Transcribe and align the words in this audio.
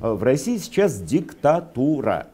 В 0.00 0.22
России 0.22 0.58
сейчас 0.58 1.00
диктатура. 1.00 2.28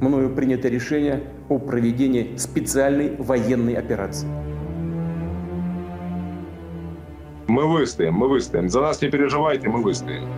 Мною 0.00 0.32
принято 0.34 0.68
решение 0.68 1.24
о 1.48 1.58
проведении 1.58 2.36
специальной 2.36 3.16
военной 3.16 3.74
операции. 3.74 4.28
Мы 7.48 7.66
выстоим, 7.66 8.14
мы 8.14 8.28
выстоим. 8.28 8.68
За 8.68 8.80
нас 8.80 9.02
не 9.02 9.10
переживайте, 9.10 9.68
мы 9.68 9.82
выстоим. 9.82 10.28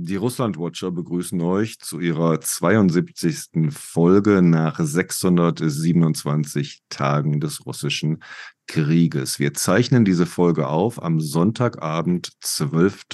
Die 0.00 0.14
Russlandwatcher 0.14 0.92
begrüßen 0.92 1.40
euch 1.40 1.80
zu 1.80 1.98
ihrer 1.98 2.40
72. 2.40 3.70
Folge 3.70 4.42
nach 4.42 4.78
627 4.78 6.82
Tagen 6.88 7.40
des 7.40 7.66
russischen 7.66 8.22
Krieges. 8.68 9.40
Wir 9.40 9.54
zeichnen 9.54 10.04
diese 10.04 10.24
Folge 10.24 10.68
auf 10.68 11.02
am 11.02 11.20
Sonntagabend, 11.20 12.30
12. 12.40 13.06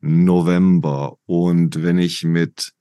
November. 0.00 1.16
Und 1.24 1.82
wenn 1.82 1.96
ich 1.96 2.24
mit 2.24 2.74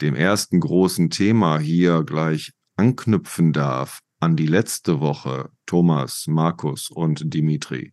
dem 0.00 0.16
ersten 0.16 0.58
großen 0.58 1.08
Thema 1.08 1.60
hier 1.60 2.02
gleich 2.02 2.50
anknüpfen 2.76 3.52
darf 3.52 4.00
an 4.18 4.34
die 4.34 4.48
letzte 4.48 4.98
Woche, 4.98 5.50
Thomas, 5.66 6.26
Markus 6.26 6.90
und 6.90 7.32
Dimitri, 7.32 7.92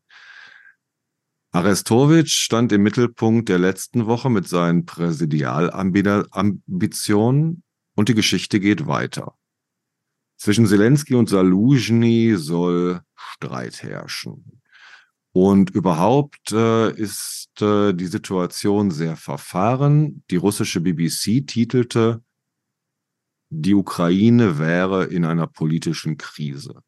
Arestowitsch 1.52 2.34
stand 2.34 2.72
im 2.72 2.84
Mittelpunkt 2.84 3.50
der 3.50 3.58
letzten 3.58 4.06
Woche 4.06 4.30
mit 4.30 4.48
seinen 4.48 4.86
Präsidialambitionen 4.86 7.64
und 7.96 8.10
die 8.10 8.14
Geschichte 8.14 8.60
geht 8.60 8.86
weiter. 8.86 9.34
Zwischen 10.38 10.68
Zelensky 10.68 11.16
und 11.16 11.28
Saluzhny 11.28 12.36
soll 12.38 13.02
Streit 13.16 13.82
herrschen. 13.82 14.62
Und 15.32 15.72
überhaupt 15.72 16.52
äh, 16.52 16.92
ist 16.92 17.62
äh, 17.62 17.94
die 17.94 18.08
Situation 18.08 18.92
sehr 18.92 19.16
verfahren. 19.16 20.24
Die 20.30 20.38
russische 20.38 20.82
BBC 20.82 21.46
titelte, 21.46 22.24
die 23.50 23.74
Ukraine 23.74 24.60
wäre 24.60 25.06
in 25.06 25.26
einer 25.26 25.48
politischen 25.48 26.18
Krise. 26.18 26.84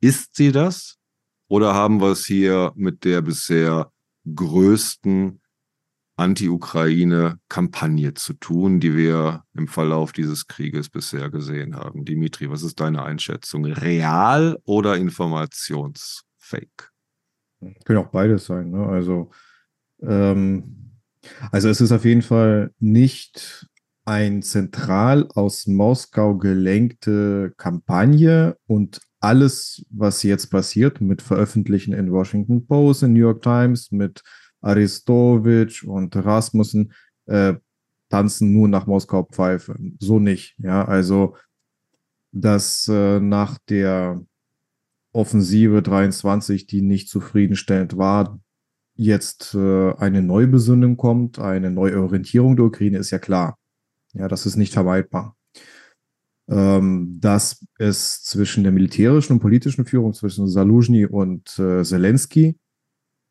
Ist 0.00 0.36
sie 0.36 0.52
das? 0.52 0.99
Oder 1.50 1.74
haben 1.74 2.00
wir 2.00 2.12
es 2.12 2.26
hier 2.26 2.72
mit 2.76 3.04
der 3.04 3.22
bisher 3.22 3.90
größten 4.32 5.40
Anti-Ukraine-Kampagne 6.14 8.14
zu 8.14 8.34
tun, 8.34 8.78
die 8.78 8.96
wir 8.96 9.42
im 9.54 9.66
Verlauf 9.66 10.12
dieses 10.12 10.46
Krieges 10.46 10.90
bisher 10.90 11.28
gesehen 11.28 11.74
haben? 11.74 12.04
Dimitri, 12.04 12.48
was 12.48 12.62
ist 12.62 12.78
deine 12.78 13.02
Einschätzung? 13.02 13.64
Real 13.64 14.60
oder 14.64 14.96
Informationsfake? 14.96 16.92
Können 17.84 17.98
auch 17.98 18.12
beides 18.12 18.46
sein. 18.46 18.70
Ne? 18.70 18.86
Also, 18.86 19.32
ähm, 20.02 20.92
also 21.50 21.68
es 21.68 21.80
ist 21.80 21.90
auf 21.90 22.04
jeden 22.04 22.22
Fall 22.22 22.72
nicht 22.78 23.66
ein 24.04 24.42
zentral 24.42 25.26
aus 25.34 25.66
Moskau 25.66 26.36
gelenkte 26.36 27.52
Kampagne 27.56 28.56
und 28.68 29.00
alles, 29.20 29.84
was 29.90 30.22
jetzt 30.22 30.46
passiert 30.46 31.00
mit 31.00 31.22
Veröffentlichen 31.22 31.92
in 31.92 32.10
Washington 32.10 32.66
Post, 32.66 33.02
in 33.02 33.12
New 33.12 33.20
York 33.20 33.42
Times, 33.42 33.92
mit 33.92 34.22
Aristovich 34.62 35.86
und 35.86 36.16
Rasmussen, 36.16 36.92
äh, 37.26 37.54
tanzen 38.08 38.52
nur 38.52 38.66
nach 38.68 38.86
Moskau 38.86 39.22
Pfeife. 39.24 39.76
So 40.00 40.18
nicht. 40.18 40.56
Ja, 40.58 40.84
also, 40.84 41.36
dass 42.32 42.88
äh, 42.88 43.20
nach 43.20 43.58
der 43.68 44.24
Offensive 45.12 45.82
23, 45.82 46.66
die 46.66 46.82
nicht 46.82 47.08
zufriedenstellend 47.08 47.98
war, 47.98 48.40
jetzt 48.94 49.54
äh, 49.54 49.92
eine 49.94 50.22
Neubesinnung 50.22 50.96
kommt, 50.96 51.38
eine 51.38 51.70
Neuorientierung 51.70 52.56
der 52.56 52.66
Ukraine, 52.66 52.98
ist 52.98 53.10
ja 53.10 53.18
klar. 53.18 53.58
Ja, 54.12 54.28
das 54.28 54.46
ist 54.46 54.56
nicht 54.56 54.72
vermeidbar 54.72 55.36
dass 57.20 57.64
es 57.78 58.22
zwischen 58.22 58.64
der 58.64 58.72
militärischen 58.72 59.34
und 59.34 59.40
politischen 59.40 59.84
Führung 59.84 60.14
zwischen 60.14 60.48
Saluzhny 60.48 61.06
und 61.06 61.58
äh, 61.58 61.84
Zelensky 61.84 62.58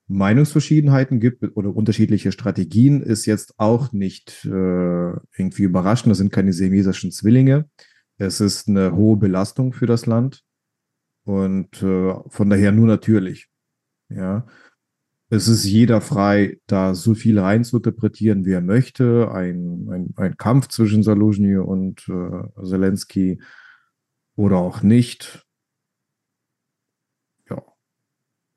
Meinungsverschiedenheiten 0.09 1.19
gibt 1.19 1.43
oder 1.55 1.75
unterschiedliche 1.75 2.31
Strategien, 2.31 3.01
ist 3.01 3.27
jetzt 3.27 3.53
auch 3.57 3.91
nicht 3.91 4.43
äh, 4.45 4.49
irgendwie 4.49 5.63
überraschend. 5.63 6.11
Das 6.11 6.17
sind 6.17 6.31
keine 6.31 6.51
semesischen 6.51 7.11
Zwillinge. 7.11 7.69
Es 8.17 8.41
ist 8.41 8.67
eine 8.67 8.95
hohe 8.95 9.17
Belastung 9.17 9.71
für 9.71 9.85
das 9.85 10.07
Land 10.07 10.43
und 11.25 11.83
äh, 11.83 12.15
von 12.27 12.49
daher 12.49 12.71
nur 12.71 12.87
natürlich. 12.87 13.49
Ja, 14.09 14.47
es 15.29 15.47
ist 15.47 15.63
jeder 15.63 16.01
frei, 16.01 16.59
da 16.65 16.95
so 16.95 17.13
viel 17.13 17.39
rein 17.39 17.63
zu 17.63 17.77
interpretieren, 17.77 18.45
wie 18.45 18.53
er 18.53 18.61
möchte. 18.61 19.31
Ein, 19.31 19.87
ein, 19.89 20.13
ein 20.17 20.37
Kampf 20.37 20.69
zwischen 20.69 21.03
Saluzhny 21.03 21.57
und 21.57 22.07
äh, 22.09 22.65
Zelensky 22.65 23.39
oder 24.35 24.57
auch 24.57 24.81
nicht. 24.81 25.45
Ja. 27.47 27.61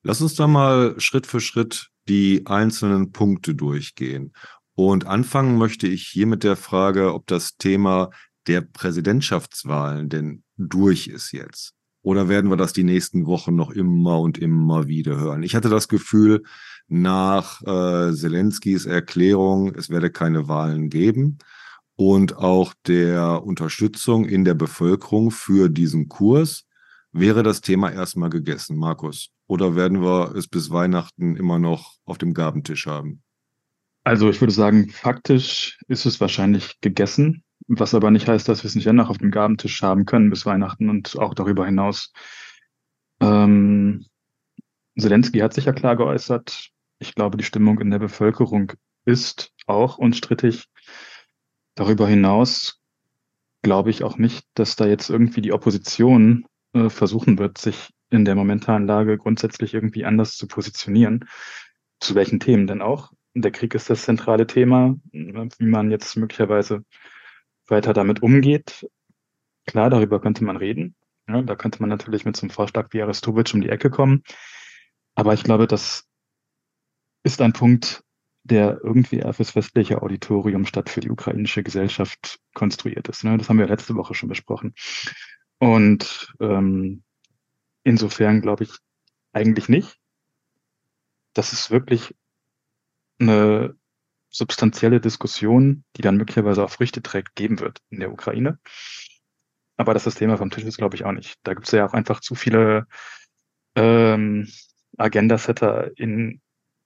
Lass 0.03 0.22
uns 0.22 0.34
da 0.34 0.47
mal 0.47 0.99
Schritt 0.99 1.27
für 1.27 1.41
Schritt 1.41 1.91
die 2.09 2.47
einzelnen 2.47 3.12
Punkte 3.12 3.55
durchgehen. 3.55 4.32
Und 4.75 5.06
anfangen 5.06 5.59
möchte 5.59 5.87
ich 5.87 6.06
hier 6.06 6.27
mit 6.27 6.43
der 6.43 6.56
Frage, 6.56 7.12
ob 7.12 7.27
das 7.27 7.59
Thema 7.59 8.11
der 8.47 8.62
Präsidentschaftswahlen 8.62 10.09
denn 10.09 10.43
durch 10.56 11.09
ist 11.09 11.32
jetzt. 11.32 11.75
Oder 12.02 12.28
werden 12.28 12.50
wir 12.50 12.56
das 12.56 12.72
die 12.72 12.84
nächsten 12.84 13.26
Wochen 13.26 13.54
noch 13.54 13.70
immer 13.70 14.20
und 14.20 14.36
immer 14.38 14.88
wieder 14.88 15.18
hören? 15.18 15.42
Ich 15.42 15.54
hatte 15.54 15.68
das 15.68 15.88
Gefühl, 15.88 16.42
nach 16.88 17.62
äh, 17.62 18.12
Zelenskys 18.12 18.86
Erklärung, 18.86 19.74
es 19.74 19.88
werde 19.88 20.10
keine 20.10 20.48
Wahlen 20.48 20.90
geben 20.90 21.38
und 21.96 22.36
auch 22.36 22.74
der 22.86 23.44
Unterstützung 23.44 24.24
in 24.24 24.44
der 24.44 24.54
Bevölkerung 24.54 25.30
für 25.30 25.68
diesen 25.68 26.08
Kurs, 26.08 26.64
wäre 27.12 27.42
das 27.42 27.60
Thema 27.60 27.92
erstmal 27.92 28.30
gegessen, 28.30 28.76
Markus. 28.76 29.30
Oder 29.46 29.76
werden 29.76 30.02
wir 30.02 30.34
es 30.34 30.48
bis 30.48 30.70
Weihnachten 30.70 31.36
immer 31.36 31.58
noch 31.58 31.94
auf 32.04 32.19
dem 32.19 32.34
Gabentisch 32.34 32.86
haben? 32.86 33.22
Also 34.04 34.30
ich 34.30 34.40
würde 34.40 34.52
sagen, 34.52 34.88
faktisch 34.88 35.78
ist 35.86 36.06
es 36.06 36.20
wahrscheinlich 36.20 36.80
gegessen. 36.80 37.44
Was 37.69 37.95
aber 37.95 38.11
nicht 38.11 38.28
heißt, 38.28 38.49
dass 38.49 38.62
wir 38.62 38.69
es 38.69 38.75
nicht 38.75 38.87
dennoch 38.87 39.11
auf 39.11 39.19
dem 39.19 39.31
Gabentisch 39.31 39.83
haben 39.83 40.05
können 40.05 40.31
bis 40.31 40.47
Weihnachten 40.47 40.89
und 40.89 41.19
auch 41.19 41.34
darüber 41.34 41.65
hinaus. 41.67 42.12
Ähm, 43.21 44.06
Zelensky 44.99 45.39
hat 45.39 45.55
sich 45.55 45.67
ja 45.67 45.73
klar 45.73 45.97
geäußert. 45.97 46.71
Ich 46.99 47.15
glaube, 47.15 47.37
die 47.37 47.45
Stimmung 47.45 47.81
in 47.81 47.91
der 47.91 47.99
Bevölkerung 47.99 48.73
ist 49.05 49.53
auch 49.67 49.99
unstrittig. 49.99 50.69
Darüber 51.75 52.06
hinaus 52.06 52.81
glaube 53.62 53.91
ich 53.91 54.05
auch 54.05 54.19
nicht, 54.19 54.44
dass 54.55 54.77
da 54.77 54.87
jetzt 54.87 55.09
irgendwie 55.09 55.41
die 55.41 55.53
Opposition 55.53 56.47
äh, 56.75 56.91
versuchen 56.91 57.39
wird, 57.39 57.59
sich 57.59 57.91
in 58.11 58.25
der 58.25 58.34
momentanen 58.34 58.87
Lage 58.87 59.17
grundsätzlich 59.17 59.73
irgendwie 59.73 60.05
anders 60.05 60.37
zu 60.37 60.47
positionieren. 60.47 61.29
Zu 62.00 62.15
welchen 62.15 62.41
Themen 62.41 62.67
denn 62.67 62.83
auch? 62.83 63.12
Der 63.34 63.50
Krieg 63.50 63.75
ist 63.75 63.89
das 63.89 64.03
zentrale 64.03 64.47
Thema, 64.47 64.97
wie 65.12 65.67
man 65.67 65.91
jetzt 65.91 66.17
möglicherweise 66.17 66.84
weiter 67.67 67.93
damit 67.93 68.23
umgeht. 68.23 68.89
Klar, 69.67 69.91
darüber 69.91 70.21
könnte 70.21 70.45
man 70.45 70.56
reden. 70.56 70.97
Ja, 71.28 71.43
da 71.43 71.55
könnte 71.55 71.81
man 71.81 71.89
natürlich 71.89 72.25
mit 72.25 72.37
so 72.37 72.43
einem 72.43 72.50
Vorschlag 72.50 72.89
wie 72.93 73.03
Aristowitsch 73.03 73.55
um 73.55 73.61
die 73.61 73.69
Ecke 73.69 73.91
kommen. 73.91 74.23
Aber 75.15 75.34
ich 75.34 75.45
glaube, 75.45 75.67
das 75.67 76.09
ist 77.23 77.41
ein 77.41 77.53
Punkt, 77.53 78.03
der 78.45 78.81
irgendwie 78.83 79.19
eher 79.19 79.33
fürs 79.33 79.55
westliche 79.55 80.03
Auditorium 80.03 80.67
statt 80.67 80.91
für 80.91 81.00
die 81.00 81.11
ukrainische 81.11 81.62
Gesellschaft 81.62 82.41
konstruiert 82.55 83.09
ist. 83.09 83.23
Ne? 83.23 83.38
Das 83.38 83.49
haben 83.49 83.59
wir 83.59 83.69
letzte 83.69 83.94
Woche 83.94 84.15
schon 84.15 84.29
besprochen. 84.29 84.75
Und 85.58 86.35
ähm, 86.41 87.05
insofern 87.85 88.41
glaube 88.41 88.65
ich 88.65 88.73
eigentlich 89.32 89.69
nicht. 89.69 89.97
Das 91.35 91.53
ist 91.53 91.70
wirklich 91.70 92.15
eine 93.20 93.76
substanzielle 94.32 95.00
Diskussion, 95.00 95.84
die 95.96 96.02
dann 96.02 96.17
möglicherweise 96.17 96.64
auch 96.64 96.70
Früchte 96.70 97.02
trägt, 97.02 97.37
geben 97.37 97.61
wird 97.61 97.81
in 97.90 98.00
der 98.00 98.12
Ukraine. 98.12 98.58
Aber 99.76 99.94
dass 99.94 100.05
das 100.05 100.14
Thema 100.17 100.38
vom 100.38 100.50
Tisch 100.50 100.64
ist, 100.64 100.79
glaube 100.79 100.96
ich 100.96 101.05
auch 101.05 101.12
nicht. 101.12 101.37
Da 101.44 101.55
gibt 101.55 101.67
es 101.67 101.73
ja 101.73 101.87
auch 101.87 101.93
einfach 101.93 102.20
zu 102.20 102.34
viele 102.34 102.87
ähm, 103.75 104.49
Agenda-Setter 104.96 105.96
in 105.96 106.40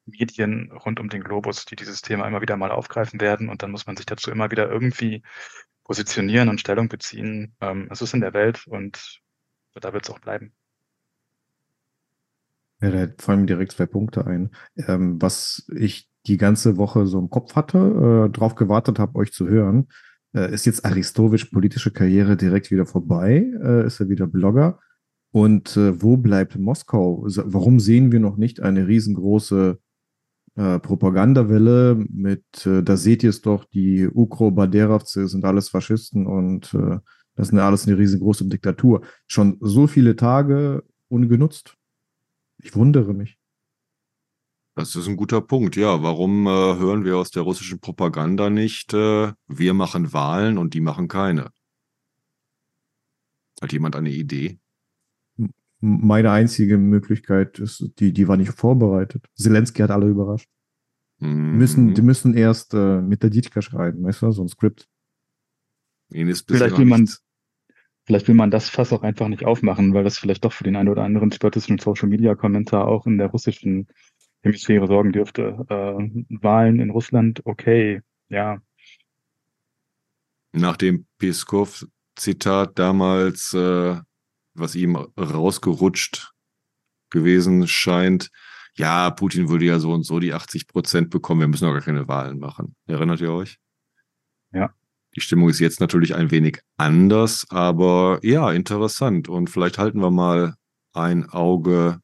Medien 0.07 0.71
rund 0.73 1.01
um 1.01 1.09
den 1.09 1.23
Globus, 1.23 1.65
die 1.65 1.77
dieses 1.77 2.03
Thema 2.03 2.27
immer 2.27 2.41
wieder 2.41 2.57
mal 2.57 2.71
aufgreifen 2.71 3.21
werden. 3.21 3.49
Und 3.49 3.63
dann 3.63 3.71
muss 3.71 3.87
man 3.87 3.97
sich 3.97 4.07
dazu 4.07 4.31
immer 4.31 4.51
wieder 4.51 4.69
irgendwie 4.69 5.23
positionieren 5.85 6.49
und 6.49 6.61
Stellung 6.61 6.89
beziehen. 6.89 7.55
Ähm, 7.61 7.89
es 7.91 8.03
ist 8.03 8.15
in 8.15 8.21
der 8.21 8.35
Welt 8.35 8.67
und 8.67 9.21
da 9.75 9.93
wird 9.93 10.05
es 10.05 10.11
auch 10.11 10.19
bleiben. 10.19 10.53
Ja, 12.81 12.91
da 12.91 13.13
fallen 13.19 13.47
direkt 13.47 13.73
zwei 13.73 13.87
Punkte 13.87 14.27
ein. 14.27 14.55
Ähm, 14.77 15.21
was 15.21 15.67
ich 15.75 16.09
die 16.27 16.37
ganze 16.37 16.77
Woche 16.77 17.07
so 17.07 17.19
im 17.19 17.31
Kopf 17.31 17.55
hatte, 17.55 18.29
äh, 18.29 18.31
drauf 18.31 18.55
gewartet 18.55 18.99
habe, 18.99 19.17
euch 19.17 19.33
zu 19.33 19.49
hören, 19.49 19.89
äh, 20.35 20.53
ist 20.53 20.67
jetzt 20.67 20.85
Aristovic 20.85 21.51
politische 21.51 21.91
Karriere 21.91 22.37
direkt 22.37 22.71
wieder 22.71 22.87
vorbei? 22.87 23.47
Äh, 23.63 23.87
ist 23.87 24.01
er 24.01 24.09
wieder 24.09 24.27
Blogger? 24.27 24.81
Und 25.33 25.77
äh, 25.77 26.03
wo 26.03 26.17
bleibt 26.17 26.59
Moskau? 26.59 27.25
Warum 27.27 27.81
sehen 27.81 28.13
wir 28.13 28.21
noch 28.21 28.37
nicht 28.37 28.61
eine 28.61 28.87
riesengroße 28.87 29.79
äh, 30.57 30.79
Propagandawelle 30.79 31.95
mit, 32.09 32.45
äh, 32.65 32.83
da 32.83 32.97
seht 32.97 33.23
ihr 33.23 33.31
es 33.31 33.43
doch, 33.43 33.65
die 33.65 34.09
Ukro-Baderovцы 34.09 35.29
sind 35.29 35.45
alles 35.45 35.69
Faschisten 35.69 36.27
und 36.27 36.73
äh, 36.75 36.99
das 37.35 37.51
ist 37.51 37.59
alles 37.59 37.87
eine 37.87 37.99
riesengroße 37.99 38.47
Diktatur. 38.47 39.03
Schon 39.27 39.59
so 39.61 39.87
viele 39.87 40.17
Tage 40.17 40.83
ungenutzt. 41.09 41.77
Ich 42.63 42.75
wundere 42.75 43.13
mich. 43.13 43.39
Das 44.77 44.95
ist 44.95 45.09
ein 45.09 45.17
guter 45.17 45.41
Punkt. 45.41 45.75
Ja, 45.75 46.03
warum 46.03 46.47
äh, 46.47 46.51
hören 46.51 47.05
wir 47.05 47.17
aus 47.17 47.31
der 47.31 47.43
russischen 47.43 47.81
Propaganda 47.81 48.51
nicht, 48.51 48.93
äh, 48.93 49.33
wir 49.49 49.75
machen 49.75 50.13
Wahlen 50.13 50.59
und 50.59 50.75
die 50.75 50.83
machen 50.83 51.09
keine? 51.09 51.51
Hat 53.63 53.73
jemand 53.73 53.97
eine 53.97 54.11
Idee? 54.11 54.59
Meine 55.81 56.31
einzige 56.31 56.77
Möglichkeit 56.77 57.59
ist, 57.59 57.91
die, 57.99 58.13
die 58.13 58.29
war 58.29 58.37
nicht 58.37 58.53
vorbereitet. 58.53 59.25
Zelensky 59.35 59.81
hat 59.81 59.91
alle 59.91 60.09
überrascht. 60.09 60.51
Mhm. 61.21 61.57
Müssen, 61.57 61.95
die 61.95 62.03
müssen 62.03 62.35
erst 62.35 62.75
äh, 62.75 63.01
mit 63.01 63.23
der 63.23 63.31
Ditka 63.31 63.63
schreiben, 63.63 64.05
weißt 64.05 64.23
du, 64.23 64.31
so 64.31 64.43
ein 64.43 64.49
Skript. 64.49 64.87
Vielleicht 66.11 66.77
will 66.77 66.85
man, 66.85 67.09
vielleicht 68.05 68.29
will 68.29 68.35
man 68.35 68.51
das 68.51 68.69
Fass 68.69 68.93
auch 68.93 69.03
einfach 69.03 69.29
nicht 69.29 69.47
aufmachen, 69.47 69.95
weil 69.95 70.05
das 70.05 70.19
vielleicht 70.19 70.45
doch 70.45 70.53
für 70.53 70.65
den 70.65 70.77
einen 70.77 70.91
oder 70.91 71.03
anderen 71.03 71.33
spätestens 71.33 71.83
Social 71.83 72.11
Media 72.11 72.35
Kommentar 72.35 72.87
auch 72.87 73.07
in 73.07 73.17
der 73.17 73.29
russischen 73.29 73.89
Hemisphäre 74.47 74.87
sorgen 74.87 75.13
dürfte. 75.13 75.65
Äh, 75.69 76.37
Wahlen 76.41 76.81
in 76.81 76.91
Russland, 76.91 77.43
okay, 77.45 78.03
ja, 78.29 78.61
nach 80.57 80.77
dem 80.77 81.07
Peskov-Zitat 81.19 82.79
damals, 82.79 83.53
äh, 83.53 83.97
was 84.55 84.75
ihm 84.75 84.97
rausgerutscht 84.97 86.33
gewesen 87.11 87.69
scheint, 87.69 88.31
ja, 88.75 89.11
Putin 89.11 89.49
würde 89.49 89.67
ja 89.67 89.79
so 89.79 89.93
und 89.93 90.03
so 90.03 90.19
die 90.19 90.35
80 90.35 90.67
Prozent 90.67 91.11
bekommen, 91.11 91.41
wir 91.41 91.49
müssen 91.49 91.67
doch 91.67 91.73
gar 91.73 91.83
keine 91.83 92.09
Wahlen 92.09 92.39
machen. 92.39 92.75
Erinnert 92.87 93.21
ihr 93.21 93.33
euch? 93.33 93.59
Ja. 94.53 94.71
Die 95.15 95.21
Stimmung 95.21 95.49
ist 95.49 95.61
jetzt 95.61 95.81
natürlich 95.81 96.15
ein 96.15 96.31
wenig 96.31 96.61
anders, 96.77 97.47
aber 97.49 98.19
ja, 98.23 98.51
interessant. 98.53 99.29
Und 99.29 99.49
vielleicht 99.49 99.79
halten 99.79 100.01
wir 100.01 100.11
mal 100.11 100.57
ein 100.93 101.29
Auge 101.31 102.01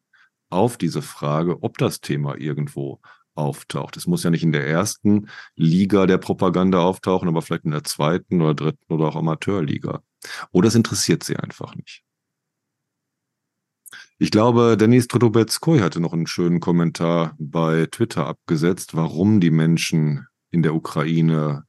auf 0.53 0.77
diese 0.77 1.03
Frage, 1.03 1.63
ob 1.63 1.79
das 1.79 2.01
Thema 2.01 2.37
irgendwo 2.37 3.01
auftaucht. 3.35 3.97
Es 3.97 4.07
muss 4.07 4.23
ja 4.23 4.31
nicht 4.31 4.43
in 4.43 4.53
der 4.53 4.67
ersten 4.67 5.29
Liga 5.55 6.07
der 6.07 6.19
Propaganda 6.19 6.81
auftauchen, 6.81 7.29
aber 7.29 7.43
vielleicht 7.43 7.65
in 7.65 7.71
der 7.71 7.85
zweiten 7.85 8.41
oder 8.43 8.55
dritten 8.55 8.93
oder 8.93 9.07
auch 9.07 9.17
Amateurliga. 9.17 10.03
Oder 10.53 10.69
es 10.69 10.75
interessiert 10.75 11.25
sie 11.25 11.37
einfach 11.37 11.75
nicht. 11.75 12.03
Ich 14.19 14.31
glaube, 14.31 14.77
Denis 14.77 15.09
Trudobetskoy 15.09 15.81
hatte 15.81 15.99
noch 15.99 16.13
einen 16.13 16.29
schönen 16.29 16.61
Kommentar 16.61 17.35
bei 17.39 17.87
Twitter 17.91 18.27
abgesetzt, 18.27 18.95
warum 18.95 19.41
die 19.41 19.51
Menschen 19.51 20.27
in 20.51 20.63
der 20.63 20.75
Ukraine 20.75 21.65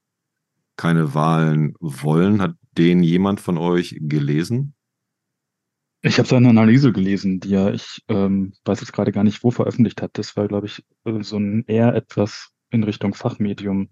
keine 0.76 1.16
Wahlen 1.16 1.74
wollen. 1.80 2.42
Hat 2.42 2.56
den 2.78 3.02
jemand 3.02 3.40
von 3.40 3.58
euch 3.58 3.98
gelesen? 4.02 4.73
Ich 6.06 6.18
habe 6.20 6.28
seine 6.28 6.50
Analyse 6.50 6.92
gelesen, 6.92 7.40
die 7.40 7.54
er, 7.54 7.74
ich 7.74 8.04
ähm, 8.10 8.54
weiß 8.66 8.82
jetzt 8.82 8.92
gerade 8.92 9.14
gar 9.14 9.24
nicht, 9.24 9.42
wo 9.42 9.52
veröffentlicht 9.52 10.02
hat. 10.02 10.18
Das 10.18 10.36
war, 10.36 10.50
glaube 10.50 10.68
ich, 10.68 10.84
äh, 11.06 11.24
so 11.24 11.38
ein 11.38 11.64
eher 11.66 11.96
etwas 11.96 12.52
in 12.72 12.84
Richtung 12.84 13.14
Fachmedium 13.14 13.90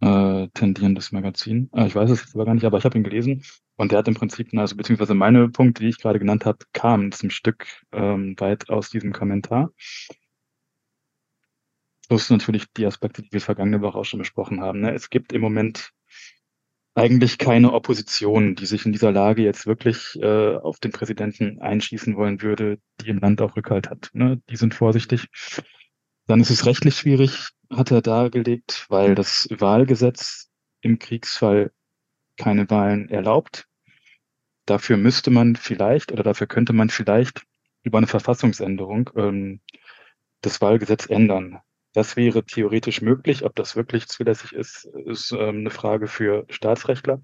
äh, 0.00 0.48
tendierendes 0.54 1.12
Magazin. 1.12 1.68
Äh, 1.74 1.86
ich 1.86 1.94
weiß 1.94 2.08
es 2.08 2.22
jetzt 2.22 2.34
aber 2.34 2.46
gar 2.46 2.54
nicht, 2.54 2.64
aber 2.64 2.78
ich 2.78 2.84
habe 2.86 2.96
ihn 2.96 3.04
gelesen 3.04 3.44
und 3.76 3.92
der 3.92 3.98
hat 3.98 4.08
im 4.08 4.14
Prinzip, 4.14 4.56
also 4.56 4.74
beziehungsweise 4.74 5.12
meine 5.12 5.50
Punkte, 5.50 5.82
die 5.82 5.90
ich 5.90 6.00
gerade 6.00 6.18
genannt 6.18 6.46
habe, 6.46 6.58
kamen 6.72 7.12
zum 7.12 7.28
Stück 7.28 7.66
ähm, 7.92 8.34
weit 8.38 8.70
aus 8.70 8.88
diesem 8.88 9.12
Kommentar. 9.12 9.70
Plus 12.08 12.30
natürlich 12.30 12.72
die 12.72 12.86
Aspekte, 12.86 13.20
die 13.20 13.32
wir 13.32 13.40
vergangene 13.42 13.82
Woche 13.82 13.98
auch 13.98 14.04
schon 14.04 14.18
besprochen 14.18 14.62
haben. 14.62 14.80
Ne? 14.80 14.94
Es 14.94 15.10
gibt 15.10 15.32
im 15.34 15.42
Moment 15.42 15.90
eigentlich 16.94 17.38
keine 17.38 17.72
Opposition, 17.72 18.54
die 18.54 18.66
sich 18.66 18.86
in 18.86 18.92
dieser 18.92 19.10
Lage 19.10 19.42
jetzt 19.42 19.66
wirklich 19.66 20.16
äh, 20.20 20.56
auf 20.56 20.78
den 20.78 20.92
Präsidenten 20.92 21.60
einschießen 21.60 22.16
wollen 22.16 22.40
würde, 22.40 22.78
die 23.00 23.08
im 23.08 23.18
Land 23.18 23.42
auch 23.42 23.56
Rückhalt 23.56 23.90
hat. 23.90 24.10
Ne? 24.12 24.40
Die 24.48 24.56
sind 24.56 24.74
vorsichtig. 24.74 25.26
Dann 26.26 26.40
ist 26.40 26.50
es 26.50 26.66
rechtlich 26.66 26.96
schwierig, 26.96 27.48
hat 27.70 27.90
er 27.90 28.00
dargelegt, 28.00 28.86
weil 28.88 29.14
das 29.14 29.48
Wahlgesetz 29.50 30.50
im 30.80 30.98
Kriegsfall 30.98 31.72
keine 32.36 32.70
Wahlen 32.70 33.08
erlaubt. 33.08 33.66
Dafür 34.66 34.96
müsste 34.96 35.30
man 35.30 35.56
vielleicht 35.56 36.12
oder 36.12 36.22
dafür 36.22 36.46
könnte 36.46 36.72
man 36.72 36.90
vielleicht 36.90 37.44
über 37.82 37.98
eine 37.98 38.06
Verfassungsänderung 38.06 39.10
ähm, 39.16 39.60
das 40.40 40.60
Wahlgesetz 40.60 41.06
ändern. 41.06 41.58
Das 41.94 42.16
wäre 42.16 42.44
theoretisch 42.44 43.00
möglich. 43.02 43.44
Ob 43.44 43.54
das 43.54 43.76
wirklich 43.76 44.08
zulässig 44.08 44.52
ist, 44.52 44.84
ist 45.06 45.32
ähm, 45.32 45.60
eine 45.60 45.70
Frage 45.70 46.08
für 46.08 46.44
Staatsrechtler. 46.50 47.20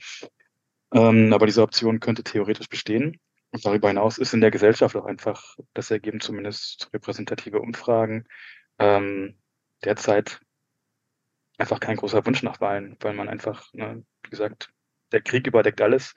Ähm, 0.94 1.32
aber 1.32 1.46
diese 1.46 1.62
Option 1.62 2.00
könnte 2.00 2.22
theoretisch 2.22 2.68
bestehen. 2.68 3.20
Und 3.50 3.66
darüber 3.66 3.88
hinaus 3.88 4.18
ist 4.18 4.32
in 4.32 4.40
der 4.40 4.52
Gesellschaft 4.52 4.94
auch 4.94 5.06
einfach, 5.06 5.56
das 5.74 5.90
ergeben 5.90 6.20
zumindest 6.20 6.88
repräsentative 6.94 7.60
Umfragen, 7.60 8.26
ähm, 8.78 9.36
derzeit 9.84 10.40
einfach 11.58 11.80
kein 11.80 11.96
großer 11.96 12.24
Wunsch 12.24 12.44
nach 12.44 12.60
Wahlen, 12.60 12.96
weil 13.00 13.14
man 13.14 13.28
einfach, 13.28 13.72
ne, 13.72 14.04
wie 14.22 14.30
gesagt, 14.30 14.70
der 15.10 15.20
Krieg 15.20 15.48
überdeckt 15.48 15.80
alles 15.80 16.14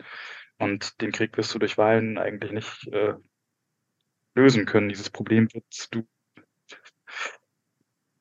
und 0.60 1.02
den 1.02 1.12
Krieg 1.12 1.36
wirst 1.38 1.54
du 1.56 1.60
durch 1.60 1.80
Wahlen 1.80 2.20
eigentlich 2.20 2.52
nicht 2.52 2.88
äh, 2.94 3.16
lösen 4.36 4.66
können. 4.68 4.90
Dieses 4.90 5.10
Problem 5.10 5.52
wird 5.54 5.66
du 5.92 6.08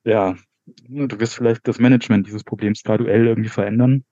ja, 0.04 0.37
du 0.66 1.20
wirst 1.20 1.34
vielleicht 1.34 1.66
das 1.66 1.78
Management 1.78 2.26
dieses 2.26 2.44
Problems 2.44 2.82
graduell 2.82 3.26
irgendwie 3.26 3.49
verändern. 3.49 4.04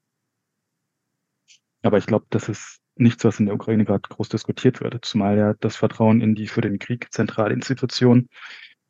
Aber 1.82 1.98
ich 1.98 2.06
glaube, 2.06 2.26
das 2.30 2.48
ist 2.48 2.80
nichts, 2.96 3.24
was 3.24 3.40
in 3.40 3.46
der 3.46 3.54
Ukraine 3.54 3.84
gerade 3.84 4.08
groß 4.08 4.28
diskutiert 4.28 4.80
wird, 4.80 5.04
zumal 5.04 5.38
ja 5.38 5.54
das 5.54 5.76
Vertrauen 5.76 6.20
in 6.20 6.34
die 6.34 6.46
für 6.46 6.60
den 6.60 6.78
Krieg 6.78 7.12
zentrale 7.12 7.54
Institution, 7.54 8.28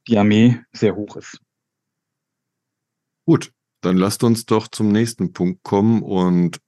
die 0.09 0.19
Armee, 0.19 0.61
sehr 0.73 0.97
hoch 0.97 1.17
ist. 1.17 1.41
Gut, 3.27 3.53
dann 3.81 3.97
lasst 3.97 4.25
uns 4.25 4.47
doch 4.47 4.67
zum 4.69 4.91
nächsten 4.91 5.33
Punkt 5.33 5.63
kommen 5.63 6.03
und 6.03 6.61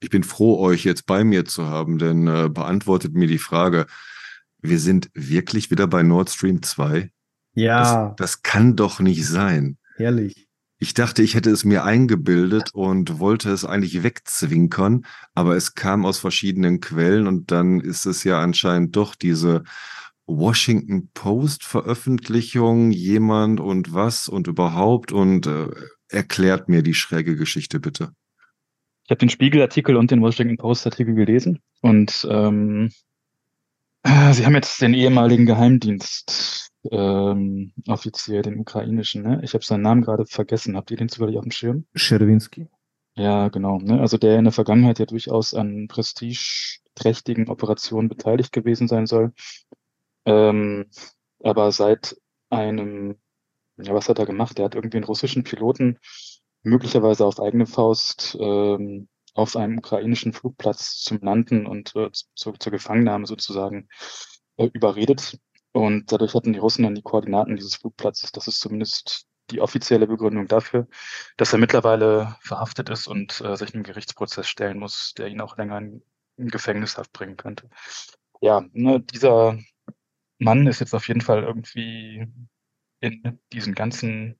ich 0.00 0.10
bin 0.10 0.24
froh, 0.24 0.60
euch 0.60 0.84
jetzt 0.84 1.06
bei 1.06 1.24
mir 1.24 1.46
zu 1.46 1.66
haben, 1.66 1.98
denn 1.98 2.26
äh, 2.26 2.50
beantwortet 2.50 3.14
mir 3.14 3.26
die 3.26 3.38
Frage, 3.38 3.86
wir 4.58 4.78
sind 4.78 5.10
wirklich 5.14 5.70
wieder 5.70 5.86
bei 5.86 6.02
Nord 6.02 6.28
Stream 6.28 6.62
2? 6.62 7.10
Ja, 7.56 8.08
Das, 8.10 8.16
das 8.16 8.42
kann 8.42 8.76
doch 8.76 9.00
nicht 9.00 9.26
sein. 9.26 9.78
herrlich. 9.96 10.46
Ich 10.78 10.92
dachte, 10.92 11.22
ich 11.22 11.34
hätte 11.34 11.50
es 11.50 11.64
mir 11.64 11.84
eingebildet 11.84 12.70
und 12.74 13.18
wollte 13.18 13.50
es 13.50 13.64
eigentlich 13.64 14.02
wegzwinkern, 14.02 15.06
aber 15.34 15.56
es 15.56 15.74
kam 15.74 16.04
aus 16.04 16.18
verschiedenen 16.18 16.80
Quellen 16.80 17.26
und 17.26 17.50
dann 17.50 17.80
ist 17.80 18.04
es 18.04 18.24
ja 18.24 18.40
anscheinend 18.40 18.94
doch 18.94 19.14
diese 19.14 19.62
Washington 20.26 21.08
Post 21.14 21.64
Veröffentlichung, 21.64 22.90
jemand 22.90 23.58
und 23.58 23.94
was 23.94 24.28
und 24.28 24.48
überhaupt 24.48 25.12
und 25.12 25.46
äh, 25.46 25.68
erklärt 26.08 26.68
mir 26.68 26.82
die 26.82 26.94
schräge 26.94 27.36
Geschichte 27.36 27.80
bitte. 27.80 28.10
Ich 29.04 29.10
habe 29.10 29.18
den 29.18 29.30
Spiegel-Artikel 29.30 29.96
und 29.96 30.10
den 30.10 30.20
Washington 30.20 30.58
Post-Artikel 30.58 31.14
gelesen 31.14 31.60
und 31.80 32.26
ähm, 32.30 32.90
äh, 34.02 34.32
sie 34.34 34.44
haben 34.44 34.54
jetzt 34.54 34.82
den 34.82 34.92
ehemaligen 34.92 35.46
Geheimdienst 35.46 36.70
ähm, 36.90 37.72
Offizier, 37.88 38.42
den 38.42 38.58
ukrainischen, 38.58 39.22
ne? 39.22 39.40
Ich 39.42 39.54
habe 39.54 39.64
seinen 39.64 39.82
Namen 39.82 40.02
gerade 40.02 40.26
vergessen. 40.26 40.76
Habt 40.76 40.90
ihr 40.90 40.96
den 40.96 41.08
zufällig 41.08 41.36
auf 41.38 41.44
dem 41.44 41.52
Schirm? 41.52 41.86
Scherwinski. 41.94 42.68
Ja, 43.16 43.48
genau. 43.48 43.78
Ne? 43.78 44.00
Also 44.00 44.18
der 44.18 44.38
in 44.38 44.44
der 44.44 44.52
Vergangenheit 44.52 44.98
ja 44.98 45.06
durchaus 45.06 45.54
an 45.54 45.88
prestigeträchtigen 45.88 47.48
Operationen 47.48 48.08
beteiligt 48.08 48.52
gewesen 48.52 48.88
sein 48.88 49.06
soll. 49.06 49.32
Ähm, 50.26 50.86
aber 51.42 51.72
seit 51.72 52.16
einem, 52.50 53.16
ja, 53.78 53.94
was 53.94 54.08
hat 54.08 54.18
er 54.18 54.26
gemacht? 54.26 54.58
Der 54.58 54.66
hat 54.66 54.74
irgendwie 54.74 54.98
einen 54.98 55.04
russischen 55.04 55.44
Piloten 55.44 55.98
möglicherweise 56.62 57.24
auf 57.24 57.40
eigene 57.40 57.66
Faust 57.66 58.36
ähm, 58.40 59.08
auf 59.34 59.56
einem 59.56 59.78
ukrainischen 59.78 60.32
Flugplatz 60.32 61.02
zum 61.02 61.20
Landen 61.20 61.66
und 61.66 61.94
äh, 61.96 62.10
zur, 62.34 62.58
zur 62.58 62.72
Gefangennahme 62.72 63.26
sozusagen 63.26 63.88
äh, 64.56 64.68
überredet. 64.72 65.38
Und 65.76 66.10
dadurch 66.10 66.34
hatten 66.34 66.54
die 66.54 66.58
Russen 66.58 66.84
dann 66.84 66.94
die 66.94 67.02
Koordinaten 67.02 67.54
dieses 67.54 67.74
Flugplatzes. 67.74 68.32
Das 68.32 68.48
ist 68.48 68.60
zumindest 68.60 69.26
die 69.50 69.60
offizielle 69.60 70.06
Begründung 70.06 70.48
dafür, 70.48 70.88
dass 71.36 71.52
er 71.52 71.58
mittlerweile 71.58 72.34
verhaftet 72.40 72.88
ist 72.88 73.06
und 73.06 73.42
äh, 73.42 73.56
sich 73.56 73.74
einem 73.74 73.82
Gerichtsprozess 73.82 74.48
stellen 74.48 74.78
muss, 74.78 75.12
der 75.18 75.28
ihn 75.28 75.42
auch 75.42 75.58
länger 75.58 75.76
in, 75.76 76.02
in 76.38 76.48
Gefängnishaft 76.48 77.12
bringen 77.12 77.36
könnte. 77.36 77.68
Ja, 78.40 78.64
ne, 78.72 79.00
dieser 79.00 79.58
Mann 80.38 80.66
ist 80.66 80.80
jetzt 80.80 80.94
auf 80.94 81.08
jeden 81.08 81.20
Fall 81.20 81.42
irgendwie 81.42 82.26
in 83.00 83.38
diesen 83.52 83.74
ganzen 83.74 84.38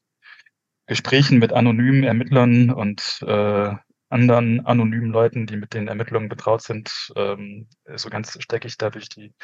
Gesprächen 0.87 1.39
mit 1.39 1.53
anonymen 1.53 2.03
Ermittlern 2.03 2.71
und 2.71 3.23
äh, 3.27 3.75
anderen 4.09 4.65
anonymen 4.65 5.11
Leuten, 5.11 5.47
die 5.47 5.57
mit 5.57 5.75
den 5.75 5.89
Ermittlungen 5.89 6.31
betraut 6.31 6.63
sind. 6.63 7.13
Ähm, 7.15 7.69
so 7.95 8.09
ganz 8.09 8.39
stecke 8.41 8.69
ich 8.69 8.79
da 8.79 8.89
durch 8.89 9.11
die 9.11 9.35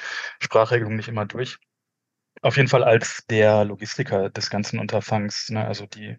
Sprachregelung 0.40 0.96
nicht 0.96 1.08
immer 1.08 1.26
durch. 1.26 1.58
Auf 2.42 2.56
jeden 2.56 2.68
Fall 2.68 2.82
als 2.82 3.24
der 3.30 3.64
Logistiker 3.64 4.28
des 4.28 4.50
ganzen 4.50 4.80
Unterfangs, 4.80 5.48
ne, 5.48 5.64
also 5.64 5.86
die 5.86 6.18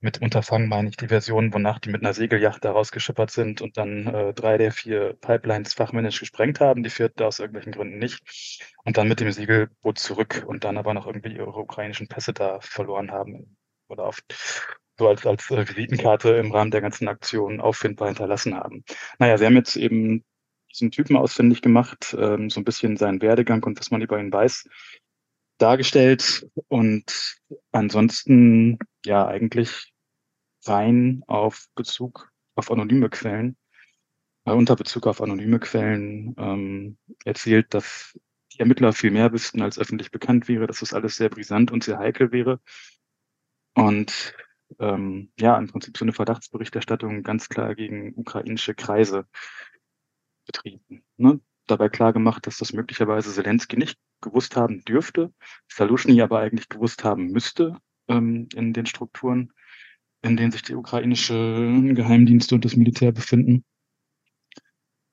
mit 0.00 0.20
Unterfangen 0.20 0.68
meine 0.68 0.90
ich 0.90 0.96
die 0.96 1.08
Version, 1.08 1.52
wonach 1.54 1.78
die 1.78 1.90
mit 1.90 2.02
einer 2.02 2.12
Segelyacht 2.12 2.64
da 2.64 2.72
rausgeschippert 2.72 3.30
sind 3.30 3.62
und 3.62 3.78
dann 3.78 4.06
äh, 4.06 4.34
drei 4.34 4.58
der 4.58 4.70
vier 4.70 5.14
Pipelines 5.20 5.74
fachmännisch 5.74 6.20
gesprengt 6.20 6.60
haben, 6.60 6.82
die 6.82 6.90
vierte 6.90 7.26
aus 7.26 7.38
irgendwelchen 7.38 7.72
Gründen 7.72 7.98
nicht. 7.98 8.22
Und 8.84 8.98
dann 8.98 9.08
mit 9.08 9.20
dem 9.20 9.32
Segelboot 9.32 9.98
zurück 9.98 10.44
und 10.46 10.64
dann 10.64 10.76
aber 10.76 10.92
noch 10.92 11.06
irgendwie 11.06 11.34
ihre 11.34 11.56
ukrainischen 11.56 12.06
Pässe 12.08 12.34
da 12.34 12.60
verloren 12.60 13.12
haben 13.12 13.56
oder 13.88 14.04
auf, 14.04 14.20
so 14.98 15.08
als, 15.08 15.26
als 15.26 15.50
äh, 15.50 15.66
Visitenkarte 15.66 16.36
im 16.36 16.52
Rahmen 16.52 16.70
der 16.70 16.82
ganzen 16.82 17.08
Aktion 17.08 17.60
auffindbar 17.60 18.08
hinterlassen 18.08 18.54
haben. 18.54 18.84
Naja, 19.18 19.38
sie 19.38 19.46
haben 19.46 19.56
jetzt 19.56 19.76
eben 19.76 20.22
diesen 20.70 20.90
Typen 20.90 21.16
ausfindig 21.16 21.62
gemacht, 21.62 22.14
ähm, 22.18 22.50
so 22.50 22.60
ein 22.60 22.64
bisschen 22.64 22.96
seinen 22.98 23.22
Werdegang 23.22 23.62
und 23.64 23.78
was 23.78 23.90
man 23.90 24.02
über 24.02 24.18
ihn 24.18 24.32
weiß, 24.32 24.68
dargestellt 25.58 26.46
und 26.68 27.36
ansonsten 27.72 28.78
ja 29.04 29.26
eigentlich 29.26 29.92
rein 30.66 31.22
auf 31.26 31.66
Bezug 31.74 32.30
auf 32.54 32.70
anonyme 32.70 33.10
Quellen, 33.10 33.56
äh, 34.44 34.52
unter 34.52 34.76
Bezug 34.76 35.06
auf 35.06 35.20
anonyme 35.20 35.58
Quellen 35.58 36.34
ähm, 36.38 36.98
erzählt, 37.24 37.74
dass 37.74 38.18
die 38.52 38.60
Ermittler 38.60 38.92
viel 38.92 39.10
mehr 39.10 39.32
wüssten, 39.32 39.62
als 39.62 39.78
öffentlich 39.78 40.10
bekannt 40.10 40.48
wäre, 40.48 40.66
dass 40.66 40.80
das 40.80 40.94
alles 40.94 41.16
sehr 41.16 41.28
brisant 41.28 41.70
und 41.70 41.84
sehr 41.84 41.98
heikel 41.98 42.32
wäre. 42.32 42.60
Und 43.74 44.34
ähm, 44.78 45.32
ja, 45.38 45.56
im 45.58 45.68
Prinzip 45.68 45.96
so 45.96 46.04
eine 46.04 46.12
Verdachtsberichterstattung 46.12 47.22
ganz 47.22 47.48
klar 47.48 47.74
gegen 47.74 48.14
ukrainische 48.14 48.74
Kreise 48.74 49.26
betrieben. 50.46 51.04
Ne? 51.16 51.40
Dabei 51.66 51.88
klar 51.88 52.12
gemacht, 52.12 52.46
dass 52.46 52.58
das 52.58 52.72
möglicherweise 52.72 53.32
Zelensky 53.32 53.76
nicht 53.76 53.98
gewusst 54.20 54.56
haben 54.56 54.82
dürfte, 54.84 55.32
Salushny 55.68 56.20
aber 56.20 56.40
eigentlich 56.40 56.68
gewusst 56.68 57.04
haben 57.04 57.26
müsste 57.26 57.78
ähm, 58.08 58.48
in 58.54 58.72
den 58.72 58.86
Strukturen 58.86 59.52
in 60.24 60.36
denen 60.36 60.52
sich 60.52 60.62
die 60.62 60.74
ukrainischen 60.74 61.94
Geheimdienste 61.94 62.54
und 62.54 62.64
das 62.64 62.76
Militär 62.76 63.12
befinden. 63.12 63.64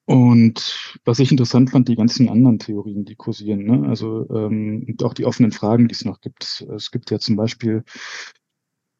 Und 0.06 1.00
was 1.06 1.20
ich 1.20 1.32
interessant 1.32 1.70
fand, 1.70 1.88
die 1.88 1.96
ganzen 1.96 2.28
anderen 2.28 2.60
Theorien, 2.60 3.06
die 3.06 3.16
kursieren, 3.16 3.64
ne? 3.64 3.88
also 3.88 4.28
ähm, 4.30 4.86
und 4.88 5.04
auch 5.04 5.14
die 5.14 5.26
offenen 5.26 5.52
Fragen, 5.52 5.88
die 5.88 5.94
es 5.94 6.06
noch 6.06 6.22
gibt. 6.22 6.66
Es 6.76 6.92
gibt 6.92 7.12
ja 7.12 7.20
zum 7.20 7.36
Beispiel 7.36 7.84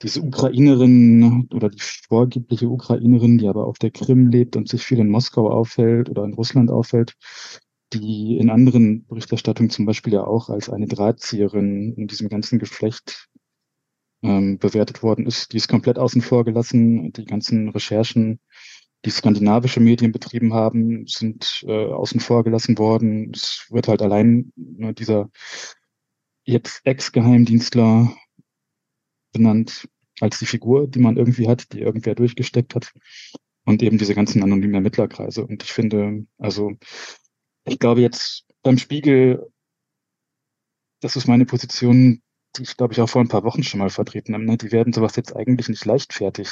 diese 0.02 0.22
Ukrainerin 0.22 1.48
oder 1.54 1.70
die 1.70 1.80
vorgebliche 1.80 2.70
Ukrainerin, 2.70 3.38
die 3.38 3.48
aber 3.48 3.68
auf 3.68 3.78
der 3.78 3.92
Krim 3.92 4.28
lebt 4.28 4.56
und 4.56 4.68
sich 4.68 4.84
viel 4.84 5.00
in 5.00 5.10
Moskau 5.10 5.50
aufhält 5.50 6.10
oder 6.10 6.24
in 6.24 6.34
Russland 6.34 6.72
aufhält, 6.72 7.16
die 7.94 8.38
in 8.38 8.50
anderen 8.50 9.06
Berichterstattungen 9.06 9.70
zum 9.70 9.86
Beispiel 9.86 10.14
ja 10.14 10.24
auch 10.24 10.50
als 10.50 10.70
eine 10.70 10.88
Drahtzieherin 10.88 11.94
in 11.96 12.08
diesem 12.08 12.30
ganzen 12.30 12.58
Geflecht 12.58 13.28
ähm, 14.24 14.58
bewertet 14.58 15.04
worden 15.04 15.26
ist. 15.26 15.54
Die 15.54 15.58
ist 15.58 15.68
komplett 15.68 15.98
außen 15.98 16.22
vor 16.22 16.46
gelassen. 16.46 17.12
Die 17.14 17.26
ganzen 17.26 17.70
Recherchen, 17.70 18.40
die 19.06 19.10
skandinavische 19.10 19.80
Medien 19.80 20.12
betrieben 20.12 20.54
haben, 20.54 21.06
sind 21.08 21.64
äh, 21.68 21.88
außen 21.88 22.20
vor 22.20 22.44
gelassen 22.44 22.78
worden. 22.78 23.32
Es 23.34 23.68
wird 23.70 23.88
halt 23.88 24.02
allein 24.02 24.52
ne, 24.56 24.94
dieser 24.94 25.30
jetzt 26.44 26.82
Ex-Geheimdienstler 26.86 28.16
benannt 29.32 29.88
als 30.20 30.40
die 30.40 30.46
Figur, 30.46 30.88
die 30.88 31.00
man 31.00 31.18
irgendwie 31.18 31.48
hat, 31.48 31.74
die 31.74 31.80
irgendwer 31.80 32.16
durchgesteckt 32.16 32.76
hat. 32.76 32.94
Und 33.66 33.84
eben 33.84 33.98
diese 33.98 34.16
ganzen 34.16 34.42
anonymen 34.44 34.76
Ermittlerkreise. 34.76 35.46
Und 35.46 35.64
ich 35.64 35.72
finde, 35.72 36.26
also 36.38 36.72
ich 37.66 37.80
glaube 37.80 38.02
jetzt 38.02 38.46
beim 38.64 38.78
Spiegel, 38.78 39.52
das 41.00 41.16
ist 41.16 41.28
meine 41.28 41.46
Position, 41.46 42.22
die 42.56 42.64
ich 42.64 42.76
glaube 42.76 42.94
ich 42.94 43.02
auch 43.02 43.10
vor 43.10 43.22
ein 43.22 43.28
paar 43.28 43.44
Wochen 43.44 43.64
schon 43.64 43.80
mal 43.80 43.90
vertreten 43.90 44.34
habe, 44.34 44.46
ne? 44.46 44.58
die 44.58 44.72
werden 44.72 44.94
sowas 44.94 45.16
jetzt 45.16 45.36
eigentlich 45.36 45.70
nicht 45.70 45.86
leichtfertig 45.86 46.50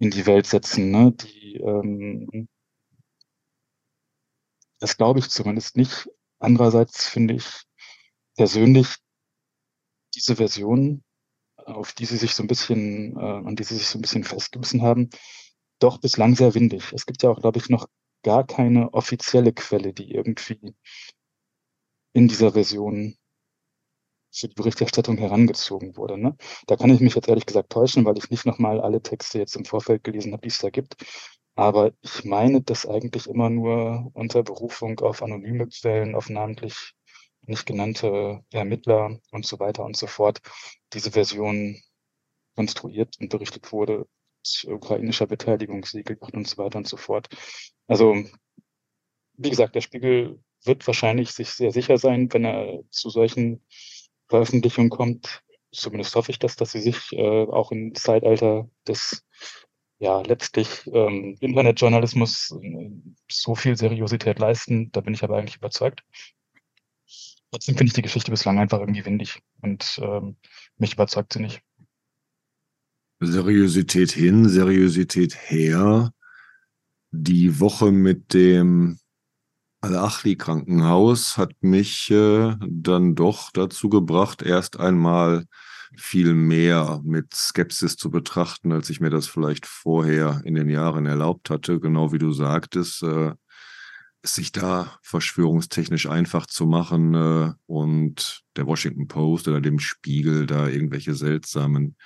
in 0.00 0.10
die 0.10 0.26
Welt 0.26 0.46
setzen. 0.46 0.90
Ne? 0.90 1.12
Die, 1.12 1.56
ähm, 1.56 2.48
das 4.80 4.96
glaube 4.96 5.20
ich 5.20 5.28
zumindest 5.28 5.76
nicht. 5.76 6.08
Andererseits 6.38 7.06
finde 7.08 7.34
ich 7.34 7.62
persönlich 8.36 8.96
diese 10.14 10.36
Version, 10.36 11.02
auf 11.68 11.92
die 11.92 12.06
sie 12.06 12.16
sich 12.16 12.34
so 12.34 12.42
ein 12.42 12.48
bisschen, 12.48 13.16
äh, 13.16 13.20
an 13.20 13.56
die 13.56 13.64
sie 13.64 13.76
sich 13.76 13.86
so 13.86 13.98
ein 13.98 14.02
bisschen 14.02 14.24
festgebissen 14.24 14.82
haben, 14.82 15.10
doch 15.78 16.00
bislang 16.00 16.34
sehr 16.34 16.54
windig. 16.54 16.92
Es 16.92 17.06
gibt 17.06 17.22
ja 17.22 17.30
auch, 17.30 17.40
glaube 17.40 17.58
ich, 17.58 17.68
noch 17.68 17.88
gar 18.22 18.46
keine 18.46 18.92
offizielle 18.94 19.52
Quelle, 19.52 19.92
die 19.92 20.12
irgendwie 20.12 20.74
in 22.12 22.28
dieser 22.28 22.52
Version 22.52 23.16
für 24.32 24.48
die 24.48 24.54
Berichterstattung 24.54 25.16
herangezogen 25.18 25.96
wurde. 25.96 26.18
Ne? 26.18 26.36
Da 26.66 26.76
kann 26.76 26.90
ich 26.90 27.00
mich 27.00 27.14
jetzt 27.14 27.28
ehrlich 27.28 27.46
gesagt 27.46 27.70
täuschen, 27.70 28.04
weil 28.04 28.18
ich 28.18 28.30
nicht 28.30 28.46
nochmal 28.46 28.80
alle 28.80 29.02
Texte 29.02 29.38
jetzt 29.38 29.56
im 29.56 29.64
Vorfeld 29.64 30.04
gelesen 30.04 30.32
habe, 30.32 30.42
die 30.42 30.48
es 30.48 30.58
da 30.58 30.70
gibt. 30.70 30.96
Aber 31.54 31.92
ich 32.02 32.24
meine, 32.24 32.62
dass 32.62 32.86
eigentlich 32.86 33.26
immer 33.26 33.50
nur 33.50 34.10
unter 34.14 34.42
Berufung 34.42 35.00
auf 35.00 35.22
anonyme 35.22 35.66
Quellen, 35.68 36.14
auf 36.14 36.28
namentlich 36.28 36.94
nicht 37.48 37.66
genannte 37.66 38.44
Ermittler 38.52 39.18
und 39.32 39.46
so 39.46 39.58
weiter 39.58 39.84
und 39.84 39.96
so 39.96 40.06
fort 40.06 40.40
diese 40.92 41.12
Version 41.12 41.80
konstruiert 42.56 43.16
und 43.20 43.30
berichtet 43.30 43.70
wurde, 43.72 44.06
ukrainischer 44.66 45.26
Beteiligung, 45.26 45.84
Siegelyacht 45.84 46.34
und 46.34 46.48
so 46.48 46.58
weiter 46.58 46.78
und 46.78 46.88
so 46.88 46.96
fort. 46.96 47.28
Also, 47.86 48.16
wie 49.34 49.50
gesagt, 49.50 49.74
der 49.74 49.80
Spiegel 49.80 50.42
wird 50.64 50.86
wahrscheinlich 50.86 51.30
sich 51.30 51.50
sehr 51.50 51.72
sicher 51.72 51.98
sein, 51.98 52.32
wenn 52.32 52.44
er 52.44 52.80
zu 52.90 53.10
solchen 53.10 53.64
Veröffentlichung 54.28 54.90
kommt. 54.90 55.42
Zumindest 55.72 56.14
hoffe 56.14 56.30
ich 56.30 56.38
das, 56.38 56.56
dass 56.56 56.72
sie 56.72 56.80
sich 56.80 57.12
äh, 57.12 57.44
auch 57.44 57.70
im 57.72 57.94
Zeitalter 57.94 58.68
des 58.86 59.24
ja 59.98 60.20
letztlich 60.22 60.86
ähm, 60.86 61.36
Internetjournalismus 61.40 62.56
äh, 62.62 62.90
so 63.30 63.54
viel 63.54 63.76
Seriosität 63.76 64.38
leisten. 64.38 64.90
Da 64.92 65.00
bin 65.00 65.14
ich 65.14 65.24
aber 65.24 65.36
eigentlich 65.36 65.56
überzeugt. 65.56 66.02
Trotzdem 67.50 67.76
finde 67.76 67.88
ich 67.88 67.94
die 67.94 68.02
Geschichte 68.02 68.30
bislang 68.30 68.58
einfach 68.58 68.80
irgendwie 68.80 69.04
windig 69.04 69.40
und 69.62 69.98
ähm, 70.02 70.36
mich 70.76 70.94
überzeugt 70.94 71.32
sie 71.32 71.40
nicht. 71.40 71.62
Seriosität 73.20 74.12
hin, 74.12 74.48
Seriosität 74.48 75.34
her. 75.34 76.12
Die 77.10 77.58
Woche 77.58 77.90
mit 77.90 78.34
dem 78.34 78.98
Al-Achli-Krankenhaus 79.80 81.38
hat 81.38 81.52
mich 81.60 82.10
äh, 82.10 82.54
dann 82.60 83.14
doch 83.14 83.50
dazu 83.50 83.88
gebracht, 83.88 84.42
erst 84.42 84.78
einmal 84.78 85.46
viel 85.96 86.34
mehr 86.34 87.00
mit 87.04 87.34
Skepsis 87.34 87.96
zu 87.96 88.10
betrachten, 88.10 88.72
als 88.72 88.90
ich 88.90 89.00
mir 89.00 89.10
das 89.10 89.26
vielleicht 89.26 89.66
vorher 89.66 90.42
in 90.44 90.54
den 90.54 90.68
Jahren 90.68 91.06
erlaubt 91.06 91.48
hatte. 91.48 91.80
Genau 91.80 92.12
wie 92.12 92.18
du 92.18 92.32
sagtest, 92.32 93.02
äh, 93.02 93.32
sich 94.22 94.52
da 94.52 94.98
verschwörungstechnisch 95.02 96.06
einfach 96.08 96.46
zu 96.46 96.66
machen 96.66 97.14
äh, 97.14 97.52
und 97.66 98.42
der 98.56 98.66
Washington 98.66 99.06
Post 99.06 99.48
oder 99.48 99.60
dem 99.60 99.78
Spiegel 99.78 100.46
da 100.46 100.68
irgendwelche 100.68 101.14
seltsamen 101.14 101.96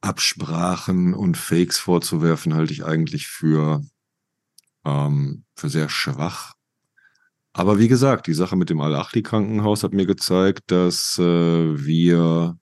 Absprachen 0.00 1.14
und 1.14 1.36
Fakes 1.36 1.78
vorzuwerfen, 1.78 2.54
halte 2.54 2.72
ich 2.72 2.84
eigentlich 2.84 3.28
für, 3.28 3.82
ähm, 4.84 5.44
für 5.56 5.68
sehr 5.68 5.88
schwach. 5.88 6.54
Aber 7.52 7.78
wie 7.78 7.88
gesagt, 7.88 8.26
die 8.26 8.34
Sache 8.34 8.56
mit 8.56 8.68
dem 8.68 8.80
Al-Achli-Krankenhaus 8.80 9.82
hat 9.82 9.94
mir 9.94 10.06
gezeigt, 10.06 10.70
dass 10.70 11.18
äh, 11.18 11.22
wir 11.24 12.58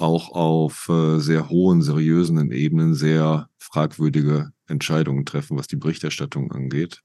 auch 0.00 0.30
auf 0.30 0.88
äh, 0.88 1.18
sehr 1.18 1.48
hohen, 1.48 1.82
seriösen 1.82 2.50
Ebenen 2.50 2.94
sehr 2.94 3.48
fragwürdige 3.58 4.52
Entscheidungen 4.66 5.24
treffen, 5.26 5.56
was 5.56 5.66
die 5.66 5.76
Berichterstattung 5.76 6.52
angeht. 6.52 7.02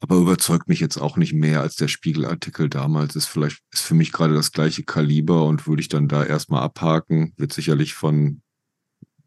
Aber 0.00 0.16
überzeugt 0.16 0.68
mich 0.68 0.80
jetzt 0.80 0.98
auch 0.98 1.16
nicht 1.16 1.32
mehr 1.32 1.62
als 1.62 1.76
der 1.76 1.88
Spiegelartikel 1.88 2.68
damals. 2.68 3.16
Ist 3.16 3.26
vielleicht, 3.26 3.62
ist 3.72 3.82
für 3.82 3.94
mich 3.94 4.12
gerade 4.12 4.34
das 4.34 4.52
gleiche 4.52 4.82
Kaliber 4.82 5.44
und 5.44 5.66
würde 5.66 5.80
ich 5.80 5.88
dann 5.88 6.08
da 6.08 6.22
erstmal 6.24 6.62
abhaken. 6.62 7.32
Wird 7.36 7.52
sicherlich 7.52 7.94
von 7.94 8.42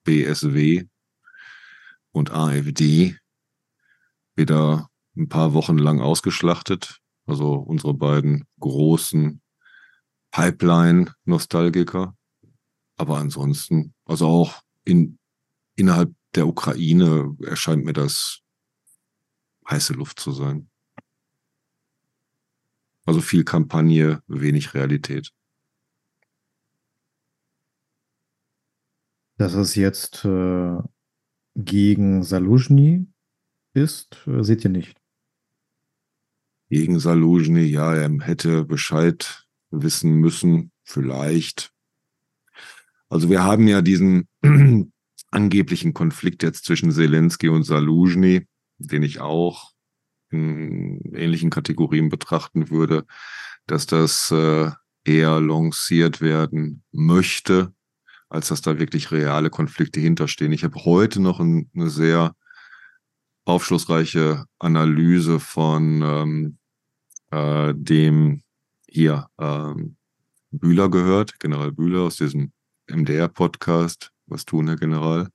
BSW 0.03 0.85
und 2.11 2.31
AfD 2.31 3.17
wieder 4.35 4.89
ein 5.17 5.27
paar 5.27 5.53
Wochen 5.53 5.77
lang 5.77 6.01
ausgeschlachtet. 6.01 6.99
Also 7.25 7.53
unsere 7.53 7.93
beiden 7.93 8.45
großen 8.59 9.41
Pipeline-Nostalgiker. 10.31 12.15
Aber 12.97 13.17
ansonsten, 13.17 13.93
also 14.05 14.27
auch 14.27 14.61
in, 14.83 15.17
innerhalb 15.75 16.13
der 16.35 16.47
Ukraine 16.47 17.35
erscheint 17.41 17.85
mir 17.85 17.93
das 17.93 18.41
heiße 19.69 19.93
Luft 19.93 20.19
zu 20.19 20.31
sein. 20.31 20.69
Also 23.05 23.21
viel 23.21 23.43
Kampagne, 23.43 24.21
wenig 24.27 24.73
Realität. 24.73 25.31
Dass 29.37 29.53
es 29.53 29.75
jetzt 29.75 30.25
äh, 30.25 30.77
gegen 31.55 32.23
Saluzhny 32.23 33.07
ist, 33.73 34.27
äh, 34.27 34.43
seht 34.43 34.63
ihr 34.65 34.69
nicht. 34.69 35.01
Gegen 36.69 36.99
Saluzhny, 36.99 37.63
ja, 37.63 37.95
er 37.95 38.11
hätte 38.19 38.65
Bescheid 38.65 39.48
wissen 39.71 40.13
müssen, 40.13 40.71
vielleicht. 40.83 41.71
Also 43.09 43.29
wir 43.29 43.43
haben 43.43 43.67
ja 43.67 43.81
diesen 43.81 44.27
angeblichen 45.31 45.93
Konflikt 45.93 46.43
jetzt 46.43 46.65
zwischen 46.65 46.91
Zelensky 46.91 47.49
und 47.49 47.63
Saluzhny, 47.63 48.47
den 48.77 49.03
ich 49.03 49.19
auch 49.19 49.71
in 50.31 51.13
ähnlichen 51.15 51.49
Kategorien 51.49 52.09
betrachten 52.09 52.69
würde, 52.69 53.05
dass 53.65 53.87
das 53.87 54.31
äh, 54.31 54.71
eher 55.03 55.39
lanciert 55.39 56.21
werden 56.21 56.83
möchte, 56.91 57.73
als 58.29 58.49
dass 58.49 58.61
da 58.61 58.77
wirklich 58.79 59.11
reale 59.11 59.49
Konflikte 59.49 59.99
hinterstehen. 59.99 60.51
Ich 60.51 60.63
habe 60.63 60.83
heute 60.85 61.19
noch 61.19 61.39
ein, 61.39 61.69
eine 61.73 61.89
sehr 61.89 62.35
aufschlussreiche 63.45 64.45
Analyse 64.59 65.39
von 65.39 66.01
ähm, 66.03 66.57
äh, 67.31 67.73
dem 67.75 68.43
hier 68.91 69.27
ähm, 69.39 69.95
Bühler 70.51 70.89
gehört, 70.89 71.39
General 71.39 71.71
Bühler 71.71 72.01
aus 72.01 72.17
diesem 72.17 72.51
MDR-Podcast, 72.87 74.11
was 74.27 74.45
tun, 74.45 74.67
Herr 74.67 74.77
General, 74.77 75.29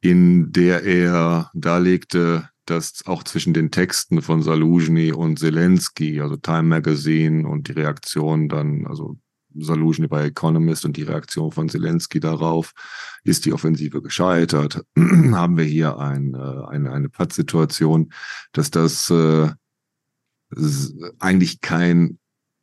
in 0.00 0.52
der 0.52 0.82
er 0.84 1.50
darlegte, 1.54 2.48
dass 2.66 3.04
auch 3.06 3.24
zwischen 3.24 3.52
den 3.52 3.70
Texten 3.70 4.22
von 4.22 4.42
Saluzhny 4.42 5.12
und 5.12 5.38
Zelensky, 5.38 6.20
also 6.20 6.36
Time 6.36 6.64
Magazine 6.64 7.48
und 7.48 7.68
die 7.68 7.72
Reaktion 7.72 8.48
dann, 8.48 8.86
also 8.86 9.18
Saluzhny 9.54 10.06
bei 10.06 10.26
Economist 10.26 10.84
und 10.84 10.96
die 10.96 11.02
Reaktion 11.02 11.50
von 11.50 11.68
Zelensky 11.68 12.20
darauf, 12.20 12.72
ist 13.24 13.44
die 13.44 13.52
Offensive 13.52 14.00
gescheitert, 14.00 14.84
haben 14.96 15.56
wir 15.56 15.64
hier 15.64 15.98
ein, 15.98 16.34
äh, 16.34 16.66
eine, 16.68 16.92
eine 16.92 17.08
Pattsituation, 17.08 18.12
dass 18.52 18.70
das 18.70 19.10
äh, 19.10 19.50
eigentlich 21.18 21.60
kein 21.60 22.18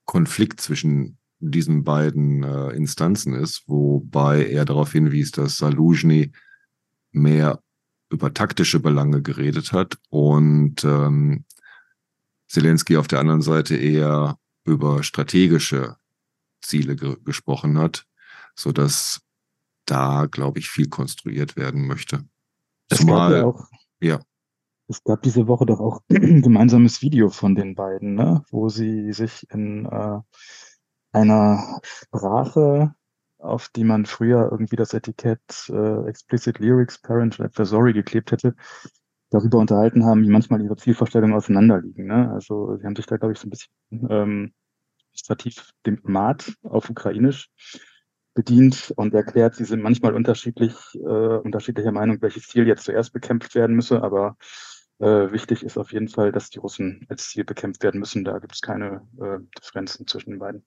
Konflikt 0.07 0.61
zwischen 0.61 1.19
diesen 1.39 1.83
beiden 1.83 2.41
äh, 2.43 2.69
Instanzen 2.69 3.35
ist, 3.35 3.63
wobei 3.67 4.49
er 4.49 4.65
darauf 4.65 4.93
hinwies, 4.93 5.31
dass 5.31 5.57
Saluzhny 5.57 6.31
mehr 7.11 7.61
über 8.09 8.33
taktische 8.33 8.79
Belange 8.79 9.21
geredet 9.21 9.73
hat 9.73 9.99
und 10.09 10.83
ähm, 10.83 11.45
Zelensky 12.47 12.97
auf 12.97 13.07
der 13.07 13.19
anderen 13.19 13.41
Seite 13.41 13.75
eher 13.75 14.39
über 14.63 15.03
strategische 15.03 15.97
Ziele 16.61 16.95
ge 16.95 17.17
gesprochen 17.23 17.77
hat, 17.77 18.05
so 18.55 18.71
dass 18.71 19.21
da, 19.85 20.25
glaube 20.25 20.59
ich, 20.59 20.69
viel 20.69 20.89
konstruiert 20.89 21.55
werden 21.55 21.85
möchte. 21.85 22.25
Zumal, 22.93 23.33
ja, 23.33 23.43
auch, 23.43 23.67
ja. 23.99 24.19
Es 24.87 25.03
gab 25.03 25.21
diese 25.21 25.47
Woche 25.47 25.65
doch 25.65 25.79
auch 25.79 26.01
ein 26.09 26.41
gemeinsames 26.41 27.01
Video 27.01 27.29
von 27.29 27.55
den 27.55 27.75
beiden, 27.75 28.15
ne? 28.15 28.43
wo 28.51 28.69
sie 28.69 29.11
sich 29.11 29.45
in 29.51 29.85
äh, 29.85 30.19
einer 31.11 31.79
Sprache, 31.83 32.93
auf 33.37 33.69
die 33.69 33.83
man 33.83 34.05
früher 34.05 34.49
irgendwie 34.51 34.75
das 34.75 34.93
Etikett 34.93 35.41
äh, 35.69 36.07
Explicit 36.07 36.59
Lyrics 36.59 36.99
Parent 37.01 37.39
Advisory 37.39 37.93
geklebt 37.93 38.31
hätte, 38.31 38.55
darüber 39.29 39.59
unterhalten 39.59 40.05
haben, 40.05 40.23
wie 40.23 40.29
manchmal 40.29 40.61
ihre 40.61 40.77
Zielvorstellungen 40.77 41.35
auseinanderliegen. 41.35 42.07
Ne? 42.07 42.31
Also 42.31 42.77
sie 42.77 42.85
haben 42.85 42.95
sich 42.95 43.05
da, 43.05 43.17
glaube 43.17 43.33
ich, 43.33 43.39
so 43.39 43.47
ein 43.47 43.51
bisschen 43.51 43.71
ähm, 44.09 44.53
administrativ 45.17 45.71
dem 45.85 45.99
Mat 46.03 46.53
auf 46.63 46.89
Ukrainisch 46.89 47.49
bedient 48.33 48.93
und 48.95 49.13
erklärt, 49.13 49.55
sie 49.55 49.65
sind 49.65 49.81
manchmal 49.81 50.13
unterschiedlich, 50.13 50.75
äh, 50.93 51.37
unterschiedlicher 51.37 51.91
Meinung, 51.91 52.21
welches 52.21 52.47
Ziel 52.47 52.67
jetzt 52.67 52.83
zuerst 52.83 53.11
bekämpft 53.11 53.55
werden 53.55 53.75
müsse, 53.75 54.03
aber 54.03 54.37
äh, 54.99 55.31
wichtig 55.31 55.63
ist 55.63 55.77
auf 55.77 55.91
jeden 55.91 56.07
Fall, 56.07 56.31
dass 56.31 56.49
die 56.49 56.59
Russen 56.59 57.05
als 57.09 57.29
Ziel 57.29 57.43
bekämpft 57.43 57.83
werden 57.83 57.99
müssen. 57.99 58.23
Da 58.23 58.39
gibt 58.39 58.55
es 58.55 58.61
keine 58.61 59.07
äh, 59.19 59.37
Differenzen 59.59 60.07
zwischen 60.07 60.31
den 60.31 60.39
beiden. 60.39 60.65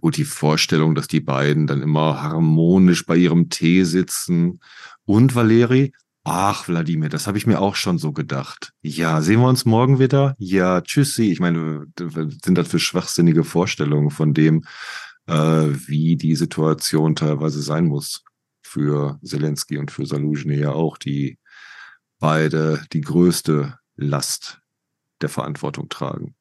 Gut, 0.00 0.16
die 0.16 0.24
Vorstellung, 0.24 0.94
dass 0.94 1.08
die 1.08 1.20
beiden 1.20 1.66
dann 1.66 1.80
immer 1.80 2.22
harmonisch 2.22 3.06
bei 3.06 3.16
ihrem 3.16 3.48
Tee 3.48 3.84
sitzen. 3.84 4.60
Und 5.04 5.34
Valeri, 5.34 5.92
ach, 6.24 6.68
Wladimir, 6.68 7.08
das 7.08 7.26
habe 7.26 7.38
ich 7.38 7.46
mir 7.46 7.60
auch 7.60 7.74
schon 7.74 7.98
so 7.98 8.12
gedacht. 8.12 8.72
Ja, 8.82 9.22
sehen 9.22 9.40
wir 9.40 9.48
uns 9.48 9.64
morgen 9.64 9.98
wieder? 9.98 10.34
Ja, 10.38 10.82
tschüssi. 10.82 11.30
Ich 11.30 11.40
meine, 11.40 11.86
sind 11.96 12.58
das 12.58 12.68
für 12.68 12.78
schwachsinnige 12.78 13.44
Vorstellungen 13.44 14.10
von 14.10 14.34
dem, 14.34 14.64
äh, 15.26 15.32
wie 15.32 16.16
die 16.16 16.36
Situation 16.36 17.14
teilweise 17.16 17.62
sein 17.62 17.86
muss 17.86 18.24
für 18.62 19.18
Zelensky 19.22 19.78
und 19.78 19.90
für 19.90 20.04
Saluzhny 20.04 20.56
ja 20.56 20.72
auch, 20.72 20.98
die 20.98 21.38
beide 22.18 22.84
die 22.92 23.00
größte 23.00 23.78
Last 23.96 24.60
der 25.20 25.28
Verantwortung 25.28 25.88
tragen. 25.88 26.34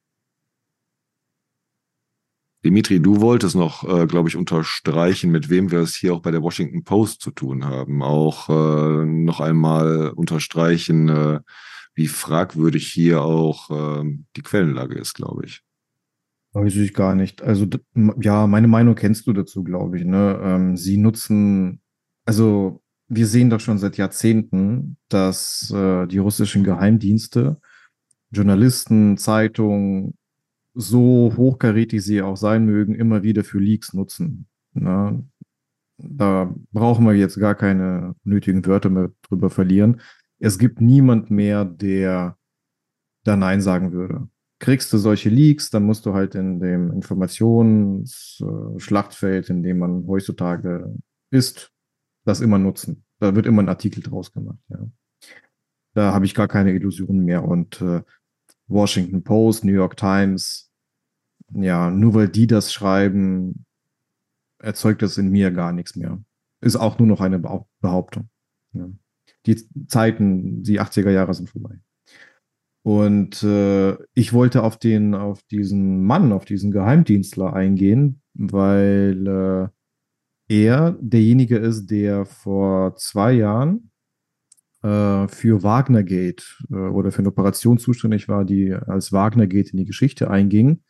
Dimitri, 2.66 3.00
du 3.00 3.22
wolltest 3.22 3.56
noch, 3.56 3.88
äh, 3.88 4.08
glaube 4.08 4.30
ich, 4.30 4.36
unterstreichen, 4.36 5.32
mit 5.32 5.50
wem 5.50 5.72
wir 5.72 5.80
es 5.80 5.96
hier 5.96 6.14
auch 6.14 6.22
bei 6.22 6.32
der 6.32 6.42
Washington 6.42 6.84
Post 6.84 7.22
zu 7.22 7.32
tun 7.32 7.66
haben. 7.66 8.02
Auch 8.02 8.50
äh, 8.50 9.06
noch 9.06 9.40
einmal 9.40 10.10
unterstreichen, 10.10 11.08
äh, 11.08 11.40
wie 11.94 12.08
fragwürdig 12.08 12.88
hier 12.88 13.22
auch 13.22 13.70
äh, 13.70 14.04
die 14.36 14.42
Quellenlage 14.42 14.96
ist, 15.00 15.14
glaube 15.14 15.46
ich. 15.46 15.64
Weiß 16.54 16.76
ich 16.76 16.94
gar 16.94 17.14
nicht. 17.14 17.42
Also, 17.42 17.68
ja, 18.20 18.48
meine 18.48 18.68
Meinung 18.68 18.96
kennst 18.96 19.28
du 19.28 19.34
dazu, 19.34 19.64
glaube 19.64 19.98
ich. 19.98 20.06
Ne? 20.06 20.40
Ähm, 20.44 20.78
sie 20.78 20.98
nutzen, 20.98 21.82
also 22.26 22.82
wir 23.08 23.28
sehen 23.28 23.50
doch 23.50 23.60
schon 23.60 23.78
seit 23.78 23.98
Jahrzehnten, 23.98 24.98
dass 25.10 25.72
äh, 25.72 26.08
die 26.08 26.18
russischen 26.18 26.64
Geheimdienste, 26.64 27.60
Journalisten, 28.32 29.18
Zeitungen, 29.18 30.18
so 30.74 31.34
hochkarätig 31.36 32.04
sie 32.04 32.22
auch 32.22 32.38
sein 32.38 32.66
mögen, 32.66 32.96
immer 32.96 33.24
wieder 33.24 33.44
für 33.44 33.60
Leaks 33.60 33.94
nutzen. 33.94 34.48
Na, 34.74 35.22
da 35.98 36.54
brauchen 36.72 37.06
wir 37.06 37.14
jetzt 37.14 37.40
gar 37.40 37.56
keine 37.56 38.16
nötigen 38.24 38.66
Wörter 38.66 38.90
mehr 38.90 39.12
drüber 39.24 39.50
verlieren. 39.50 40.02
Es 40.40 40.60
gibt 40.60 40.82
niemand 40.82 41.32
mehr, 41.32 41.66
der 41.66 42.38
da 43.24 43.36
Nein 43.36 43.62
sagen 43.62 43.92
würde. 43.92 44.30
Kriegst 44.60 44.94
du 44.94 44.98
solche 44.98 45.30
Leaks, 45.30 45.70
dann 45.70 45.84
musst 45.84 46.06
du 46.06 46.14
halt 46.14 46.36
in 46.36 46.60
dem 46.60 46.92
Informationsschlachtfeld, 46.92 49.50
in 49.50 49.64
dem 49.64 49.80
man 49.80 50.06
heutzutage 50.08 50.96
ist, 51.32 51.72
das 52.28 52.42
immer 52.42 52.60
nutzen. 52.60 53.06
Da 53.20 53.36
wird 53.36 53.46
immer 53.46 53.64
ein 53.64 53.70
Artikel 53.70 54.04
draus 54.04 54.34
gemacht. 54.34 54.60
Ja. 54.70 54.80
Da 55.94 56.14
habe 56.14 56.26
ich 56.26 56.36
gar 56.36 56.48
keine 56.48 56.74
Illusionen 56.74 57.24
mehr. 57.24 57.44
Und 57.44 57.82
äh, 57.82 58.04
Washington 58.68 59.24
Post, 59.24 59.64
New 59.64 59.72
York 59.72 59.96
Times, 59.96 60.72
ja, 61.54 61.90
nur 61.90 62.14
weil 62.14 62.28
die 62.28 62.46
das 62.46 62.74
schreiben, 62.74 63.66
erzeugt 64.60 65.02
das 65.02 65.18
in 65.18 65.30
mir 65.30 65.52
gar 65.52 65.72
nichts 65.72 65.96
mehr. 65.96 66.22
Ist 66.60 66.76
auch 66.76 67.00
nur 67.00 67.08
noch 67.08 67.22
eine 67.22 67.40
Behauptung. 67.40 68.30
Ja. 68.74 68.90
Die 69.46 69.56
Zeiten, 69.88 70.64
die 70.64 70.82
80er 70.82 71.12
Jahre 71.12 71.34
sind 71.34 71.50
vorbei. 71.50 71.80
Und 72.84 73.42
äh, 73.44 73.98
ich 74.14 74.34
wollte 74.34 74.64
auf 74.64 74.78
den, 74.78 75.16
auf 75.16 75.44
diesen 75.44 76.04
Mann, 76.04 76.34
auf 76.34 76.46
diesen 76.46 76.72
Geheimdienstler 76.72 77.54
eingehen, 77.54 78.22
weil 78.34 79.28
äh, 79.28 79.77
er 80.48 80.98
derjenige 81.02 81.58
ist, 81.58 81.88
der 81.88 82.26
vor 82.26 82.96
zwei 82.96 83.34
Jahren 83.34 83.92
äh, 84.82 85.28
für 85.28 85.64
Wagnergate 85.64 86.44
äh, 86.70 86.76
oder 86.76 87.12
für 87.12 87.20
eine 87.20 87.30
Operation 87.30 87.78
zuständig 87.78 88.30
war, 88.30 88.46
die 88.46 88.74
als 88.74 89.12
Wagnergate 89.12 89.72
in 89.72 89.78
die 89.78 89.86
Geschichte 89.86 90.30
einging. 90.30 90.82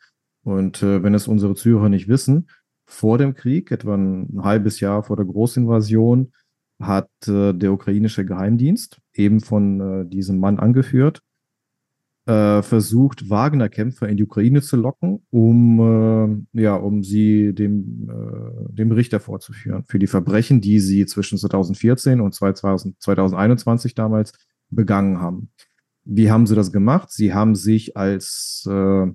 Und 0.44 0.84
äh, 0.84 1.04
wenn 1.04 1.14
es 1.14 1.28
unsere 1.28 1.56
Zuhörer 1.56 1.90
nicht 1.90 2.08
wissen, 2.08 2.50
vor 2.86 3.18
dem 3.18 3.34
Krieg, 3.34 3.72
etwa 3.72 3.96
ein 3.96 4.40
halbes 4.44 4.80
Jahr 4.80 5.04
vor 5.04 5.18
der 5.18 5.26
Großinvasion, 5.26 6.32
hat 6.80 7.10
äh, 7.28 7.54
der 7.54 7.74
ukrainische 7.74 8.26
Geheimdienst, 8.26 9.00
eben 9.14 9.40
von 9.40 9.82
äh, 9.82 10.06
diesem 10.08 10.40
Mann 10.40 10.60
angeführt, 10.60 11.22
äh, 12.28 12.62
versucht, 12.62 13.30
Wagner-Kämpfer 13.30 14.08
in 14.10 14.18
die 14.18 14.24
Ukraine 14.24 14.62
zu 14.62 14.76
locken, 14.76 15.26
um, 15.30 16.46
äh, 16.54 16.62
ja, 16.62 16.76
um 16.76 17.02
sie 17.02 17.54
dem, 17.54 18.10
äh, 18.10 18.74
dem 18.74 18.92
Richter 18.92 19.20
vorzuführen 19.20 19.86
für 19.88 19.98
die 19.98 20.08
Verbrechen, 20.08 20.60
die 20.60 20.80
sie 20.80 21.06
zwischen 21.06 21.38
2014 21.38 22.20
und 22.20 22.34
2000, 22.36 23.02
2021 23.02 23.96
damals 23.96 24.34
begangen 24.70 25.22
haben. 25.22 25.52
Wie 26.04 26.30
haben 26.30 26.48
sie 26.48 26.56
das 26.56 26.74
gemacht? 26.74 27.12
Sie 27.12 27.34
haben 27.34 27.56
sich 27.56 27.96
als 27.96 28.68
äh, 28.70 29.08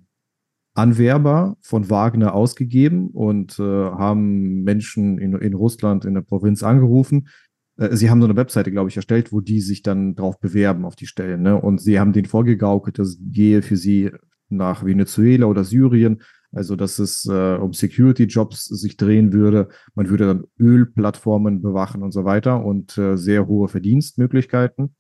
Anwerber 0.75 1.57
von 1.61 1.90
Wagner 1.90 2.35
ausgegeben 2.35 3.11
und 3.11 3.59
äh, 3.59 3.62
haben 3.62 4.62
Menschen 4.62 5.18
in, 5.18 5.35
in 5.35 5.53
Russland 5.53 6.07
in 6.07 6.14
der 6.14 6.22
Provinz 6.22 6.62
angerufen, 6.62 7.29
sie 7.76 8.11
haben 8.11 8.20
so 8.20 8.26
eine 8.26 8.37
Webseite, 8.37 8.70
glaube 8.70 8.90
ich, 8.90 8.96
erstellt, 8.96 9.32
wo 9.32 9.40
die 9.40 9.61
sich 9.61 9.82
dann 9.82 10.14
drauf 10.14 10.38
bewerben 10.38 10.85
auf 10.85 10.96
die 10.96 11.06
Stellen. 11.06 11.42
Ne? 11.42 11.61
Und 11.61 11.80
sie 11.80 11.98
haben 11.98 12.12
denen 12.12 12.26
vorgegaukelt, 12.26 12.98
das 12.98 13.18
gehe 13.20 13.62
für 13.62 13.76
sie 13.76 14.11
nach 14.48 14.85
Venezuela 14.85 15.46
oder 15.46 15.64
Syrien, 15.64 16.22
Also, 16.54 16.76
dass 16.76 16.98
es 16.98 17.24
äh, 17.24 17.56
um 17.56 17.72
Security-Jobs 17.72 18.66
sich 18.66 18.98
drehen 18.98 19.32
würde. 19.32 19.68
Man 19.94 20.11
würde 20.11 20.26
dann 20.26 20.44
Ölplattformen 20.61 21.62
bewachen 21.62 22.02
und 22.02 22.12
so 22.12 22.24
weiter 22.24 22.62
und 22.62 22.98
äh, 22.98 23.16
sehr 23.16 23.46
hohe 23.46 23.68
Verdienstmöglichkeiten. 23.68 24.94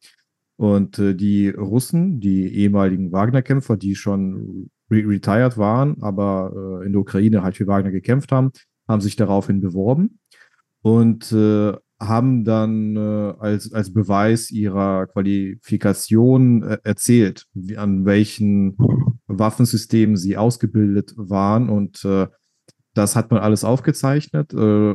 Und 0.56 0.98
äh, 0.98 1.14
die 1.14 1.50
Russen, 1.50 2.20
die 2.20 2.46
ehemaligen 2.54 3.12
Wagner-Kämpfer, 3.12 3.76
die 3.76 3.94
schon 3.94 4.70
re 4.90 5.06
retired 5.06 5.58
waren, 5.58 6.02
aber 6.02 6.80
äh, 6.82 6.86
in 6.86 6.92
der 6.92 7.00
Ukraine 7.02 7.42
halt 7.42 7.56
für 7.56 7.66
Wagner 7.66 7.90
gekämpft 7.90 8.32
haben, 8.32 8.52
haben 8.88 9.00
sich 9.02 9.16
daraufhin 9.16 9.60
beworben 9.60 10.18
und 10.82 11.32
äh, 11.32 11.74
haben 12.06 12.44
dann 12.44 12.96
äh, 12.96 13.34
als, 13.38 13.72
als 13.72 13.92
Beweis 13.92 14.50
ihrer 14.50 15.06
Qualifikation 15.06 16.62
äh, 16.62 16.78
erzählt, 16.82 17.46
wie, 17.54 17.76
an 17.76 18.04
welchen 18.04 18.76
Waffensystemen 19.26 20.16
sie 20.16 20.36
ausgebildet 20.36 21.14
waren. 21.16 21.68
Und 21.68 22.04
äh, 22.04 22.26
das 22.94 23.16
hat 23.16 23.30
man 23.30 23.40
alles 23.40 23.64
aufgezeichnet 23.64 24.52
äh, 24.52 24.94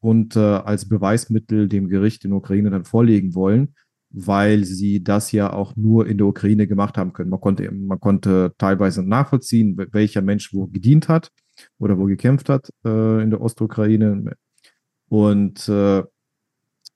und 0.00 0.36
äh, 0.36 0.40
als 0.40 0.88
Beweismittel 0.88 1.68
dem 1.68 1.88
Gericht 1.88 2.24
in 2.24 2.32
Ukraine 2.32 2.70
dann 2.70 2.84
vorlegen 2.84 3.34
wollen, 3.34 3.74
weil 4.10 4.64
sie 4.64 5.02
das 5.02 5.32
ja 5.32 5.52
auch 5.52 5.76
nur 5.76 6.06
in 6.06 6.18
der 6.18 6.26
Ukraine 6.26 6.66
gemacht 6.66 6.98
haben 6.98 7.12
können. 7.12 7.30
Man 7.30 7.40
konnte, 7.40 7.70
man 7.70 8.00
konnte 8.00 8.52
teilweise 8.58 9.02
nachvollziehen, 9.02 9.76
welcher 9.92 10.22
Mensch 10.22 10.52
wo 10.52 10.66
gedient 10.66 11.08
hat 11.08 11.30
oder 11.78 11.98
wo 11.98 12.04
gekämpft 12.04 12.48
hat 12.48 12.70
äh, 12.84 13.22
in 13.22 13.30
der 13.30 13.40
Ostukraine. 13.40 14.34
Und 15.10 15.70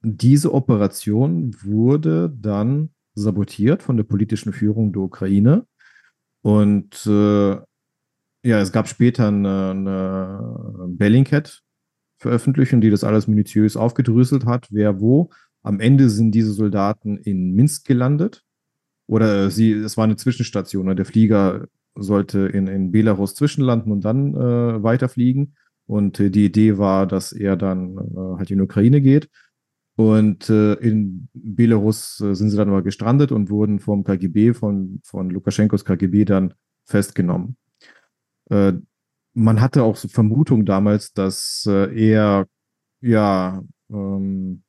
diese 0.02 0.52
Operation 0.52 1.54
wurde 1.62 2.32
dann 2.34 2.90
sabotiert 3.14 3.82
von 3.82 3.96
der 3.96 4.04
politischen 4.04 4.52
Führung 4.52 4.92
der 4.92 5.02
Ukraine. 5.02 5.66
Und 6.42 7.06
äh, 7.06 7.52
ja, 8.44 8.60
es 8.60 8.72
gab 8.72 8.88
später 8.88 9.28
eine, 9.28 9.70
eine 9.70 10.86
Bellingcat-Veröffentlichung, 10.88 12.80
die 12.80 12.90
das 12.90 13.04
alles 13.04 13.28
minutiös 13.28 13.76
aufgedröselt 13.76 14.46
hat, 14.46 14.66
wer 14.70 15.00
wo. 15.00 15.30
Am 15.62 15.78
Ende 15.78 16.10
sind 16.10 16.32
diese 16.32 16.52
Soldaten 16.52 17.18
in 17.18 17.52
Minsk 17.52 17.86
gelandet. 17.86 18.42
Oder 19.06 19.50
sie, 19.50 19.72
es 19.72 19.96
war 19.96 20.04
eine 20.04 20.16
Zwischenstation. 20.16 20.86
Ne? 20.86 20.94
Der 20.94 21.04
Flieger 21.04 21.66
sollte 21.94 22.40
in, 22.40 22.66
in 22.66 22.90
Belarus 22.90 23.34
zwischenlanden 23.34 23.92
und 23.92 24.04
dann 24.04 24.34
äh, 24.34 24.82
weiterfliegen. 24.82 25.54
Und 25.86 26.18
äh, 26.18 26.30
die 26.30 26.46
Idee 26.46 26.78
war, 26.78 27.06
dass 27.06 27.32
er 27.32 27.56
dann 27.56 27.96
äh, 27.96 28.38
halt 28.38 28.50
in 28.50 28.58
die 28.58 28.64
Ukraine 28.64 29.00
geht. 29.00 29.28
Und 29.96 30.48
äh, 30.48 30.74
in 30.74 31.28
Belarus 31.35 32.20
äh, 32.20 32.35
sind 32.35 32.50
sie 32.50 32.57
dann 32.57 32.68
aber 32.68 32.83
gestrandet 32.83 33.31
und 33.31 33.50
wurden 33.50 33.78
vom 33.78 34.05
KGB, 34.05 34.55
von, 34.55 35.00
von 35.05 35.28
Lukaschenkos 35.31 35.85
KGB 35.85 36.24
dann 36.24 36.55
festgenommen. 36.85 37.57
Äh, 38.50 38.74
man 39.35 39.61
hatte 39.61 39.83
auch 39.83 39.96
so 39.96 40.09
Vermutung 40.09 40.64
damals, 40.64 41.12
dass 41.12 41.66
äh, 41.68 41.94
er, 41.94 42.46
ja, 43.00 43.62
ähm, 43.90 44.62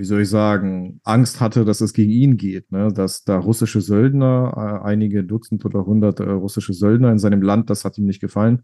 wie 0.00 0.04
soll 0.04 0.22
ich 0.22 0.30
sagen, 0.30 0.98
Angst 1.04 1.42
hatte, 1.42 1.66
dass 1.66 1.82
es 1.82 1.92
gegen 1.92 2.10
ihn 2.10 2.38
geht, 2.38 2.72
ne? 2.72 2.90
dass 2.90 3.22
da 3.22 3.38
russische 3.38 3.82
Söldner, 3.82 4.80
äh, 4.82 4.86
einige 4.86 5.24
Dutzend 5.24 5.62
oder 5.66 5.84
hundert 5.84 6.20
äh, 6.20 6.30
russische 6.30 6.72
Söldner 6.72 7.12
in 7.12 7.18
seinem 7.18 7.42
Land, 7.42 7.68
das 7.68 7.84
hat 7.84 7.98
ihm 7.98 8.06
nicht 8.06 8.20
gefallen. 8.20 8.62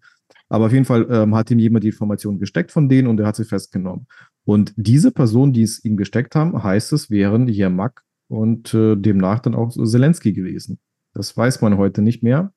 Aber 0.49 0.67
auf 0.67 0.73
jeden 0.73 0.87
Fall 0.87 1.07
ähm, 1.11 1.35
hat 1.35 1.51
ihm 1.51 1.59
jemand 1.59 1.85
die 1.85 1.89
Information 1.89 2.39
gesteckt 2.39 2.73
von 2.73 2.89
denen 2.89 3.07
und 3.07 3.21
er 3.21 3.27
hat 3.27 3.37
sie 3.37 3.45
festgenommen. 3.45 4.07
Und 4.45 4.73
diese 4.77 5.13
Personen, 5.13 5.53
die 5.53 5.63
es 5.63 5.85
ihm 5.85 5.99
gesteckt 5.99 6.35
haben, 6.35 6.63
heißt 6.63 6.95
es, 6.95 7.11
wären 7.11 7.49
Jermak 7.49 8.03
und 8.29 8.73
äh, 8.73 8.97
demnach 8.97 9.41
dann 9.41 9.55
auch 9.55 9.69
Zelensky 9.69 10.33
gewesen. 10.33 10.79
Das 11.13 11.37
weiß 11.37 11.61
man 11.61 11.77
heute 11.77 12.01
nicht 12.01 12.23
mehr 12.23 12.53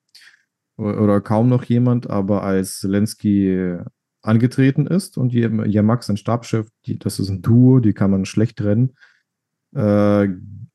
oder 0.77 1.19
kaum 1.19 1.49
noch 1.49 1.65
jemand, 1.65 2.09
aber 2.09 2.43
als 2.43 2.79
Zelensky 2.79 3.75
angetreten 4.21 4.87
ist 4.87 5.17
und 5.17 5.33
Jermak 5.33 6.03
sein 6.03 6.17
Stabschef, 6.17 6.67
die, 6.85 6.99
das 6.99 7.19
ist 7.19 7.29
ein 7.29 7.41
Duo, 7.41 7.79
die 7.79 7.93
kann 7.93 8.11
man 8.11 8.25
schlecht 8.25 8.57
trennen, 8.57 8.95
äh, 9.73 10.27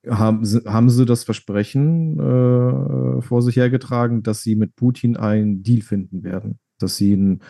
haben, 0.08 0.44
haben 0.66 0.90
sie 0.90 1.06
das 1.06 1.24
Versprechen 1.24 2.18
äh, 2.18 3.22
vor 3.22 3.42
sich 3.42 3.56
hergetragen, 3.56 4.22
dass 4.22 4.42
sie 4.42 4.56
mit 4.56 4.76
Putin 4.76 5.16
einen 5.16 5.62
Deal 5.62 5.82
finden 5.82 6.22
werden, 6.22 6.58
dass 6.78 6.96
sie 6.96 7.14
ein, 7.14 7.42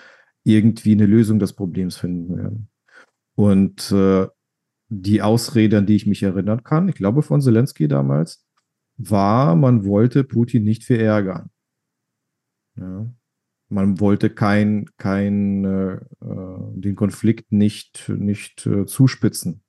irgendwie 0.44 0.92
eine 0.92 1.07
Lösung 1.07 1.38
des 1.38 1.52
Problems 1.52 1.96
finden 1.96 2.37
werden. 2.37 2.68
Und 3.35 3.90
äh, 3.92 4.26
die 4.88 5.22
Ausrede, 5.22 5.78
an 5.78 5.87
die 5.87 5.96
ich 5.96 6.07
mich 6.07 6.22
erinnern 6.22 6.62
kann, 6.62 6.88
ich 6.88 6.94
glaube 6.94 7.22
von 7.22 7.40
Zelensky 7.40 7.88
damals, 7.88 8.46
war, 8.96 9.57
man 9.57 9.85
wollte 9.85 10.22
Putin 10.22 10.64
nicht 10.64 10.85
verärgern. 10.85 11.50
Ja. 12.76 13.12
Man 13.68 13.98
wollte 14.00 14.31
kein, 14.31 14.90
kein, 14.98 15.64
äh, 15.64 15.94
äh, 15.94 16.59
den 16.74 16.94
Konflikt 16.94 17.50
nicht, 17.50 18.09
nicht 18.09 18.66
äh, 18.66 18.87
zuspitzen. 18.87 19.62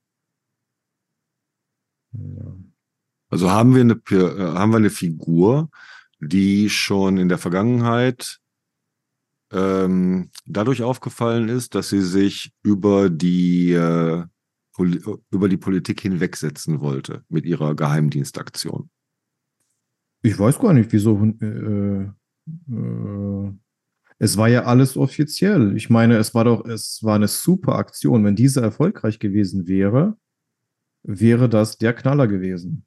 Ja. 2.12 2.58
Also 3.30 3.50
haben 3.50 3.74
wir, 3.74 3.82
eine, 3.82 4.02
äh, 4.12 4.54
haben 4.54 4.72
wir 4.72 4.78
eine 4.78 4.90
Figur, 4.90 5.70
die 6.20 6.70
schon 6.70 7.18
in 7.18 7.30
der 7.30 7.38
Vergangenheit 7.38 8.40
ähm, 9.52 10.30
dadurch 10.46 10.84
aufgefallen 10.84 11.50
ist, 11.50 11.76
dass 11.76 11.90
sie 11.90 12.02
sich 12.02 12.52
über 12.64 13.10
die, 13.10 13.72
äh, 13.72 14.24
über 15.32 15.50
die 15.50 15.58
Politik 15.58 16.02
hinwegsetzen 16.02 16.82
wollte 16.82 17.24
mit 17.30 17.46
ihrer 17.46 17.76
Geheimdienstaktion. 17.76 18.90
Ich 20.22 20.38
weiß 20.38 20.60
gar 20.60 20.74
nicht, 20.74 20.92
wieso. 20.92 21.24
Äh, 21.40 22.10
äh, 22.70 23.52
es 24.18 24.38
war 24.38 24.48
ja 24.48 24.64
alles 24.64 24.96
offiziell. 24.96 25.76
Ich 25.76 25.90
meine, 25.90 26.18
es 26.18 26.34
war 26.34 26.46
doch, 26.46 26.66
es 26.66 27.04
war 27.04 27.16
eine 27.16 27.28
super 27.28 27.76
Aktion. 27.76 28.24
Wenn 28.24 28.36
diese 28.36 28.62
erfolgreich 28.62 29.20
gewesen 29.20 29.68
wäre, 29.68 30.18
wäre 31.04 31.50
das 31.50 31.78
der 31.78 31.94
Knaller 31.94 32.28
gewesen. 32.28 32.86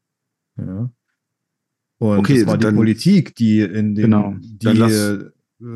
Ja. 0.57 0.91
Und 1.99 2.19
okay, 2.19 2.41
es 2.41 2.47
war 2.47 2.57
die 2.57 2.65
dann, 2.65 2.77
Politik, 2.77 3.35
die 3.35 3.61
in 3.61 3.95
den, 3.95 4.05
genau, 4.05 4.35
die 4.41 4.67
lass, 4.69 4.93
äh, 4.93 5.25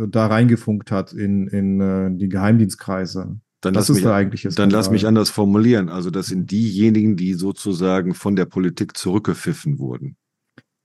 da 0.08 0.26
reingefunkt 0.26 0.90
hat 0.90 1.12
in, 1.12 1.48
in 1.48 1.80
uh, 1.80 2.16
die 2.16 2.28
Geheimdienstkreise. 2.28 3.40
Dann 3.60 3.74
das 3.74 3.90
ist 3.90 3.96
mich, 3.96 4.04
der 4.04 4.14
eigentliche 4.14 4.48
Dann 4.48 4.70
lass 4.70 4.90
mich 4.90 5.06
anders 5.06 5.30
formulieren. 5.30 5.88
Also 5.88 6.10
das 6.10 6.26
sind 6.26 6.50
diejenigen, 6.50 7.16
die 7.16 7.34
sozusagen 7.34 8.14
von 8.14 8.36
der 8.36 8.44
Politik 8.44 8.96
zurückgepfiffen 8.96 9.78
wurden. 9.78 10.16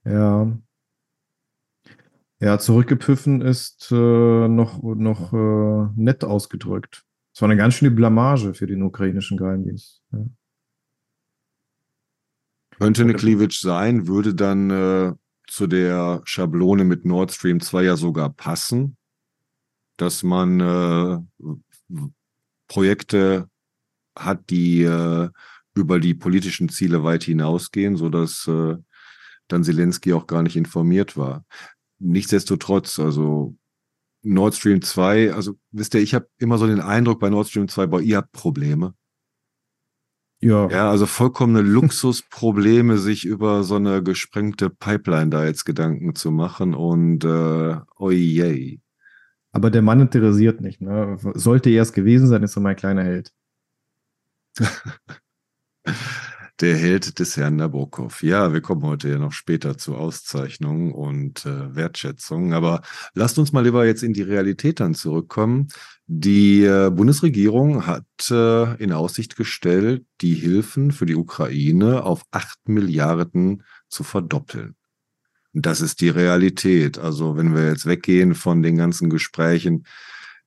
Ja. 0.04 0.56
Ja, 2.40 2.58
zurückgepfiffen 2.58 3.40
ist 3.40 3.90
äh, 3.90 3.94
noch, 4.48 4.80
noch 4.82 5.32
äh, 5.32 5.90
nett 5.96 6.22
ausgedrückt. 6.22 7.04
Es 7.34 7.42
war 7.42 7.48
eine 7.48 7.58
ganz 7.58 7.74
schöne 7.74 7.90
Blamage 7.90 8.54
für 8.54 8.66
den 8.66 8.82
ukrainischen 8.82 9.36
Geheimdienst. 9.36 10.02
Ja. 10.12 10.24
Könnte 12.78 13.02
eine 13.02 13.14
Cleavage 13.14 13.58
sein, 13.60 14.06
würde 14.06 14.34
dann 14.34 14.70
äh, 14.70 15.12
zu 15.48 15.66
der 15.66 16.20
Schablone 16.24 16.84
mit 16.84 17.04
Nord 17.04 17.32
Stream 17.32 17.60
2 17.60 17.82
ja 17.82 17.96
sogar 17.96 18.30
passen, 18.30 18.96
dass 19.96 20.22
man 20.22 20.60
äh, 20.60 21.18
Projekte 22.68 23.48
hat, 24.16 24.48
die 24.50 24.82
äh, 24.82 25.28
über 25.74 25.98
die 25.98 26.14
politischen 26.14 26.68
Ziele 26.68 27.02
weit 27.02 27.24
hinausgehen, 27.24 27.96
sodass 27.96 28.46
äh, 28.46 28.76
dann 29.48 29.64
Zelensky 29.64 30.12
auch 30.12 30.26
gar 30.26 30.42
nicht 30.42 30.56
informiert 30.56 31.16
war. 31.16 31.44
Nichtsdestotrotz, 31.98 32.98
also 32.98 33.56
Nord 34.22 34.54
Stream 34.54 34.82
2, 34.82 35.32
also 35.32 35.54
wisst 35.70 35.94
ihr, 35.94 36.00
ich 36.00 36.14
habe 36.14 36.28
immer 36.38 36.58
so 36.58 36.66
den 36.66 36.80
Eindruck 36.80 37.20
bei 37.20 37.30
Nord 37.30 37.48
Stream 37.48 37.68
2, 37.68 37.86
boah, 37.86 38.00
ihr 38.00 38.18
habt 38.18 38.32
Probleme. 38.32 38.94
Ja. 40.40 40.68
Ja, 40.70 40.90
also 40.90 41.06
vollkommene 41.06 41.62
Luxusprobleme, 41.62 42.98
sich 42.98 43.24
über 43.24 43.64
so 43.64 43.76
eine 43.76 44.02
gesprengte 44.02 44.70
Pipeline 44.70 45.30
da 45.30 45.44
jetzt 45.44 45.64
Gedanken 45.64 46.14
zu 46.14 46.30
machen 46.30 46.74
und 46.74 47.24
äh, 47.24 47.76
oh 47.96 48.10
je. 48.10 48.78
Aber 49.50 49.70
der 49.70 49.82
Mann 49.82 50.00
interessiert 50.00 50.60
nicht, 50.60 50.80
ne? 50.80 51.16
Sollte 51.34 51.70
er 51.70 51.82
es 51.82 51.92
gewesen 51.92 52.28
sein, 52.28 52.42
ist 52.42 52.56
er 52.56 52.62
mein 52.62 52.76
kleiner 52.76 53.02
Held. 53.02 53.32
der 56.60 56.76
Held 56.76 57.18
des 57.18 57.36
Herrn 57.36 57.56
Nabokov. 57.56 58.22
Ja, 58.22 58.52
wir 58.52 58.60
kommen 58.60 58.82
heute 58.82 59.08
ja 59.08 59.18
noch 59.18 59.32
später 59.32 59.78
zu 59.78 59.94
Auszeichnungen 59.94 60.92
und 60.92 61.46
äh, 61.46 61.74
Wertschätzungen, 61.74 62.52
aber 62.52 62.82
lasst 63.14 63.38
uns 63.38 63.52
mal 63.52 63.62
lieber 63.62 63.86
jetzt 63.86 64.02
in 64.02 64.12
die 64.12 64.22
Realität 64.22 64.80
dann 64.80 64.94
zurückkommen. 64.94 65.68
Die 66.06 66.64
äh, 66.64 66.90
Bundesregierung 66.90 67.86
hat 67.86 68.04
äh, 68.30 68.74
in 68.82 68.92
Aussicht 68.92 69.36
gestellt, 69.36 70.04
die 70.20 70.34
Hilfen 70.34 70.90
für 70.90 71.06
die 71.06 71.16
Ukraine 71.16 72.02
auf 72.02 72.22
acht 72.30 72.58
Milliarden 72.68 73.62
zu 73.88 74.02
verdoppeln. 74.02 74.74
Das 75.52 75.80
ist 75.80 76.00
die 76.00 76.08
Realität. 76.08 76.98
Also 76.98 77.36
wenn 77.36 77.54
wir 77.54 77.68
jetzt 77.68 77.86
weggehen 77.86 78.34
von 78.34 78.62
den 78.62 78.76
ganzen 78.76 79.10
Gesprächen, 79.10 79.84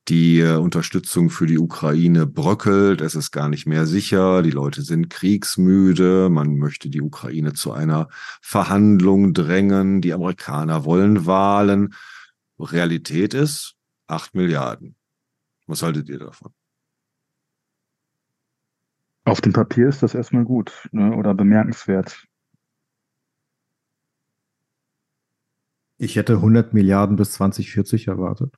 die 0.07 0.39
äh, 0.39 0.55
Unterstützung 0.55 1.29
für 1.29 1.45
die 1.45 1.59
Ukraine 1.59 2.25
bröckelt, 2.25 3.01
es 3.01 3.15
ist 3.15 3.31
gar 3.31 3.49
nicht 3.49 3.67
mehr 3.67 3.85
sicher, 3.85 4.41
die 4.41 4.51
Leute 4.51 4.81
sind 4.81 5.09
kriegsmüde, 5.09 6.29
man 6.29 6.57
möchte 6.57 6.89
die 6.89 7.01
Ukraine 7.01 7.53
zu 7.53 7.71
einer 7.71 8.07
Verhandlung 8.41 9.33
drängen, 9.33 10.01
die 10.01 10.13
Amerikaner 10.13 10.85
wollen 10.85 11.25
Wahlen. 11.25 11.93
Realität 12.59 13.33
ist, 13.33 13.75
8 14.07 14.35
Milliarden. 14.35 14.95
Was 15.67 15.83
haltet 15.83 16.09
ihr 16.09 16.19
davon? 16.19 16.53
Auf 19.23 19.41
dem 19.41 19.53
Papier 19.53 19.87
ist 19.87 20.03
das 20.03 20.15
erstmal 20.15 20.45
gut 20.45 20.89
ne, 20.91 21.15
oder 21.15 21.33
bemerkenswert. 21.33 22.25
Ich 25.97 26.15
hätte 26.15 26.33
100 26.33 26.73
Milliarden 26.73 27.15
bis 27.15 27.33
2040 27.33 28.07
erwartet. 28.07 28.55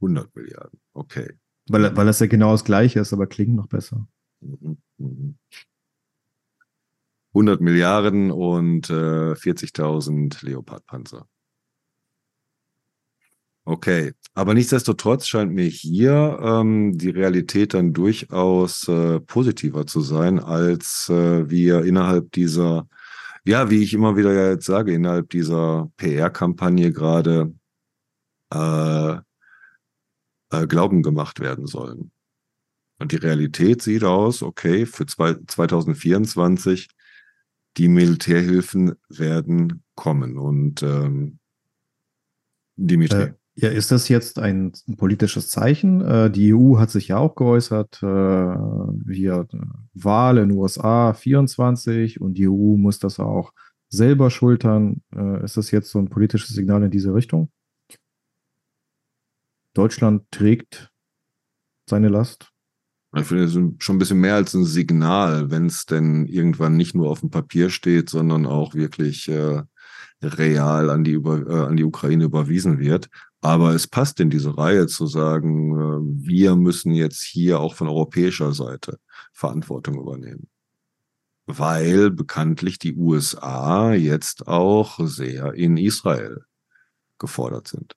100 0.00 0.34
Milliarden, 0.34 0.80
okay. 0.92 1.34
Weil, 1.68 1.96
weil 1.96 2.06
das 2.06 2.20
ja 2.20 2.26
genau 2.26 2.52
das 2.52 2.64
gleiche 2.64 3.00
ist, 3.00 3.12
aber 3.12 3.26
klingt 3.26 3.54
noch 3.54 3.68
besser. 3.68 4.06
Mhm, 4.40 4.78
mhm. 4.98 5.38
100 7.32 7.60
Milliarden 7.60 8.30
und 8.30 8.90
äh, 8.90 9.34
40.000 9.34 10.44
Leopardpanzer. 10.44 11.28
Okay, 13.64 14.14
aber 14.34 14.54
nichtsdestotrotz 14.54 15.28
scheint 15.28 15.52
mir 15.52 15.66
hier 15.66 16.40
ähm, 16.42 16.96
die 16.98 17.10
Realität 17.10 17.74
dann 17.74 17.92
durchaus 17.92 18.88
äh, 18.88 19.20
positiver 19.20 19.86
zu 19.86 20.00
sein, 20.00 20.40
als 20.40 21.08
äh, 21.08 21.48
wir 21.48 21.84
innerhalb 21.84 22.32
dieser, 22.32 22.88
ja, 23.44 23.70
wie 23.70 23.82
ich 23.82 23.94
immer 23.94 24.16
wieder 24.16 24.32
ja 24.32 24.50
jetzt 24.50 24.66
sage, 24.66 24.92
innerhalb 24.92 25.30
dieser 25.30 25.88
PR-Kampagne 25.98 26.90
gerade 26.92 27.54
äh, 28.50 29.16
äh, 30.50 30.66
Glauben 30.66 31.02
gemacht 31.02 31.40
werden 31.40 31.66
sollen. 31.66 32.12
Und 32.98 33.12
die 33.12 33.16
Realität 33.16 33.82
sieht 33.82 34.04
aus, 34.04 34.42
okay, 34.42 34.84
für 34.84 35.06
zwei, 35.06 35.34
2024 35.46 36.88
die 37.76 37.88
Militärhilfen 37.88 38.94
werden 39.08 39.82
kommen. 39.94 40.36
Und 40.36 40.82
ähm, 40.82 41.38
Dimitri. 42.76 43.22
Äh, 43.22 43.32
ja, 43.56 43.68
ist 43.68 43.90
das 43.90 44.08
jetzt 44.08 44.38
ein 44.38 44.72
politisches 44.96 45.50
Zeichen? 45.50 46.00
Äh, 46.00 46.30
die 46.30 46.54
EU 46.54 46.78
hat 46.78 46.90
sich 46.90 47.08
ja 47.08 47.18
auch 47.18 47.34
geäußert, 47.34 48.02
äh, 48.02 48.56
hier 49.12 49.46
Wahl 49.92 50.38
in 50.38 50.50
USA 50.52 51.12
24 51.12 52.20
und 52.20 52.34
die 52.34 52.48
EU 52.48 52.76
muss 52.76 52.98
das 52.98 53.18
auch 53.18 53.52
selber 53.88 54.30
schultern. 54.30 55.02
Äh, 55.14 55.44
ist 55.44 55.56
das 55.56 55.70
jetzt 55.70 55.90
so 55.90 55.98
ein 55.98 56.08
politisches 56.08 56.54
Signal 56.54 56.82
in 56.84 56.90
diese 56.90 57.12
Richtung? 57.12 57.50
Deutschland 59.74 60.24
trägt 60.30 60.90
seine 61.88 62.08
Last? 62.08 62.50
Ich 63.16 63.24
finde, 63.24 63.44
es 63.44 63.52
schon 63.52 63.96
ein 63.96 63.98
bisschen 63.98 64.20
mehr 64.20 64.36
als 64.36 64.54
ein 64.54 64.64
Signal, 64.64 65.50
wenn 65.50 65.66
es 65.66 65.84
denn 65.84 66.26
irgendwann 66.26 66.76
nicht 66.76 66.94
nur 66.94 67.10
auf 67.10 67.20
dem 67.20 67.30
Papier 67.30 67.68
steht, 67.68 68.08
sondern 68.08 68.46
auch 68.46 68.74
wirklich 68.74 69.28
äh, 69.28 69.62
real 70.22 70.90
an 70.90 71.02
die, 71.02 71.12
über, 71.12 71.44
äh, 71.44 71.66
an 71.66 71.76
die 71.76 71.84
Ukraine 71.84 72.24
überwiesen 72.24 72.78
wird. 72.78 73.08
Aber 73.40 73.74
es 73.74 73.88
passt 73.88 74.20
in 74.20 74.30
diese 74.30 74.56
Reihe 74.56 74.86
zu 74.86 75.06
sagen, 75.06 75.74
äh, 75.74 76.28
wir 76.28 76.54
müssen 76.54 76.92
jetzt 76.92 77.24
hier 77.24 77.58
auch 77.58 77.74
von 77.74 77.88
europäischer 77.88 78.52
Seite 78.52 79.00
Verantwortung 79.32 79.98
übernehmen. 79.98 80.48
Weil 81.46 82.12
bekanntlich 82.12 82.78
die 82.78 82.94
USA 82.94 83.92
jetzt 83.92 84.46
auch 84.46 85.00
sehr 85.02 85.54
in 85.54 85.76
Israel 85.76 86.44
gefordert 87.18 87.66
sind 87.66 87.96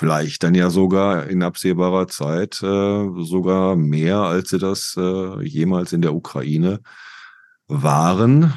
vielleicht 0.00 0.44
dann 0.44 0.54
ja 0.54 0.70
sogar 0.70 1.26
in 1.26 1.42
absehbarer 1.42 2.08
Zeit 2.08 2.62
äh, 2.62 3.22
sogar 3.22 3.76
mehr, 3.76 4.16
als 4.16 4.48
sie 4.48 4.58
das 4.58 4.96
äh, 4.96 5.42
jemals 5.46 5.92
in 5.92 6.00
der 6.00 6.14
Ukraine 6.14 6.80
waren. 7.68 8.54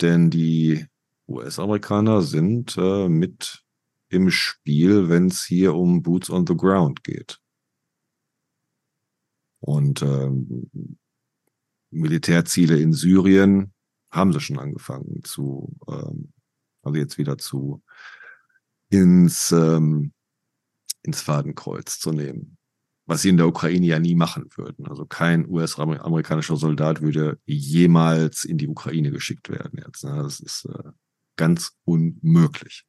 Denn 0.00 0.30
die 0.30 0.84
US-Amerikaner 1.28 2.22
sind 2.22 2.76
äh, 2.76 3.08
mit 3.08 3.62
im 4.08 4.32
Spiel, 4.32 5.08
wenn 5.08 5.28
es 5.28 5.44
hier 5.44 5.76
um 5.76 6.02
Boots 6.02 6.28
on 6.28 6.44
the 6.44 6.56
Ground 6.56 7.04
geht. 7.04 7.38
Und 9.60 10.02
ähm, 10.02 10.98
Militärziele 11.90 12.80
in 12.80 12.92
Syrien 12.92 13.72
haben 14.10 14.32
sie 14.32 14.40
schon 14.40 14.58
angefangen 14.58 15.22
zu, 15.22 15.76
ähm, 15.86 16.32
also 16.82 16.98
jetzt 16.98 17.16
wieder 17.16 17.38
zu 17.38 17.80
ins 18.90 19.52
ähm, 19.52 20.13
ins 21.04 21.20
Fadenkreuz 21.20 21.98
zu 22.00 22.12
nehmen. 22.12 22.56
Was 23.06 23.22
sie 23.22 23.28
in 23.28 23.36
der 23.36 23.46
Ukraine 23.46 23.86
ja 23.86 23.98
nie 23.98 24.14
machen 24.14 24.48
würden. 24.56 24.86
Also 24.86 25.04
kein 25.04 25.46
US-amerikanischer 25.46 26.56
Soldat 26.56 27.02
würde 27.02 27.38
jemals 27.44 28.44
in 28.44 28.56
die 28.56 28.68
Ukraine 28.68 29.10
geschickt 29.10 29.50
werden 29.50 29.78
jetzt. 29.84 30.04
Ne? 30.04 30.22
Das 30.22 30.40
ist 30.40 30.64
äh, 30.64 30.90
ganz 31.36 31.76
unmöglich. 31.84 32.84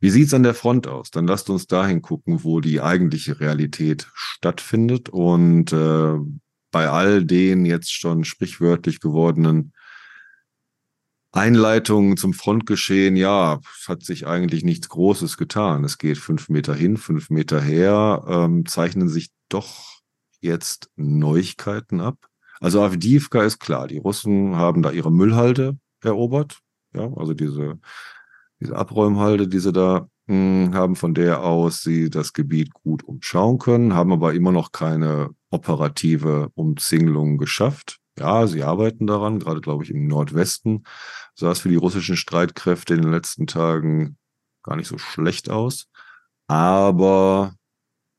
Wie 0.00 0.10
sieht's 0.10 0.34
an 0.34 0.42
der 0.42 0.54
Front 0.54 0.88
aus? 0.88 1.10
Dann 1.10 1.28
lasst 1.28 1.48
uns 1.48 1.66
dahin 1.68 2.02
gucken, 2.02 2.42
wo 2.42 2.60
die 2.60 2.80
eigentliche 2.80 3.38
Realität 3.38 4.10
stattfindet. 4.14 5.10
Und 5.10 5.72
äh, 5.72 6.16
bei 6.72 6.88
all 6.88 7.24
den 7.24 7.66
jetzt 7.66 7.92
schon 7.92 8.24
sprichwörtlich 8.24 8.98
gewordenen 8.98 9.74
Einleitung 11.32 12.18
zum 12.18 12.34
Frontgeschehen, 12.34 13.16
ja, 13.16 13.60
hat 13.88 14.02
sich 14.04 14.26
eigentlich 14.26 14.64
nichts 14.64 14.88
Großes 14.90 15.38
getan. 15.38 15.82
Es 15.82 15.96
geht 15.96 16.18
fünf 16.18 16.50
Meter 16.50 16.74
hin, 16.74 16.98
fünf 16.98 17.30
Meter 17.30 17.60
her, 17.60 18.24
ähm, 18.28 18.66
zeichnen 18.66 19.08
sich 19.08 19.30
doch 19.48 20.02
jetzt 20.40 20.90
Neuigkeiten 20.96 22.00
ab. 22.00 22.18
Also 22.60 22.82
Avdiivka 22.82 23.42
ist 23.42 23.58
klar, 23.60 23.88
die 23.88 23.98
Russen 23.98 24.56
haben 24.56 24.82
da 24.82 24.90
ihre 24.90 25.10
Müllhalde 25.10 25.78
erobert, 26.02 26.60
ja, 26.94 27.10
also 27.16 27.32
diese, 27.32 27.80
diese 28.60 28.76
Abräumhalde, 28.76 29.48
die 29.48 29.58
sie 29.58 29.72
da 29.72 30.08
mh, 30.26 30.66
hm, 30.66 30.74
haben, 30.74 30.96
von 30.96 31.14
der 31.14 31.42
aus 31.42 31.82
sie 31.82 32.10
das 32.10 32.34
Gebiet 32.34 32.74
gut 32.74 33.04
umschauen 33.04 33.58
können, 33.58 33.94
haben 33.94 34.12
aber 34.12 34.34
immer 34.34 34.52
noch 34.52 34.72
keine 34.72 35.30
operative 35.50 36.50
Umzingelung 36.54 37.38
geschafft. 37.38 38.01
Ja, 38.18 38.46
sie 38.46 38.62
arbeiten 38.62 39.06
daran, 39.06 39.38
gerade 39.38 39.60
glaube 39.60 39.84
ich 39.84 39.90
im 39.90 40.06
Nordwesten 40.06 40.84
sah 41.34 41.50
es 41.50 41.60
für 41.60 41.68
die 41.68 41.76
russischen 41.76 42.16
Streitkräfte 42.16 42.94
in 42.94 43.02
den 43.02 43.10
letzten 43.10 43.46
Tagen 43.46 44.18
gar 44.62 44.76
nicht 44.76 44.88
so 44.88 44.98
schlecht 44.98 45.50
aus. 45.50 45.88
Aber 46.46 47.54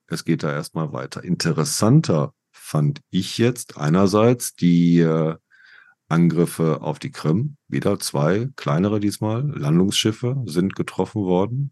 es 0.08 0.26
geht 0.26 0.44
da 0.44 0.52
erstmal 0.52 0.94
weiter. 0.94 1.24
Interessanter 1.24 2.34
fand 2.52 3.02
ich 3.12 3.38
jetzt 3.38 3.78
einerseits 3.78 4.56
die 4.56 5.00
äh, 5.00 5.36
Angriffe 6.08 6.82
auf 6.82 7.00
die 7.00 7.12
Krim. 7.12 7.58
Wieder 7.68 8.00
zwei 8.00 8.50
kleinere 8.56 9.00
diesmal. 9.00 9.44
Landungsschiffe 9.48 10.42
sind 10.46 10.76
getroffen 10.76 11.24
worden. 11.24 11.72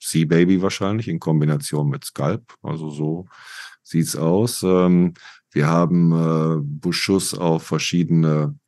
Sea 0.00 0.26
Baby 0.26 0.60
wahrscheinlich 0.60 1.08
in 1.08 1.20
Kombination 1.20 1.88
mit 1.88 2.04
Scalp. 2.04 2.54
Also 2.62 2.90
so 2.90 3.26
sieht's 3.82 4.16
aus. 4.16 4.62
Ähm, 4.62 5.14
wir 5.54 5.68
haben 5.68 6.12
äh, 6.12 6.60
Beschuss 6.62 7.32
auf 7.32 7.62
verschiedene 7.62 8.58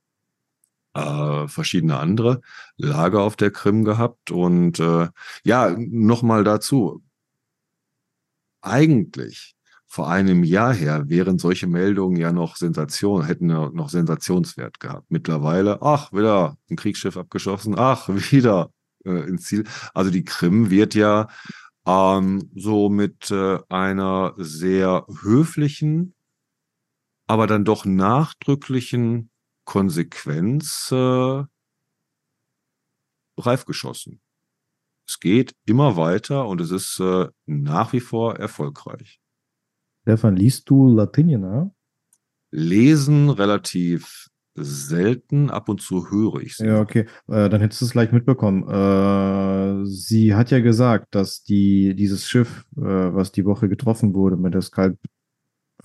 äh, 0.96 1.46
verschiedene 1.49 1.99
andere 1.99 2.40
Lager 2.77 3.20
auf 3.20 3.37
der 3.37 3.51
Krim 3.51 3.85
gehabt. 3.85 4.31
Und 4.31 4.81
äh, 4.81 5.09
ja, 5.44 5.77
nochmal 5.79 6.42
dazu. 6.44 7.03
Eigentlich 8.62 9.55
vor 9.87 10.09
einem 10.09 10.42
Jahr 10.42 10.75
her 10.75 11.09
wären 11.09 11.38
solche 11.38 11.66
Meldungen 11.66 12.16
ja 12.16 12.33
noch 12.33 12.57
Sensation, 12.57 13.25
hätten 13.25 13.51
ja 13.51 13.70
noch 13.70 13.88
Sensationswert 13.88 14.81
gehabt. 14.81 15.07
Mittlerweile, 15.11 15.83
ach, 15.83 16.12
wieder 16.12 16.57
ein 16.70 16.77
Kriegsschiff 16.77 17.16
abgeschossen, 17.16 17.75
ach, 17.79 18.09
wieder 18.33 18.70
äh, 19.05 19.29
ins 19.29 19.44
Ziel. 19.44 19.64
Also 19.94 20.11
die 20.11 20.25
Krim 20.25 20.70
wird 20.70 20.94
ja 20.94 21.29
ähm, 21.87 22.51
so 22.55 22.88
mit 22.88 23.31
äh, 23.31 23.59
einer 23.68 24.35
sehr 24.38 25.07
höflichen 25.22 26.15
aber 27.26 27.46
dann 27.46 27.64
doch 27.64 27.84
nachdrücklichen 27.84 29.30
Konsequenz 29.64 30.90
äh, 30.92 31.44
reif 33.38 33.64
geschossen. 33.64 34.20
Es 35.08 35.20
geht 35.20 35.54
immer 35.66 35.96
weiter 35.96 36.46
und 36.48 36.60
es 36.60 36.70
ist 36.70 37.00
äh, 37.00 37.28
nach 37.46 37.92
wie 37.92 38.00
vor 38.00 38.36
erfolgreich. 38.36 39.20
Stefan, 40.02 40.36
liest 40.36 40.68
du 40.70 40.88
Latinien? 40.94 41.42
Ja? 41.42 41.70
Lesen 42.50 43.30
relativ 43.30 44.28
selten, 44.54 45.50
ab 45.50 45.68
und 45.68 45.82
zu 45.82 46.10
höre 46.10 46.40
ich 46.40 46.56
sie. 46.56 46.66
Ja, 46.66 46.80
okay. 46.80 47.06
Äh, 47.28 47.48
dann 47.48 47.60
hättest 47.60 47.82
du 47.82 47.84
es 47.86 47.90
gleich 47.92 48.12
mitbekommen. 48.12 48.66
Äh, 48.68 49.84
sie 49.86 50.34
hat 50.34 50.50
ja 50.50 50.60
gesagt, 50.60 51.14
dass 51.14 51.42
die, 51.42 51.94
dieses 51.94 52.26
Schiff, 52.26 52.64
äh, 52.76 52.80
was 52.80 53.32
die 53.32 53.44
Woche 53.44 53.68
getroffen 53.68 54.14
wurde 54.14 54.36
mit 54.36 54.54
der 54.54 54.62
Skalp 54.62 54.98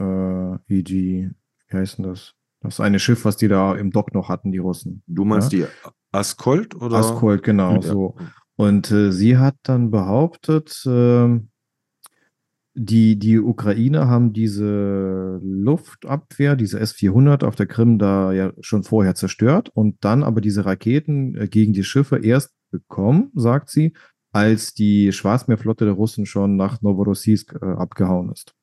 äh, 0.01 0.73
EG, 0.73 1.29
wie 1.67 1.77
heißt 1.77 1.97
denn 1.97 2.05
das? 2.05 2.33
Das 2.61 2.79
eine 2.79 2.99
Schiff, 2.99 3.25
was 3.25 3.37
die 3.37 3.47
da 3.47 3.75
im 3.75 3.91
Dock 3.91 4.13
noch 4.13 4.29
hatten, 4.29 4.51
die 4.51 4.59
Russen. 4.59 5.03
Du 5.07 5.25
meinst 5.25 5.51
ja? 5.51 5.65
die 5.65 5.89
Askold 6.11 6.75
oder? 6.75 6.97
Askold, 6.97 7.43
genau, 7.43 7.75
ja. 7.75 7.81
so. 7.81 8.15
Und 8.55 8.91
äh, 8.91 9.11
sie 9.11 9.37
hat 9.37 9.55
dann 9.63 9.89
behauptet, 9.89 10.83
äh, 10.85 11.39
die, 12.73 13.19
die 13.19 13.39
Ukrainer 13.39 14.07
haben 14.07 14.31
diese 14.31 15.39
Luftabwehr, 15.43 16.55
diese 16.55 16.79
S-400 16.79 17.43
auf 17.43 17.55
der 17.55 17.65
Krim 17.65 17.97
da 17.97 18.31
ja 18.31 18.53
schon 18.61 18.83
vorher 18.83 19.15
zerstört 19.15 19.69
und 19.73 19.97
dann 20.05 20.23
aber 20.23 20.39
diese 20.39 20.65
Raketen 20.65 21.35
äh, 21.35 21.47
gegen 21.47 21.73
die 21.73 21.83
Schiffe 21.83 22.19
erst 22.19 22.53
bekommen, 22.69 23.31
sagt 23.35 23.69
sie, 23.69 23.93
als 24.31 24.73
die 24.73 25.11
Schwarzmeerflotte 25.11 25.85
der 25.85 25.95
Russen 25.95 26.25
schon 26.25 26.55
nach 26.55 26.81
Novorossiysk 26.81 27.55
äh, 27.61 27.65
abgehauen 27.65 28.31
ist. 28.31 28.55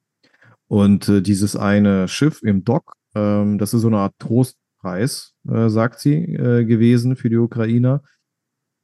Und 0.69 1.09
äh, 1.09 1.23
dieses 1.23 1.57
eine 1.57 2.09
Schiff 2.09 2.43
im 2.43 2.65
Dock, 2.65 2.93
ähm, 3.15 3.59
das 3.59 3.75
ist 3.75 3.81
so 3.81 3.89
eine 3.89 3.99
Art 3.99 4.15
Trostpreis, 4.19 5.35
äh, 5.49 5.69
sagt 5.69 5.99
sie, 5.99 6.35
äh, 6.35 6.65
gewesen 6.65 7.17
für 7.17 7.31
die 7.31 7.39
Ukrainer. 7.39 8.03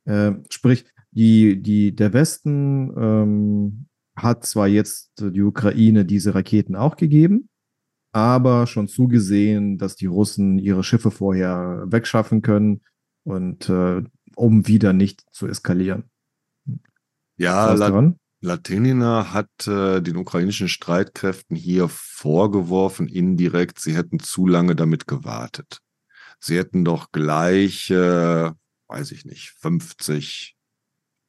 Äh, 0.07 0.33
sprich, 0.51 0.87
die, 1.11 1.62
die, 1.62 1.94
der 1.94 2.12
Westen 2.12 2.92
ähm, 2.97 3.87
hat 4.16 4.44
zwar 4.44 4.66
jetzt 4.66 5.12
die 5.20 5.42
Ukraine 5.42 6.05
diese 6.05 6.35
Raketen 6.35 6.75
auch 6.75 6.97
gegeben, 6.97 7.49
aber 8.12 8.66
schon 8.66 8.88
zugesehen, 8.88 9.79
dass 9.79 9.97
die 9.97 10.07
Russen 10.07 10.59
ihre 10.59 10.85
Schiffe 10.85 11.11
vorher 11.11 11.85
wegschaffen 11.87 12.42
können 12.42 12.81
und 13.25 13.68
äh, 13.68 14.03
um 14.37 14.66
wieder 14.66 14.92
nicht 14.92 15.25
zu 15.33 15.47
eskalieren. 15.47 16.11
Ja, 17.37 17.73
La 17.75 18.14
Latinina 18.44 19.33
hat 19.33 19.66
äh, 19.66 20.00
den 20.02 20.16
ukrainischen 20.16 20.68
Streitkräften 20.68 21.57
hier 21.57 21.88
vorgeworfen, 21.88 23.09
indirekt, 23.09 23.80
sie 23.80 23.96
hätten 23.96 24.18
zu 24.18 24.46
lange 24.46 24.76
damit 24.76 25.07
gewartet. 25.07 25.78
Sie 26.40 26.59
hätten 26.59 26.85
doch 26.85 27.11
gleich, 27.11 27.90
äh, 27.90 28.50
weiß 28.88 29.12
ich 29.12 29.24
nicht, 29.24 29.50
50 29.61 30.57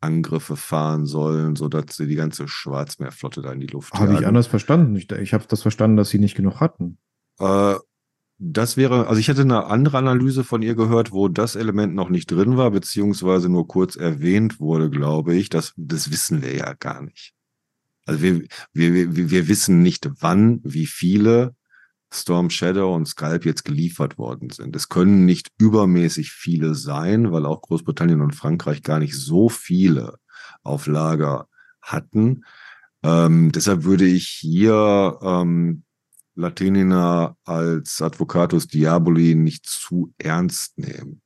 Angriffe 0.01 0.57
fahren 0.57 1.05
sollen, 1.05 1.55
sodass 1.55 1.95
sie 1.95 2.05
die 2.05 2.15
ganze 2.15 2.49
Schwarzmeerflotte 2.49 3.41
da 3.41 3.53
in 3.53 3.61
die 3.61 3.67
Luft 3.67 3.93
Habe 3.93 4.13
ich 4.13 4.27
anders 4.27 4.47
verstanden. 4.47 4.95
Ich, 4.95 5.09
ich 5.09 5.33
habe 5.33 5.45
das 5.47 5.61
verstanden, 5.61 5.95
dass 5.95 6.09
sie 6.09 6.19
nicht 6.19 6.35
genug 6.35 6.59
hatten. 6.59 6.97
Äh, 7.39 7.75
das 8.37 8.75
wäre, 8.75 9.07
also 9.07 9.19
ich 9.19 9.27
hätte 9.27 9.41
eine 9.41 9.65
andere 9.65 9.97
Analyse 9.97 10.43
von 10.43 10.61
ihr 10.61 10.75
gehört, 10.75 11.11
wo 11.11 11.29
das 11.29 11.55
Element 11.55 11.95
noch 11.95 12.09
nicht 12.09 12.29
drin 12.29 12.57
war, 12.57 12.71
beziehungsweise 12.71 13.49
nur 13.49 13.67
kurz 13.67 13.95
erwähnt 13.95 14.59
wurde, 14.59 14.89
glaube 14.89 15.35
ich. 15.35 15.49
Das, 15.49 15.73
das 15.77 16.11
wissen 16.11 16.41
wir 16.41 16.53
ja 16.53 16.73
gar 16.73 17.01
nicht. 17.01 17.33
Also 18.05 18.21
wir, 18.21 18.43
wir, 18.73 19.15
wir 19.29 19.47
wissen 19.47 19.81
nicht, 19.81 20.09
wann, 20.19 20.59
wie 20.63 20.85
viele 20.85 21.55
Storm 22.13 22.49
Shadow 22.49 22.93
und 22.93 23.07
Skype 23.07 23.41
jetzt 23.43 23.63
geliefert 23.63 24.17
worden 24.17 24.49
sind. 24.49 24.75
Es 24.75 24.89
können 24.89 25.25
nicht 25.25 25.49
übermäßig 25.57 26.31
viele 26.31 26.75
sein, 26.75 27.31
weil 27.31 27.45
auch 27.45 27.61
Großbritannien 27.61 28.21
und 28.21 28.35
Frankreich 28.35 28.83
gar 28.83 28.99
nicht 28.99 29.15
so 29.15 29.49
viele 29.49 30.19
auf 30.63 30.87
Lager 30.87 31.47
hatten. 31.81 32.43
Ähm, 33.01 33.51
deshalb 33.51 33.83
würde 33.83 34.05
ich 34.05 34.27
hier 34.27 35.19
ähm, 35.21 35.84
Latinina 36.35 37.35
als 37.45 38.01
Advocatus 38.01 38.67
Diaboli 38.67 39.35
nicht 39.35 39.65
zu 39.65 40.13
ernst 40.17 40.77
nehmen. 40.77 41.21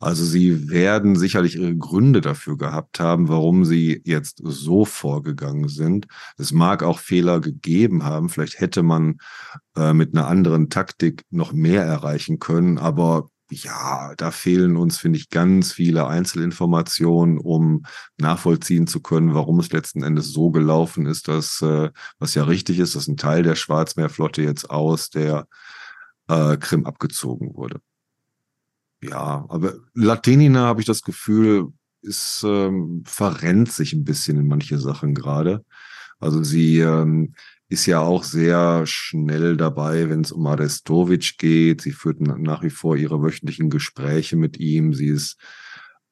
Also 0.00 0.24
sie 0.24 0.70
werden 0.70 1.16
sicherlich 1.16 1.56
ihre 1.56 1.76
Gründe 1.76 2.20
dafür 2.20 2.56
gehabt 2.56 3.00
haben, 3.00 3.28
warum 3.28 3.64
sie 3.64 4.00
jetzt 4.04 4.40
so 4.44 4.84
vorgegangen 4.84 5.68
sind. 5.68 6.06
Es 6.36 6.52
mag 6.52 6.84
auch 6.84 7.00
Fehler 7.00 7.40
gegeben 7.40 8.04
haben. 8.04 8.28
Vielleicht 8.28 8.60
hätte 8.60 8.84
man 8.84 9.18
äh, 9.76 9.92
mit 9.92 10.14
einer 10.14 10.28
anderen 10.28 10.70
Taktik 10.70 11.24
noch 11.30 11.52
mehr 11.52 11.82
erreichen 11.82 12.38
können. 12.38 12.78
Aber 12.78 13.28
ja, 13.50 14.14
da 14.16 14.30
fehlen 14.30 14.76
uns, 14.76 14.98
finde 14.98 15.18
ich, 15.18 15.30
ganz 15.30 15.72
viele 15.72 16.06
Einzelinformationen, 16.06 17.38
um 17.38 17.84
nachvollziehen 18.18 18.86
zu 18.86 19.00
können, 19.00 19.34
warum 19.34 19.60
es 19.60 19.72
letzten 19.72 20.02
Endes 20.02 20.32
so 20.32 20.50
gelaufen 20.50 21.06
ist, 21.06 21.28
dass, 21.28 21.62
äh, 21.62 21.90
was 22.18 22.34
ja 22.34 22.44
richtig 22.44 22.78
ist, 22.78 22.94
dass 22.94 23.08
ein 23.08 23.16
Teil 23.16 23.42
der 23.42 23.54
Schwarzmeerflotte 23.54 24.42
jetzt 24.42 24.70
aus 24.70 25.10
der 25.10 25.46
äh, 26.28 26.56
Krim 26.56 26.86
abgezogen 26.86 27.54
wurde. 27.54 27.80
Ja, 29.02 29.46
aber 29.48 29.74
Latinina 29.94 30.60
habe 30.66 30.80
ich 30.80 30.86
das 30.86 31.02
Gefühl, 31.02 31.72
ist 32.02 32.42
ähm, 32.44 33.02
verrennt 33.06 33.72
sich 33.72 33.92
ein 33.92 34.04
bisschen 34.04 34.38
in 34.38 34.46
manche 34.46 34.78
Sachen 34.78 35.14
gerade. 35.14 35.64
Also 36.20 36.42
sie 36.42 36.80
ähm, 36.80 37.34
ist 37.68 37.86
ja 37.86 38.00
auch 38.00 38.24
sehr 38.24 38.82
schnell 38.86 39.56
dabei, 39.56 40.08
wenn 40.08 40.22
es 40.22 40.32
um 40.32 40.46
Arestovic 40.46 41.36
geht. 41.38 41.82
Sie 41.82 41.92
führt 41.92 42.20
nach 42.20 42.62
wie 42.62 42.70
vor 42.70 42.96
ihre 42.96 43.22
wöchentlichen 43.22 43.68
Gespräche 43.68 44.36
mit 44.36 44.58
ihm. 44.58 44.94
Sie 44.94 45.08
ist 45.08 45.36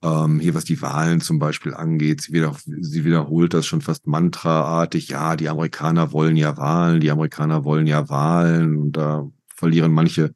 ähm, 0.03 0.39
hier, 0.39 0.55
was 0.55 0.65
die 0.65 0.83
Wahlen 0.83 1.23
zum 1.23 1.39
Beispiel 1.39 1.73
angeht, 1.73 2.21
sie, 2.21 2.33
wieder, 2.33 2.55
sie 2.81 3.05
wiederholt 3.05 3.55
das 3.55 3.67
schon 3.67 3.81
fast 3.81 4.07
mantraartig. 4.07 5.09
Ja, 5.09 5.35
die 5.35 5.49
Amerikaner 5.49 6.13
wollen 6.13 6.37
ja 6.37 6.57
Wahlen, 6.59 7.01
die 7.01 7.11
Amerikaner 7.11 7.65
wollen 7.65 7.87
ja 7.87 8.09
Wahlen. 8.11 8.77
Und 8.77 8.93
da 8.93 9.27
verlieren 9.55 9.93
manche 9.93 10.33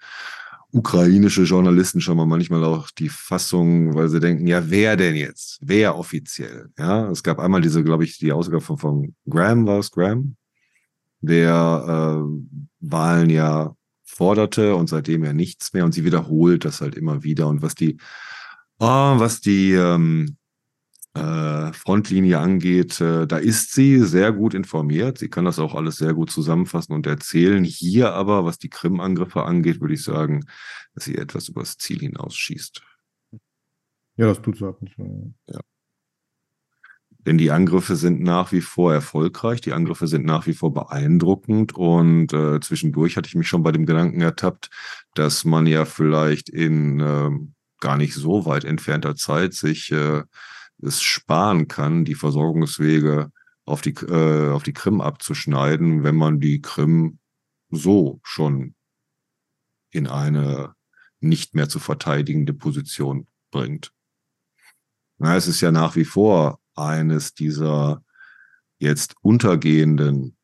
ukrainische 0.72 1.42
Journalisten 1.42 2.00
schon 2.00 2.16
mal 2.16 2.26
manchmal 2.26 2.64
auch 2.64 2.90
die 2.90 3.09
Fassung, 3.09 3.94
weil 3.94 4.09
sie 4.09 4.20
denken, 4.20 4.46
ja, 4.46 4.70
wer 4.70 4.96
denn 4.96 5.16
jetzt? 5.16 5.59
Wer 5.61 5.98
offiziell? 5.98 6.70
Ja, 6.78 7.11
es 7.11 7.22
gab 7.22 7.38
einmal 7.40 7.61
diese, 7.61 7.83
glaube 7.85 8.04
ich, 8.04 8.18
die 8.18 8.33
Ausgabe 8.33 8.62
von, 8.62 8.78
von 8.78 9.14
Graham, 9.28 9.66
war 9.66 9.80
es 9.80 9.90
Graham, 9.90 10.37
der 11.20 12.22
äh, 12.22 12.56
Wahlen 12.80 13.30
ja 13.30 13.74
forderte 14.04 14.74
und 14.74 14.88
seitdem 14.88 15.24
ja 15.24 15.33
nichts 15.33 15.72
mehr 15.72 15.85
und 15.85 15.92
sie 15.92 16.04
wiederholt 16.04 16.64
das 16.64 16.80
halt 16.80 16.94
immer 16.94 17.22
wieder 17.22 17.48
und 17.48 17.62
was 17.62 17.74
die, 17.74 17.98
oh, 18.78 18.87
was 18.87 19.40
die 19.40 19.72
ähm, 19.72 20.37
äh, 21.14 21.72
Frontlinie 21.72 22.38
angeht, 22.38 23.00
äh, 23.00 23.26
da 23.26 23.38
ist 23.38 23.72
sie 23.72 23.98
sehr 24.00 24.33
gut 24.33 24.54
informiert. 24.54 25.18
Sie 25.18 25.28
kann 25.28 25.44
das 25.44 25.59
auch 25.59 25.74
alles 25.74 25.96
sehr 25.96 26.14
gut 26.14 26.30
zusammenfassen 26.30 26.92
und 26.92 27.06
erzählen. 27.06 27.64
Hier 27.64 28.12
aber, 28.12 28.44
was 28.44 28.59
die 28.59 28.70
Krim-Angriffe 28.70 29.42
angeht, 29.44 29.80
würde 29.80 29.94
ich 29.94 30.04
sagen, 30.04 30.44
dass 30.94 31.04
sie 31.04 31.16
etwas 31.16 31.48
übers 31.48 31.76
Ziel 31.78 31.98
hinausschießt. 32.00 32.83
Ja, 34.16 34.26
das 34.26 34.40
tut 34.40 34.59
sie 34.59 34.66
ab 34.66 34.76
und 34.80 34.90
zu. 34.94 35.35
Ja. 35.48 35.61
Denn 37.26 37.37
die 37.37 37.50
Angriffe 37.50 37.96
sind 37.96 38.22
nach 38.22 38.50
wie 38.52 38.62
vor 38.62 38.94
erfolgreich, 38.94 39.61
die 39.61 39.72
Angriffe 39.72 40.06
sind 40.06 40.24
nach 40.24 40.46
wie 40.46 40.54
vor 40.54 40.72
beeindruckend 40.72 41.74
und 41.74 42.33
äh, 42.33 42.61
zwischendurch 42.61 43.16
hatte 43.16 43.28
ich 43.28 43.35
mich 43.35 43.48
schon 43.48 43.62
bei 43.62 43.72
dem 43.72 43.85
Gedanken 43.85 44.22
ertappt, 44.22 44.70
dass 45.14 45.44
man 45.44 45.66
ja 45.66 45.85
vielleicht 45.85 46.48
in 46.48 47.00
äh, 47.00 47.30
gar 47.80 47.96
nicht 47.96 48.14
so 48.14 48.46
weit 48.46 48.64
entfernter 48.64 49.16
Zeit 49.16 49.52
sich 49.52 49.92
äh, 49.92 50.22
es 50.83 51.02
sparen 51.02 51.68
kann, 51.68 52.04
die 52.04 52.14
Versorgungswege 52.14 53.30
auf 53.66 53.83
die, 53.83 53.94
äh, 53.94 54.50
auf 54.50 54.62
die 54.62 54.72
Krim 54.72 55.00
abzuschneiden, 55.00 56.02
wenn 56.04 56.16
man 56.16 56.40
die 56.40 56.62
Krim 56.62 57.18
so 57.70 58.20
schon 58.22 58.74
in 59.90 60.06
eine 60.06 60.74
nicht 61.20 61.54
mehr 61.54 61.68
zu 61.68 61.78
verteidigende 61.78 62.54
Position 62.54 63.26
bringt. 63.50 63.92
Na, 65.18 65.37
es 65.37 65.46
ist 65.46 65.61
ja 65.61 65.70
nach 65.70 65.96
wie 65.96 66.06
vor 66.06 66.61
eines 66.80 67.34
dieser 67.34 68.02
jetzt 68.78 69.14
untergehenden 69.22 70.36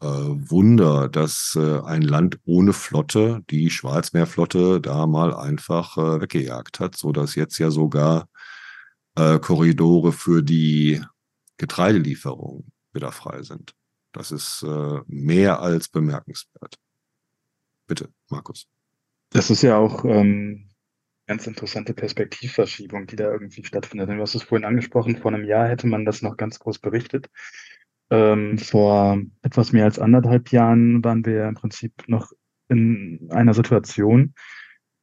äh, 0.00 0.06
Wunder, 0.06 1.08
dass 1.08 1.56
äh, 1.56 1.80
ein 1.80 2.02
Land 2.02 2.38
ohne 2.44 2.72
Flotte 2.72 3.42
die 3.50 3.70
Schwarzmeerflotte 3.70 4.80
da 4.80 5.06
mal 5.06 5.34
einfach 5.34 5.96
äh, 5.98 6.20
weggejagt 6.20 6.80
hat, 6.80 6.96
so 6.96 7.12
dass 7.12 7.34
jetzt 7.34 7.58
ja 7.58 7.70
sogar 7.70 8.28
äh, 9.16 9.38
Korridore 9.38 10.12
für 10.12 10.42
die 10.42 11.02
Getreidelieferung 11.56 12.70
wieder 12.92 13.12
frei 13.12 13.42
sind. 13.42 13.74
Das 14.12 14.32
ist 14.32 14.62
äh, 14.62 15.00
mehr 15.06 15.60
als 15.60 15.88
bemerkenswert. 15.88 16.76
Bitte, 17.86 18.10
Markus. 18.30 18.66
Das 19.30 19.50
ist 19.50 19.62
ja 19.62 19.76
auch 19.76 20.04
ähm, 20.04 20.67
ganz 21.28 21.46
interessante 21.46 21.94
Perspektivverschiebung, 21.94 23.06
die 23.06 23.16
da 23.16 23.30
irgendwie 23.30 23.62
stattfindet. 23.62 24.08
Du 24.08 24.20
hast 24.20 24.34
es 24.34 24.42
vorhin 24.42 24.64
angesprochen, 24.64 25.16
vor 25.16 25.32
einem 25.32 25.44
Jahr 25.44 25.68
hätte 25.68 25.86
man 25.86 26.04
das 26.04 26.22
noch 26.22 26.36
ganz 26.36 26.58
groß 26.58 26.78
berichtet. 26.78 27.28
Ähm, 28.10 28.56
vor 28.58 29.20
etwas 29.42 29.72
mehr 29.72 29.84
als 29.84 29.98
anderthalb 29.98 30.50
Jahren 30.50 31.04
waren 31.04 31.24
wir 31.26 31.46
im 31.46 31.54
Prinzip 31.54 31.92
noch 32.06 32.32
in 32.68 33.28
einer 33.30 33.52
Situation, 33.52 34.34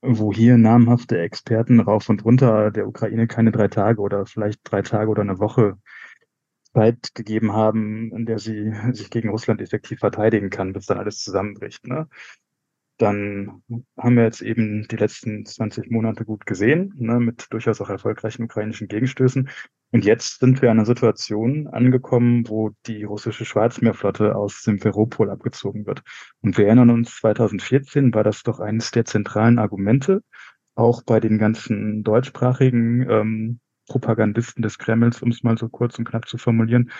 wo 0.02 0.34
hier 0.34 0.58
namhafte 0.58 1.20
Experten 1.20 1.80
rauf 1.80 2.10
und 2.10 2.26
runter 2.26 2.72
der 2.72 2.88
Ukraine 2.88 3.28
keine 3.28 3.52
drei 3.52 3.68
Tage 3.68 4.02
oder 4.02 4.26
vielleicht 4.26 4.60
drei 4.64 4.82
Tage 4.82 5.10
oder 5.12 5.22
eine 5.22 5.40
Woche 5.40 5.78
Zeit 6.74 7.14
gegeben 7.14 7.54
haben, 7.54 8.12
in 8.12 8.26
der 8.26 8.40
sie 8.40 8.74
sich 8.94 9.12
gegen 9.12 9.30
Russland 9.30 9.62
effektiv 9.62 10.00
verteidigen 10.00 10.50
kann, 10.50 10.74
bis 10.74 10.88
dann 10.88 10.98
alles 10.98 11.20
zusammenbricht. 11.20 11.86
Ne? 11.88 12.08
Dann 12.98 13.62
haben 13.98 14.16
wir 14.16 14.24
jetzt 14.24 14.42
eben 14.42 14.88
die 14.88 14.96
letzten 14.96 15.46
20 15.46 15.92
Monate 15.92 16.24
gut 16.24 16.46
gesehen, 16.46 16.94
ne, 16.98 17.20
mit 17.20 17.48
durchaus 17.50 17.82
auch 17.82 17.90
erfolgreichen 17.90 18.44
ukrainischen 18.44 18.88
Gegenstößen. 18.88 19.50
Und 19.92 20.06
jetzt 20.06 20.40
sind 20.40 20.62
wir 20.62 20.70
in 20.70 20.78
einer 20.78 20.86
Situation 20.86 21.68
angekommen, 21.68 22.48
wo 22.48 22.72
die 22.86 23.04
russische 23.04 23.46
Schwarzmeerflotte 23.46 24.36
aus 24.36 24.62
Simferopol 24.64 25.30
abgezogen 25.30 25.86
wird. 25.86 26.04
Und 26.42 26.58
wir 26.58 26.68
erinnern 26.68 26.90
uns, 26.90 27.16
2014 27.18 28.14
war 28.14 28.24
das 28.24 28.44
doch 28.44 28.60
eines 28.60 28.92
der 28.92 29.06
zentralen 29.06 29.60
Argumente, 29.60 30.22
auch 30.76 31.04
bei 31.04 31.20
den 31.20 31.38
ganzen 31.38 32.04
deutschsprachigen 32.04 33.10
ähm, 33.10 33.60
Propagandisten 33.88 34.62
des 34.62 34.78
Kremls, 34.78 35.22
um 35.22 35.30
es 35.30 35.44
mal 35.44 35.58
so 35.58 35.70
kurz 35.70 35.98
und 36.00 36.06
knapp 36.06 36.28
zu 36.28 36.38
formulieren, 36.38 36.92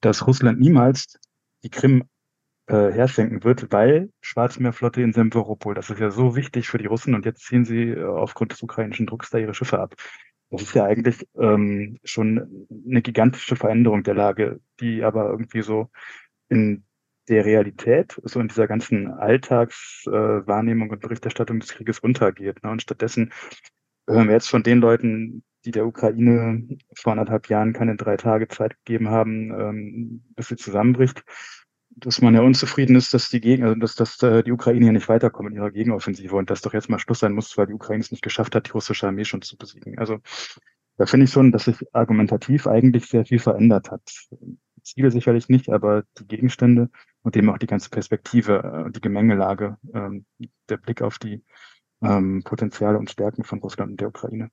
dass 0.00 0.26
Russland 0.26 0.60
niemals 0.60 1.18
die 1.64 1.70
Krim 1.70 2.04
äh, 2.66 2.92
herschenken 2.92 3.44
wird, 3.44 3.72
weil 3.72 4.10
Schwarzmeerflotte 4.20 5.02
in 5.02 5.12
Semveropol, 5.12 5.74
das 5.74 5.90
ist 5.90 6.00
ja 6.00 6.10
so 6.10 6.36
wichtig 6.36 6.68
für 6.68 6.78
die 6.78 6.86
Russen 6.86 7.14
und 7.14 7.24
jetzt 7.24 7.44
ziehen 7.44 7.64
sie 7.64 7.90
äh, 7.90 8.04
aufgrund 8.04 8.52
des 8.52 8.62
ukrainischen 8.62 9.06
Drucks 9.06 9.30
da 9.30 9.38
ihre 9.38 9.54
Schiffe 9.54 9.78
ab. 9.78 9.94
Das 10.50 10.62
ist 10.62 10.74
ja 10.74 10.84
eigentlich 10.84 11.26
ähm, 11.38 11.98
schon 12.04 12.66
eine 12.88 13.02
gigantische 13.02 13.56
Veränderung 13.56 14.02
der 14.04 14.14
Lage, 14.14 14.60
die 14.80 15.02
aber 15.02 15.28
irgendwie 15.30 15.62
so 15.62 15.90
in 16.48 16.84
der 17.28 17.44
Realität, 17.44 18.20
so 18.22 18.38
in 18.40 18.48
dieser 18.48 18.68
ganzen 18.68 19.08
Alltagswahrnehmung 19.08 20.88
äh, 20.88 20.92
und 20.92 21.00
Berichterstattung 21.00 21.58
des 21.58 21.72
Krieges 21.72 21.98
untergeht. 21.98 22.62
Ne? 22.62 22.70
Und 22.70 22.82
stattdessen 22.82 23.32
hören 24.08 24.28
wir 24.28 24.34
jetzt 24.34 24.48
von 24.48 24.62
den 24.62 24.78
Leuten, 24.78 25.42
die 25.64 25.72
der 25.72 25.86
Ukraine 25.86 26.78
vor 26.96 27.12
anderthalb 27.12 27.48
Jahren 27.48 27.72
keine 27.72 27.96
drei 27.96 28.16
Tage 28.16 28.46
Zeit 28.46 28.76
gegeben 28.84 29.10
haben, 29.10 29.50
ähm, 29.50 30.24
bis 30.36 30.48
sie 30.48 30.56
zusammenbricht, 30.56 31.24
dass 31.96 32.20
man 32.20 32.34
ja 32.34 32.42
unzufrieden 32.42 32.94
ist, 32.94 33.14
dass 33.14 33.30
die 33.30 33.40
Gegen 33.40 33.64
also 33.64 33.74
dass, 33.74 33.94
dass 33.94 34.22
äh, 34.22 34.42
die 34.42 34.52
Ukraine 34.52 34.86
ja 34.86 34.92
nicht 34.92 35.08
weiterkommt 35.08 35.50
in 35.50 35.56
ihrer 35.56 35.70
Gegenoffensive 35.70 36.36
und 36.36 36.50
dass 36.50 36.60
doch 36.60 36.74
jetzt 36.74 36.90
mal 36.90 36.98
Schluss 36.98 37.20
sein 37.20 37.32
muss, 37.32 37.56
weil 37.56 37.66
die 37.66 37.72
Ukraine 37.72 38.00
es 38.00 38.10
nicht 38.10 38.22
geschafft 38.22 38.54
hat, 38.54 38.66
die 38.66 38.72
russische 38.72 39.06
Armee 39.06 39.24
schon 39.24 39.42
zu 39.42 39.56
besiegen. 39.56 39.98
Also 39.98 40.18
da 40.98 41.06
finde 41.06 41.24
ich 41.24 41.32
schon, 41.32 41.52
dass 41.52 41.64
sich 41.64 41.76
argumentativ 41.92 42.66
eigentlich 42.66 43.06
sehr 43.06 43.24
viel 43.24 43.38
verändert 43.38 43.90
hat. 43.90 44.02
Ziele 44.82 45.10
sicherlich 45.10 45.48
nicht, 45.48 45.70
aber 45.70 46.04
die 46.18 46.26
Gegenstände 46.26 46.90
und 47.22 47.36
eben 47.36 47.50
auch 47.50 47.58
die 47.58 47.66
ganze 47.66 47.90
Perspektive, 47.90 48.86
äh, 48.86 48.92
die 48.92 49.00
Gemengelage, 49.00 49.78
ähm, 49.92 50.26
der 50.68 50.76
Blick 50.76 51.02
auf 51.02 51.18
die 51.18 51.42
ähm, 52.02 52.42
Potenziale 52.44 52.98
und 52.98 53.10
Stärken 53.10 53.42
von 53.42 53.58
Russland 53.60 53.92
und 53.92 54.00
der 54.00 54.08
Ukraine. 54.08 54.50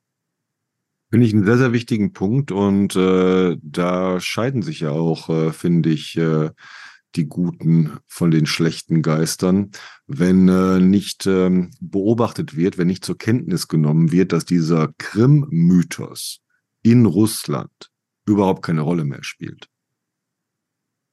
Finde 1.11 1.27
ich 1.27 1.33
einen 1.33 1.45
sehr, 1.45 1.57
sehr 1.57 1.73
wichtigen 1.73 2.13
Punkt 2.13 2.51
und 2.51 2.95
äh, 2.95 3.57
da 3.61 4.19
scheiden 4.19 4.63
sich 4.63 4.79
ja 4.79 4.89
auch, 4.89 5.29
äh, 5.29 5.51
finde 5.51 5.89
ich, 5.89 6.17
äh, 6.17 6.49
die 7.15 7.25
guten 7.25 7.97
von 8.07 8.31
den 8.31 8.45
schlechten 8.45 9.01
Geistern, 9.01 9.71
wenn 10.07 10.47
äh, 10.47 10.79
nicht 10.79 11.25
ähm, 11.27 11.71
beobachtet 11.79 12.55
wird, 12.55 12.77
wenn 12.77 12.87
nicht 12.87 13.05
zur 13.05 13.17
Kenntnis 13.17 13.67
genommen 13.67 14.11
wird, 14.11 14.31
dass 14.31 14.45
dieser 14.45 14.93
Krim-Mythos 14.97 16.41
in 16.81 17.05
Russland 17.05 17.91
überhaupt 18.25 18.63
keine 18.63 18.81
Rolle 18.81 19.05
mehr 19.05 19.23
spielt. 19.23 19.69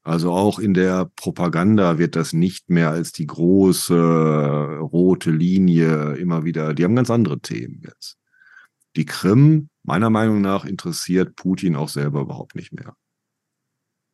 Also 0.03 0.33
auch 0.33 0.59
in 0.59 0.73
der 0.73 1.11
Propaganda 1.17 1.99
wird 1.99 2.17
das 2.17 2.33
nicht 2.33 2.71
mehr 2.71 2.91
als 2.91 3.13
die 3.13 3.27
große 3.27 4.79
rote 4.81 5.31
Linie 5.31 6.15
immer 6.15 6.45
wieder. 6.45 6.73
Die 6.73 6.85
haben 6.85 6.97
ganz 6.97 7.11
andere 7.11 7.41
Themen 7.41 7.83
jetzt. 7.85 8.17
Die 8.97 9.05
Krim, 9.05 9.69
meiner 9.83 10.11
Meinung 10.11 10.41
nach, 10.41 10.65
interessiert 10.65 11.37
Putin 11.37 11.77
auch 11.77 11.91
selber 11.91 12.23
überhaupt 12.23 12.57
nicht 12.57 12.73
mehr. 12.73 12.97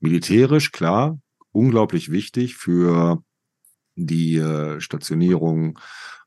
Militärisch, 0.01 0.73
klar, 0.73 1.19
unglaublich 1.57 2.11
wichtig 2.11 2.57
für 2.57 3.23
die 3.95 4.37
äh, 4.37 4.81
Stationierung 4.81 5.79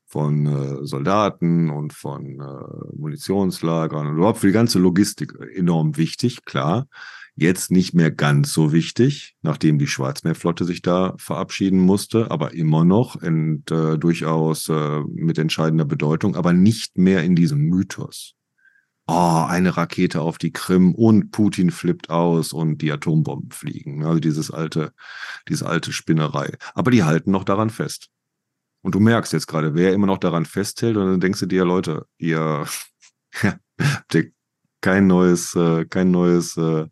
von 0.06 0.46
äh, 0.46 0.84
Soldaten 0.84 1.70
und 1.70 1.92
von 1.92 2.40
äh, 2.40 2.96
Munitionslagern 2.96 4.08
und 4.08 4.16
überhaupt 4.16 4.38
für 4.40 4.48
die 4.48 4.52
ganze 4.52 4.80
Logistik 4.80 5.34
enorm 5.54 5.96
wichtig, 5.96 6.44
klar 6.44 6.88
jetzt 7.40 7.70
nicht 7.70 7.94
mehr 7.94 8.10
ganz 8.10 8.52
so 8.52 8.72
wichtig, 8.72 9.34
nachdem 9.40 9.78
die 9.78 9.86
Schwarzmeerflotte 9.86 10.64
sich 10.64 10.82
da 10.82 11.14
verabschieden 11.16 11.80
musste, 11.80 12.30
aber 12.30 12.52
immer 12.52 12.84
noch 12.84 13.20
und 13.22 13.70
äh, 13.70 13.96
durchaus 13.96 14.68
äh, 14.68 15.00
mit 15.08 15.38
entscheidender 15.38 15.86
Bedeutung, 15.86 16.36
aber 16.36 16.52
nicht 16.52 16.98
mehr 16.98 17.24
in 17.24 17.34
diesem 17.34 17.60
Mythos. 17.60 18.34
Oh, 19.12 19.44
eine 19.44 19.76
Rakete 19.76 20.20
auf 20.20 20.38
die 20.38 20.52
Krim 20.52 20.94
und 20.94 21.32
Putin 21.32 21.72
flippt 21.72 22.10
aus 22.10 22.52
und 22.52 22.78
die 22.78 22.92
Atombomben 22.92 23.50
fliegen. 23.50 24.04
Also 24.04 24.20
dieses 24.20 24.52
alte, 24.52 24.92
diese 25.48 25.66
alte 25.66 25.92
Spinnerei. 25.92 26.56
Aber 26.74 26.92
die 26.92 27.02
halten 27.02 27.32
noch 27.32 27.42
daran 27.42 27.70
fest. 27.70 28.08
Und 28.82 28.94
du 28.94 29.00
merkst 29.00 29.32
jetzt 29.32 29.48
gerade, 29.48 29.74
wer 29.74 29.94
immer 29.94 30.06
noch 30.06 30.18
daran 30.18 30.46
festhält, 30.46 30.96
und 30.96 31.06
dann 31.06 31.18
denkst 31.18 31.40
du 31.40 31.46
dir, 31.46 31.64
Leute, 31.64 32.06
ihr 32.18 32.66
habt 33.42 34.14
ihr 34.14 34.30
kein 34.80 35.08
neues, 35.08 35.56
äh, 35.56 35.86
kein 35.86 36.12
neues 36.12 36.56
äh, 36.56 36.86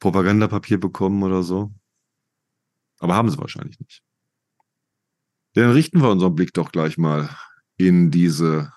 Propagandapapier 0.00 0.80
bekommen 0.80 1.22
oder 1.22 1.44
so. 1.44 1.72
Aber 2.98 3.14
haben 3.14 3.30
sie 3.30 3.38
wahrscheinlich 3.38 3.78
nicht. 3.78 4.02
Dann 5.54 5.70
richten 5.70 6.02
wir 6.02 6.10
unseren 6.10 6.34
Blick 6.34 6.52
doch 6.54 6.72
gleich 6.72 6.98
mal 6.98 7.30
in 7.76 8.10
diese 8.10 8.72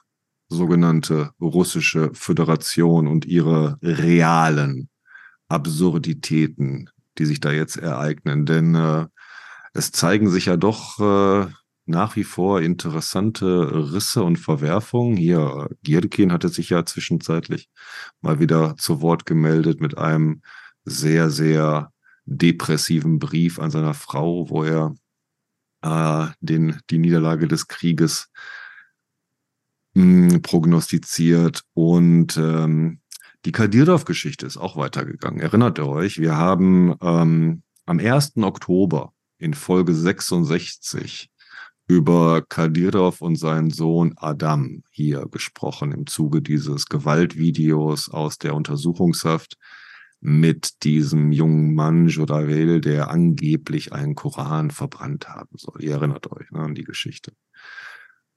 sogenannte 0.54 1.32
russische 1.42 2.12
Föderation 2.14 3.08
und 3.08 3.26
ihre 3.26 3.78
realen 3.82 4.90
Absurditäten, 5.48 6.90
die 7.18 7.26
sich 7.26 7.40
da 7.40 7.52
jetzt 7.52 7.78
ereignen. 7.78 8.46
Denn 8.46 8.76
äh, 8.76 9.08
es 9.74 9.92
zeigen 9.92 10.30
sich 10.30 10.46
ja 10.46 10.58
doch 10.58 11.00
äh, 11.00 11.48
nach 11.86 12.16
wie 12.16 12.24
vor 12.24 12.62
interessante 12.62 13.92
Risse 13.94 14.24
und 14.24 14.38
Verwerfungen. 14.38 15.18
Hier, 15.18 15.70
Gierdekin 15.84 16.32
hatte 16.32 16.50
sich 16.50 16.70
ja 16.70 16.86
zwischenzeitlich 16.86 17.70
mal 18.22 18.40
wieder 18.40 18.76
zu 18.78 19.02
Wort 19.02 19.26
gemeldet 19.26 19.82
mit 19.82 19.98
einem 19.98 20.42
sehr, 20.86 21.30
sehr 21.30 21.92
depressiven 22.26 23.20
Brief 23.20 23.60
an 23.60 23.72
seiner 23.72 23.94
Frau, 23.94 24.50
wo 24.50 24.64
er 24.64 24.96
äh, 25.82 26.28
den, 26.40 26.80
die 26.90 26.98
Niederlage 26.98 27.48
des 27.48 27.68
Krieges 27.68 28.30
prognostiziert. 29.94 31.64
Und 31.74 32.38
ähm, 32.38 33.00
die 33.46 33.52
Kadirov-Geschichte 33.52 34.46
ist 34.46 34.58
auch 34.58 34.76
weitergegangen. 34.76 35.40
Erinnert 35.40 35.78
ihr 35.78 35.88
euch? 35.88 36.20
Wir 36.20 36.38
haben 36.38 36.96
ähm, 37.02 37.64
am 37.86 38.00
1. 38.00 38.38
Oktober 38.38 39.14
in 39.38 39.54
Folge 39.54 39.94
66 39.94 41.30
über 41.88 42.42
Kadirov 42.42 43.22
und 43.22 43.36
seinen 43.36 43.70
Sohn 43.70 44.14
Adam 44.16 44.84
hier 44.90 45.28
gesprochen 45.30 45.92
im 45.92 46.08
Zuge 46.08 46.42
dieses 46.42 46.86
Gewaltvideos 46.86 48.10
aus 48.10 48.38
der 48.38 48.56
Untersuchungshaft 48.56 49.58
mit 50.22 50.84
diesem 50.84 51.34
jungen 51.34 51.76
Mann 51.76 52.08
Jodavel, 52.08 52.80
der 52.80 53.10
angeblich 53.10 53.92
einen 53.92 54.16
Koran 54.16 54.72
verbrannt 54.72 55.28
haben 55.28 55.58
soll. 55.58 55.84
Ihr 55.84 55.96
erinnert 55.96 56.32
euch 56.32 56.50
ne, 56.52 56.60
an 56.60 56.76
die 56.76 56.86
Geschichte. 56.86 57.34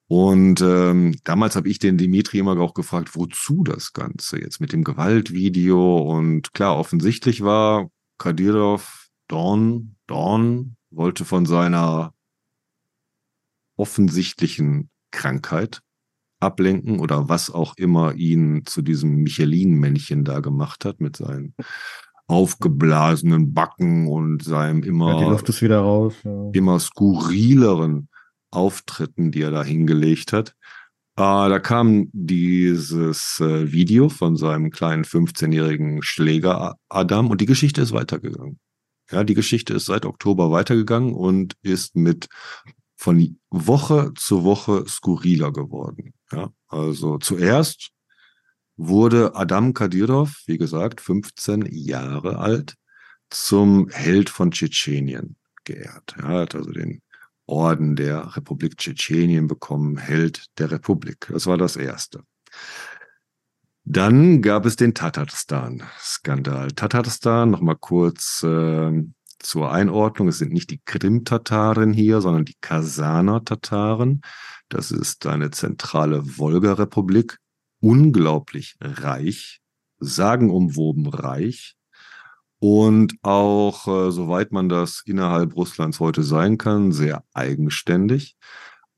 Und 0.09 0.61
ähm, 0.61 1.16
damals 1.24 1.57
habe 1.57 1.68
ich 1.68 1.80
den 1.80 1.98
Dimitri 1.98 2.38
immer 2.38 2.59
auch 2.61 2.74
gefragt, 2.74 3.16
wozu 3.16 3.64
das 3.64 3.92
Ganze 3.92 4.40
jetzt 4.40 4.61
mit 4.61 4.72
dem 4.72 4.84
Gewaltvideo? 4.84 5.98
Und 5.98 6.54
klar, 6.54 6.76
offensichtlich 6.76 7.42
war 7.42 7.90
Kadirov 8.18 9.09
Dorn, 9.28 9.96
Dorn 10.07 10.76
wollte 10.90 11.24
von 11.24 11.46
seiner 11.46 12.14
offensichtlichen 13.76 14.90
Krankheit 15.11 15.80
ablenken 16.38 17.00
oder 17.00 17.28
was 17.28 17.50
auch 17.50 17.76
immer 17.76 18.14
ihn 18.14 18.64
zu 18.64 18.82
diesem 18.82 19.16
Michelin-Männchen 19.16 20.24
da 20.24 20.40
gemacht 20.40 20.84
hat 20.84 21.00
mit 21.00 21.16
seinen 21.16 21.54
aufgeblasenen 22.28 23.54
Backen 23.54 24.07
und 24.07 24.42
seinem 24.42 24.82
immer, 24.82 25.14
ja, 25.14 25.18
die 25.18 25.30
Luft 25.30 25.48
ist 25.48 25.62
wieder 25.62 25.80
raus, 25.80 26.14
ja. 26.24 26.50
immer 26.52 26.78
skurrileren 26.78 28.09
Auftritten, 28.57 29.30
die 29.30 29.42
er 29.42 29.50
da 29.50 29.62
hingelegt 29.62 30.32
hat. 30.32 30.54
Äh, 31.16 31.48
da 31.48 31.59
kam 31.59 32.09
dieses 32.12 33.40
äh, 33.40 33.70
Video 33.70 34.09
von 34.09 34.36
seinem 34.36 34.70
kleinen 34.70 35.04
15-jährigen 35.04 36.02
Schläger 36.02 36.76
Adam 36.88 37.30
und 37.30 37.40
die 37.40 37.46
Geschichte 37.46 37.82
ist 37.82 37.92
weitergegangen. 37.92 38.59
Ja, 39.11 39.22
die 39.22 39.34
Geschichte 39.34 39.72
ist 39.74 39.86
seit 39.86 40.04
Oktober 40.04 40.50
weitergegangen 40.50 41.14
und 41.14 41.54
ist 41.62 41.94
mit 41.94 42.28
von 42.96 43.38
Woche 43.50 44.12
zu 44.16 44.42
Woche 44.42 44.84
skurriler 44.88 45.52
geworden. 45.52 46.14
Ja, 46.32 46.50
also 46.66 47.18
zuerst 47.18 47.90
wurde 48.76 49.36
Adam 49.36 49.74
Kadyrov, 49.74 50.42
wie 50.46 50.59
gesagt, 50.59 51.00
15 51.00 51.66
Jahre 51.70 52.38
alt, 52.38 52.74
zum 53.30 53.88
Held 53.90 54.28
von 54.30 54.50
Tschetschenien 54.50 55.36
geehrt. 55.64 56.14
Er 56.18 56.28
hat 56.28 56.54
also 56.54 56.70
den 56.72 57.00
Orden 57.47 57.97
der 57.97 58.36
Republik 58.36 58.76
Tschetschenien 58.76 59.47
bekommen, 59.47 59.97
Held 59.97 60.47
der 60.59 60.70
Republik. 60.70 61.28
Das 61.30 61.47
war 61.47 61.59
das 61.59 61.76
Erste. 61.76 62.22
Dann 63.84 64.42
gab 64.42 64.66
es 64.66 64.74
den 64.74 64.94
Tatarstan-Skandal. 64.94 66.72
Tatarstan, 66.72 67.51
nochmal 67.51 67.76
kurz 67.76 68.42
äh, 68.42 69.05
zur 69.38 69.70
Einordnung, 69.70 70.28
es 70.28 70.38
sind 70.38 70.53
nicht 70.53 70.70
die 70.70 70.80
Krim-Tataren 70.84 71.92
hier, 71.92 72.20
sondern 72.20 72.44
die 72.44 72.57
Kasaner-Tataren. 72.61 74.22
Das 74.68 74.90
ist 74.90 75.26
eine 75.26 75.53
zentrale 75.53 76.38
Wolga-Republik, 76.38 77.38
unglaublich 77.80 78.76
reich, 78.80 79.61
sagenumwoben 80.01 81.07
reich 81.07 81.75
und 82.59 83.14
auch, 83.22 83.86
äh, 83.86 84.11
soweit 84.11 84.52
man 84.52 84.68
das 84.68 85.02
innerhalb 85.04 85.57
Russlands 85.57 86.00
heute 86.00 86.22
sein 86.22 86.59
kann, 86.59 86.92
sehr 86.92 87.24
eigenständig. 87.34 88.36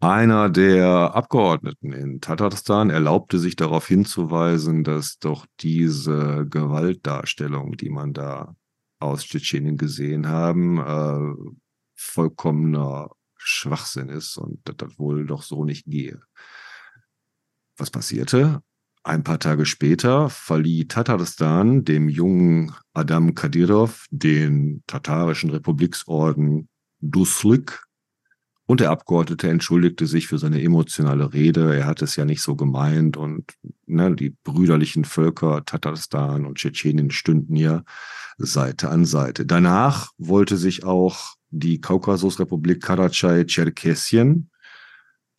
Einer 0.01 0.49
der 0.49 1.15
Abgeordneten 1.17 1.93
in 1.93 2.21
Tatarstan 2.21 2.91
erlaubte 2.91 3.39
sich 3.41 3.57
darauf 3.57 3.89
hinzuweisen, 3.89 4.85
dass 4.85 5.19
doch 5.19 5.45
diese 5.61 6.47
Gewaltdarstellung, 6.49 7.77
die 7.77 7.91
man 7.91 8.13
da 8.13 8.55
aus 9.01 9.25
Tschetschenien 9.25 9.77
gesehen 9.77 10.29
haben, 10.29 10.79
äh, 10.79 11.51
vollkommener 11.97 13.11
Schwachsinn 13.37 14.09
ist 14.09 14.37
und 14.37 14.61
dass 14.69 14.77
das 14.77 14.99
wohl 14.99 15.27
doch 15.27 15.43
so 15.43 15.65
nicht 15.65 15.87
gehe. 15.87 16.21
Was 17.77 17.91
passierte? 17.91 18.63
Ein 19.05 19.23
paar 19.23 19.39
Tage 19.39 19.65
später 19.65 20.29
verlieh 20.29 20.87
Tatarstan 20.87 21.85
dem 21.85 22.09
jungen 22.09 22.75
Adam 22.93 23.35
Kadyrov 23.35 24.07
den 24.11 24.83
tatarischen 24.87 25.51
Republiksorden 25.51 26.69
Duslik 27.01 27.89
und 28.71 28.81
der 28.81 28.91
Abgeordnete 28.91 29.49
entschuldigte 29.49 30.07
sich 30.07 30.27
für 30.27 30.39
seine 30.39 30.63
emotionale 30.63 31.33
Rede. 31.33 31.75
Er 31.75 31.87
hat 31.87 32.03
es 32.03 32.17
ja 32.17 32.27
nicht 32.27 32.43
so 32.43 32.55
gemeint 32.55 33.17
und 33.17 33.55
ne, 33.87 34.15
die 34.15 34.37
brüderlichen 34.45 35.07
Völker 35.07 35.65
Tatarstan 35.65 36.45
und 36.45 36.59
Tschetschenien 36.59 37.11
stünden 37.11 37.57
ja 37.57 37.83
Seite 38.37 38.91
an 38.91 39.07
Seite. 39.07 39.47
Danach 39.47 40.11
wollte 40.19 40.59
sich 40.59 40.85
auch 40.85 41.37
die 41.49 41.81
Kaukasusrepublik 41.81 42.83
Karachay-Cherkessien 42.83 44.51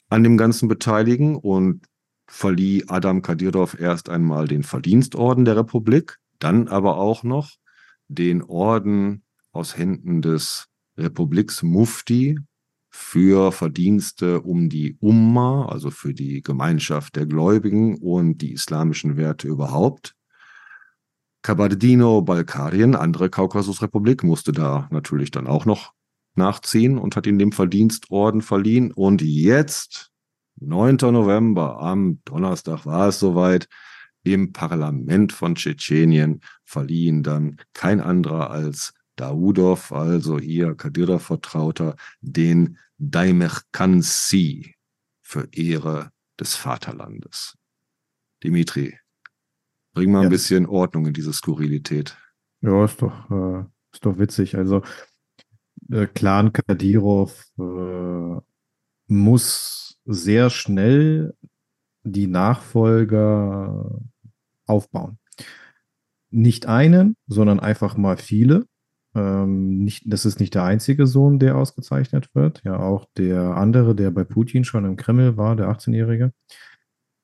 an 0.09 0.23
dem 0.23 0.35
Ganzen 0.35 0.67
beteiligen 0.67 1.35
und 1.35 1.85
verlieh 2.29 2.85
Adam 2.87 3.21
Kadyrov 3.21 3.79
erst 3.79 4.09
einmal 4.09 4.47
den 4.47 4.63
Verdienstorden 4.63 5.45
der 5.45 5.57
Republik, 5.57 6.17
dann 6.37 6.67
aber 6.67 6.97
auch 6.97 7.23
noch 7.23 7.51
den 8.07 8.41
Orden 8.43 9.23
aus 9.51 9.77
Händen 9.77 10.21
des 10.21 10.67
Republiks-Mufti 10.97 12.39
für 12.91 13.51
Verdienste 13.51 14.41
um 14.41 14.69
die 14.69 14.95
Umma, 14.99 15.67
also 15.67 15.91
für 15.91 16.13
die 16.13 16.41
Gemeinschaft 16.41 17.15
der 17.15 17.25
Gläubigen 17.25 17.97
und 17.97 18.39
die 18.39 18.53
islamischen 18.53 19.17
Werte 19.17 19.47
überhaupt. 19.47 20.15
Kabardino-Balkarien, 21.41 22.95
andere 22.95 23.29
Kaukasusrepublik, 23.29 24.23
musste 24.23 24.51
da 24.51 24.87
natürlich 24.91 25.31
dann 25.31 25.47
auch 25.47 25.65
noch 25.65 25.93
nachziehen 26.35 26.97
und 26.97 27.15
hat 27.15 27.27
ihm 27.27 27.39
den 27.39 27.51
Verdienstorden 27.51 28.41
verliehen. 28.41 28.91
Und 28.91 29.21
jetzt, 29.21 30.11
9. 30.61 30.97
November, 31.11 31.79
am 31.79 32.21
Donnerstag 32.25 32.85
war 32.85 33.09
es 33.09 33.19
soweit, 33.19 33.67
im 34.23 34.51
Parlament 34.51 35.31
von 35.31 35.55
Tschetschenien 35.55 36.41
verliehen 36.65 37.23
dann 37.23 37.57
kein 37.73 38.01
anderer 38.01 38.51
als 38.51 38.93
Daudov, 39.15 39.91
also 39.91 40.39
hier 40.39 40.75
Kadyrov-Vertrauter, 40.75 41.95
den 42.21 42.77
Daimerkansi 42.97 44.75
für 45.21 45.47
Ehre 45.51 46.11
des 46.39 46.55
Vaterlandes. 46.55 47.57
Dimitri, 48.43 48.97
bring 49.93 50.11
mal 50.11 50.23
ein 50.23 50.29
bisschen 50.29 50.65
Ordnung 50.65 51.07
in 51.07 51.13
diese 51.13 51.33
Skurrilität. 51.33 52.17
Ja, 52.61 52.85
ist 52.85 53.01
doch, 53.01 53.29
äh, 53.31 53.65
ist 53.91 54.05
doch 54.05 54.17
witzig. 54.17 54.55
Also 54.55 54.83
äh, 55.91 56.07
Clan 56.07 56.53
Kadyrov 56.53 57.45
äh, 57.57 58.41
muss 59.07 59.88
sehr 60.05 60.49
schnell 60.49 61.33
die 62.03 62.27
Nachfolger 62.27 63.99
aufbauen. 64.65 65.19
Nicht 66.31 66.67
einen, 66.67 67.15
sondern 67.27 67.59
einfach 67.59 67.97
mal 67.97 68.17
viele. 68.17 68.65
Ähm, 69.15 69.79
nicht, 69.83 70.03
das 70.05 70.25
ist 70.25 70.39
nicht 70.39 70.53
der 70.53 70.63
einzige 70.63 71.07
Sohn, 71.07 71.39
der 71.39 71.57
ausgezeichnet 71.57 72.29
wird. 72.35 72.61
Ja, 72.63 72.79
auch 72.79 73.05
der 73.17 73.57
andere, 73.57 73.95
der 73.95 74.11
bei 74.11 74.23
Putin 74.23 74.63
schon 74.63 74.85
im 74.85 74.95
Kreml 74.95 75.37
war, 75.37 75.55
der 75.55 75.69
18-Jährige. 75.69 76.31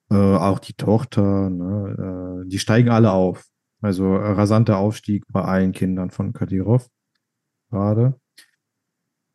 Äh, 0.10 0.16
auch 0.16 0.60
die 0.60 0.74
Tochter, 0.74 1.50
ne, 1.50 2.44
äh, 2.44 2.50
die 2.50 2.60
steigen 2.60 2.90
alle 2.90 3.12
auf. 3.12 3.46
Also 3.82 4.16
rasanter 4.16 4.78
Aufstieg 4.78 5.26
bei 5.30 5.42
allen 5.44 5.72
Kindern 5.72 6.10
von 6.10 6.34
Kadyrov 6.34 6.88
gerade. 7.70 8.20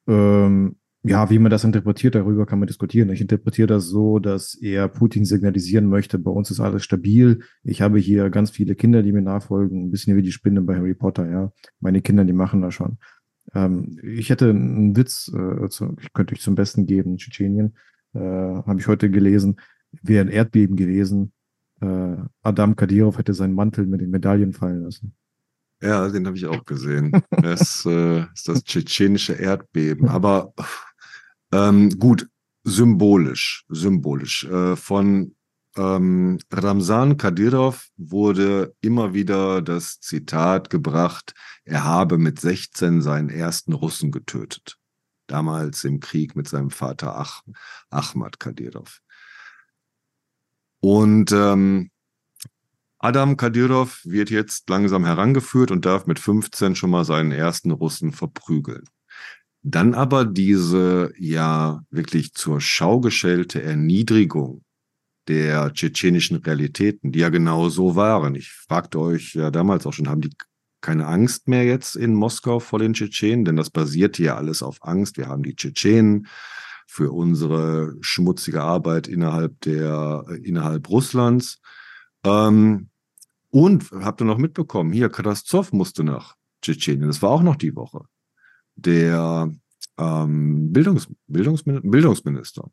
Ähm, 0.09 0.80
ja, 1.03 1.31
wie 1.31 1.39
man 1.39 1.51
das 1.51 1.65
interpretiert, 1.65 2.15
darüber 2.15 2.45
kann 2.45 2.59
man 2.59 2.67
diskutieren. 2.67 3.11
Ich 3.11 3.23
interpretiere 3.23 3.67
das 3.67 3.87
so, 3.87 4.19
dass 4.19 4.55
er 4.55 4.89
Putin 4.89 5.25
signalisieren 5.25 5.87
möchte, 5.87 6.19
bei 6.19 6.31
uns 6.31 6.51
ist 6.51 6.61
alles 6.61 6.85
stabil. 6.85 7.41
Ich 7.63 7.81
habe 7.81 7.99
hier 7.99 8.29
ganz 8.29 8.51
viele 8.51 8.75
Kinder, 8.75 9.03
die 9.03 9.13
mir 9.13 9.23
nachfolgen, 9.23 9.87
ein 9.87 9.91
bisschen 9.91 10.17
wie 10.17 10.23
die 10.23 10.33
Spinne 10.33 10.61
bei 10.61 10.77
Harry 10.77 10.95
Potter, 10.95 11.31
ja. 11.31 11.53
Meine 11.81 12.03
Kinder, 12.03 12.25
die 12.25 12.35
machen 12.35 12.61
das 12.61 12.75
schon. 12.75 12.99
Ähm, 13.55 13.99
ich 14.03 14.29
hätte 14.29 14.51
einen 14.51 14.95
Witz, 14.95 15.33
äh, 15.35 15.69
zu, 15.71 15.97
könnte 16.13 16.35
ich 16.35 16.43
zum 16.43 16.55
Besten 16.55 16.87
geben, 16.87 17.17
Tschetschenien, 17.17 17.77
äh, 18.13 18.19
habe 18.19 18.79
ich 18.79 18.87
heute 18.87 19.11
gelesen, 19.11 19.57
wäre 20.03 20.27
ein 20.27 20.31
Erdbeben 20.31 20.77
gewesen. 20.77 21.33
Äh, 21.81 22.17
Adam 22.43 22.77
Kadyrov 22.77 23.17
hätte 23.17 23.33
seinen 23.33 23.55
Mantel 23.55 23.87
mit 23.87 24.03
den 24.03 24.11
Medaillen 24.11 24.53
fallen 24.53 24.83
lassen. 24.83 25.15
Ja, 25.83 26.07
den 26.11 26.27
habe 26.27 26.37
ich 26.37 26.47
auch 26.47 26.65
gesehen. 26.65 27.13
Das 27.43 27.87
äh, 27.87 28.25
ist 28.35 28.49
das 28.49 28.65
tschetschenische 28.65 29.33
Erdbeben. 29.33 30.09
Aber 30.09 30.53
ähm, 31.53 31.91
gut, 31.99 32.29
symbolisch, 32.65 33.65
symbolisch. 33.69 34.45
Äh, 34.45 34.77
von 34.77 35.35
ähm, 35.77 36.39
Ramsan 36.51 37.17
Kadyrov 37.17 37.89
wurde 37.97 38.75
immer 38.81 39.15
wieder 39.15 39.63
das 39.63 40.01
Zitat 40.01 40.69
gebracht, 40.69 41.35
er 41.65 41.85
habe 41.85 42.19
mit 42.19 42.41
16 42.41 43.03
seinen 43.03 43.29
ersten 43.29 43.73
Russen 43.73 44.11
getötet. 44.11 44.77
Damals 45.27 45.85
im 45.85 46.01
Krieg 46.01 46.35
mit 46.35 46.49
seinem 46.49 46.71
Vater 46.71 47.17
Ach 47.17 47.43
Ahmad 47.91 48.41
Kadyrov. 48.41 49.01
Und 50.81 51.31
ähm, 51.31 51.91
Adam 52.99 53.37
Kadyrov 53.37 54.01
wird 54.05 54.31
jetzt 54.31 54.69
langsam 54.69 55.05
herangeführt 55.05 55.71
und 55.71 55.85
darf 55.87 56.07
mit 56.07 56.19
15 56.19 56.75
schon 56.75 56.91
mal 56.91 57.05
seinen 57.05 57.33
ersten 57.33 57.71
Russen 57.71 58.13
verprügeln. 58.13 58.85
Dann 59.63 59.95
aber 59.95 60.25
diese 60.25 61.13
ja 61.19 61.83
wirklich 61.91 62.33
zur 62.33 62.61
Schau 62.61 63.01
gestellte 63.01 63.63
Erniedrigung 63.63 64.63
der 65.29 65.73
tschetschenischen 65.73 66.39
Realitäten, 66.39 67.13
die 67.13 67.21
ja 67.21 67.29
genau 67.29 67.69
so 67.69 67.95
waren. 67.95 68.35
Ich 68.35 68.51
fragte 68.51 68.99
euch 68.99 69.35
ja 69.35 69.51
damals 69.51 69.87
auch 69.87 69.93
schon, 69.93 70.09
haben 70.09 70.23
die 70.23 70.31
keine 70.81 71.07
Angst 71.07 71.47
mehr 71.47 71.65
jetzt 71.65 71.95
in 71.95 72.15
Moskau 72.15 72.59
vor 72.59 72.79
den 72.79 72.95
Tschetschenen? 72.95 73.45
Denn 73.45 73.57
das 73.57 73.71
basierte 73.71 74.23
ja 74.23 74.37
alles 74.37 74.63
auf 74.63 74.79
Angst. 74.81 75.19
Wir 75.19 75.29
haben 75.29 75.43
die 75.43 75.55
Tschetschenen 75.55 76.27
für 76.87 77.13
unsere 77.13 77.97
schmutzige 78.01 78.63
Arbeit 78.63 79.07
innerhalb 79.07 79.61
der, 79.61 80.25
innerhalb 80.43 80.89
Russlands. 80.89 81.61
Ähm, 82.25 82.89
und 83.51 83.91
habt 83.93 84.23
ihr 84.23 84.25
noch 84.25 84.39
mitbekommen, 84.39 84.93
hier, 84.93 85.11
Katastroph 85.11 85.73
musste 85.73 86.03
nach 86.03 86.37
Tschetschenien. 86.63 87.09
Das 87.09 87.23
war 87.23 87.31
auch 87.31 87.43
noch 87.43 87.57
die 87.57 87.77
Woche. 87.77 88.01
Der 88.77 89.53
ähm, 89.99 90.73
Bildungs, 90.73 91.09
Bildungsmin 91.27 91.81
Bildungsminister. 91.83 92.71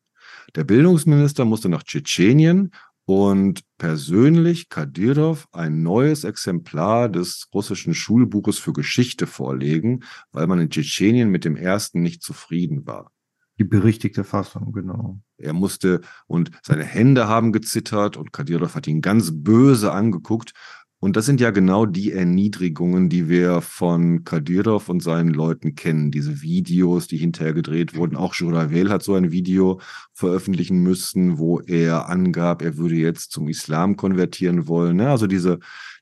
Der 0.55 0.63
Bildungsminister 0.63 1.45
musste 1.45 1.69
nach 1.69 1.83
Tschetschenien 1.83 2.71
und 3.05 3.63
persönlich 3.77 4.67
Kadyrov 4.67 5.47
ein 5.51 5.81
neues 5.81 6.23
Exemplar 6.25 7.07
des 7.07 7.47
russischen 7.53 7.93
Schulbuches 7.93 8.59
für 8.59 8.73
Geschichte 8.73 9.27
vorlegen, 9.27 10.03
weil 10.31 10.47
man 10.47 10.59
in 10.59 10.69
Tschetschenien 10.69 11.29
mit 11.29 11.45
dem 11.45 11.55
ersten 11.55 12.01
nicht 12.01 12.21
zufrieden 12.21 12.85
war. 12.85 13.11
Die 13.59 13.63
berichtigte 13.63 14.23
Fassung, 14.23 14.71
genau. 14.71 15.19
Er 15.37 15.53
musste 15.53 16.01
und 16.27 16.51
seine 16.61 16.83
Hände 16.83 17.27
haben 17.27 17.51
gezittert 17.51 18.17
und 18.17 18.31
Kadyrov 18.33 18.75
hat 18.75 18.87
ihn 18.87 19.01
ganz 19.01 19.31
böse 19.33 19.91
angeguckt. 19.91 20.53
Und 20.99 21.15
das 21.15 21.27
sind 21.27 21.39
ja 21.39 21.51
genau 21.51 21.85
die 21.85 22.11
Erniedrigungen, 22.11 23.07
die 23.07 23.29
wir 23.29 23.61
von 23.61 24.23
Kadyrov 24.23 24.89
und 24.89 25.03
seinen 25.03 25.29
Leuten 25.29 25.75
kennen. 25.75 26.09
Diese 26.09 26.41
Videos, 26.41 27.07
die 27.07 27.17
hinterher 27.17 27.53
gedreht 27.53 27.95
wurden. 27.95 28.15
Auch 28.15 28.33
Juravel 28.33 28.89
hat 28.89 29.03
so 29.03 29.13
ein 29.13 29.31
Video 29.31 29.79
veröffentlichen 30.13 30.81
müssen, 30.81 31.37
wo 31.37 31.59
er 31.59 32.09
angab, 32.09 32.63
er 32.63 32.77
würde 32.77 32.95
jetzt 32.95 33.31
zum 33.31 33.47
Islam 33.47 33.95
konvertieren 33.95 34.67
wollen. 34.67 34.99
Also 35.01 35.27
diese, 35.27 35.59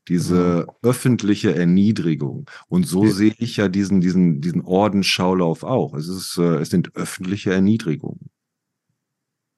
diese 0.08 0.66
ja. 0.66 0.74
öffentliche 0.82 1.54
Erniedrigung. 1.54 2.50
Und 2.70 2.88
so 2.88 3.04
ja. 3.04 3.12
sehe 3.12 3.34
ich 3.38 3.58
ja 3.58 3.68
diesen, 3.68 4.00
diesen, 4.00 4.40
diesen 4.40 4.62
Ordensschaulauf 4.62 5.64
auch. 5.64 5.94
Es 5.94 6.08
ist, 6.08 6.38
äh, 6.38 6.60
es 6.60 6.70
sind 6.70 6.96
öffentliche 6.96 7.52
Erniedrigungen. 7.52 8.30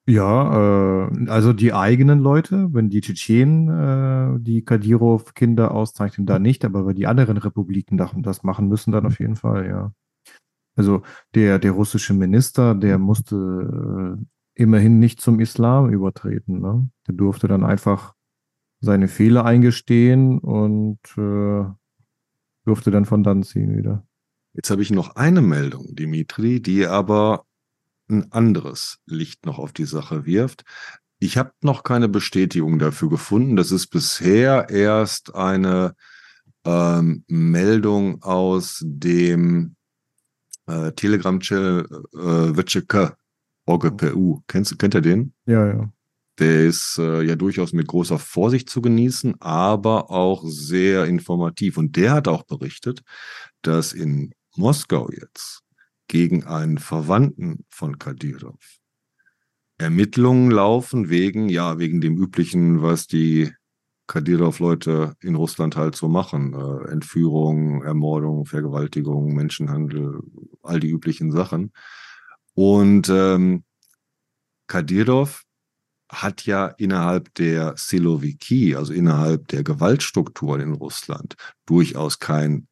Ja, 0.08 1.10
äh, 1.10 1.28
also 1.28 1.52
die 1.52 1.74
eigenen 1.74 2.20
Leute, 2.20 2.72
wenn 2.72 2.88
die 2.88 3.02
Tschetschenen 3.02 4.38
äh, 4.38 4.40
die 4.40 4.64
Kadyrov-Kinder 4.64 5.70
auszeichnen, 5.70 6.26
da 6.26 6.38
nicht, 6.38 6.64
aber 6.64 6.86
wenn 6.86 6.96
die 6.96 7.06
anderen 7.06 7.36
Republiken 7.36 7.98
das 7.98 8.42
machen 8.42 8.68
müssen, 8.68 8.90
dann 8.90 9.04
auf 9.04 9.20
jeden 9.20 9.36
Fall, 9.36 9.68
ja. 9.68 9.92
Also 10.76 11.02
der, 11.34 11.58
der 11.58 11.72
russische 11.72 12.14
Minister, 12.14 12.74
der 12.74 12.98
musste 12.98 14.16
äh, 14.16 14.62
immerhin 14.62 14.98
nicht 14.98 15.20
zum 15.20 15.40
Islam 15.40 15.90
übertreten. 15.90 16.60
Ne? 16.60 16.88
Der 17.06 17.14
durfte 17.14 17.48
dann 17.48 17.64
einfach 17.64 18.14
seine 18.80 19.08
Fehler 19.08 19.44
eingestehen 19.44 20.38
und 20.38 21.00
äh, 21.18 21.64
durfte 22.64 22.90
dann 22.92 23.04
von 23.04 23.24
dann 23.24 23.42
ziehen 23.42 23.76
wieder. 23.76 24.06
Jetzt 24.54 24.70
habe 24.70 24.80
ich 24.80 24.90
noch 24.90 25.16
eine 25.16 25.42
Meldung, 25.42 25.96
Dimitri, 25.96 26.62
die 26.62 26.86
aber 26.86 27.44
ein 28.08 28.32
anderes 28.32 28.98
Licht 29.06 29.46
noch 29.46 29.58
auf 29.58 29.72
die 29.72 29.84
Sache 29.84 30.26
wirft. 30.26 30.64
Ich 31.18 31.36
habe 31.36 31.52
noch 31.62 31.82
keine 31.82 32.08
Bestätigung 32.08 32.78
dafür 32.78 33.08
gefunden. 33.08 33.56
Das 33.56 33.72
ist 33.72 33.88
bisher 33.88 34.68
erst 34.70 35.34
eine 35.34 35.94
ähm, 36.64 37.24
Meldung 37.26 38.22
aus 38.22 38.82
dem 38.84 39.74
äh, 40.66 40.92
Telegram-Channel 40.92 41.86
äh, 42.14 42.56
WCK, 42.56 43.16
OGPU. 43.66 44.42
Kennst, 44.46 44.78
kennt 44.78 44.94
ihr 44.94 45.00
den? 45.00 45.32
Ja, 45.46 45.66
ja. 45.66 45.92
Der 46.38 46.66
ist 46.66 46.98
äh, 46.98 47.22
ja 47.22 47.34
durchaus 47.34 47.72
mit 47.72 47.88
großer 47.88 48.18
Vorsicht 48.20 48.70
zu 48.70 48.80
genießen, 48.80 49.40
aber 49.40 50.10
auch 50.10 50.44
sehr 50.46 51.06
informativ. 51.06 51.78
Und 51.78 51.96
der 51.96 52.12
hat 52.12 52.28
auch 52.28 52.44
berichtet, 52.44 53.02
dass 53.62 53.92
in 53.92 54.34
Moskau 54.54 55.10
jetzt 55.10 55.62
gegen 56.08 56.44
einen 56.44 56.78
Verwandten 56.78 57.64
von 57.68 57.98
Kadyrov 57.98 58.78
Ermittlungen 59.78 60.50
laufen 60.50 61.08
wegen, 61.08 61.48
ja, 61.48 61.78
wegen 61.78 62.00
dem 62.00 62.16
üblichen, 62.18 62.82
was 62.82 63.06
die 63.06 63.52
Kadyrov-Leute 64.08 65.14
in 65.20 65.36
Russland 65.36 65.76
halt 65.76 65.94
so 65.94 66.08
machen. 66.08 66.52
Äh, 66.52 66.90
Entführung, 66.90 67.84
Ermordung, 67.84 68.44
Vergewaltigung, 68.44 69.34
Menschenhandel, 69.34 70.20
all 70.62 70.80
die 70.80 70.90
üblichen 70.90 71.30
Sachen. 71.30 71.72
Und 72.54 73.08
ähm, 73.08 73.62
Kadyrov 74.66 75.44
hat 76.10 76.44
ja 76.46 76.66
innerhalb 76.66 77.32
der 77.34 77.74
Siloviki, 77.76 78.74
also 78.74 78.92
innerhalb 78.92 79.46
der 79.48 79.62
Gewaltstrukturen 79.62 80.60
in 80.60 80.72
Russland, 80.72 81.36
durchaus 81.66 82.18
kein 82.18 82.66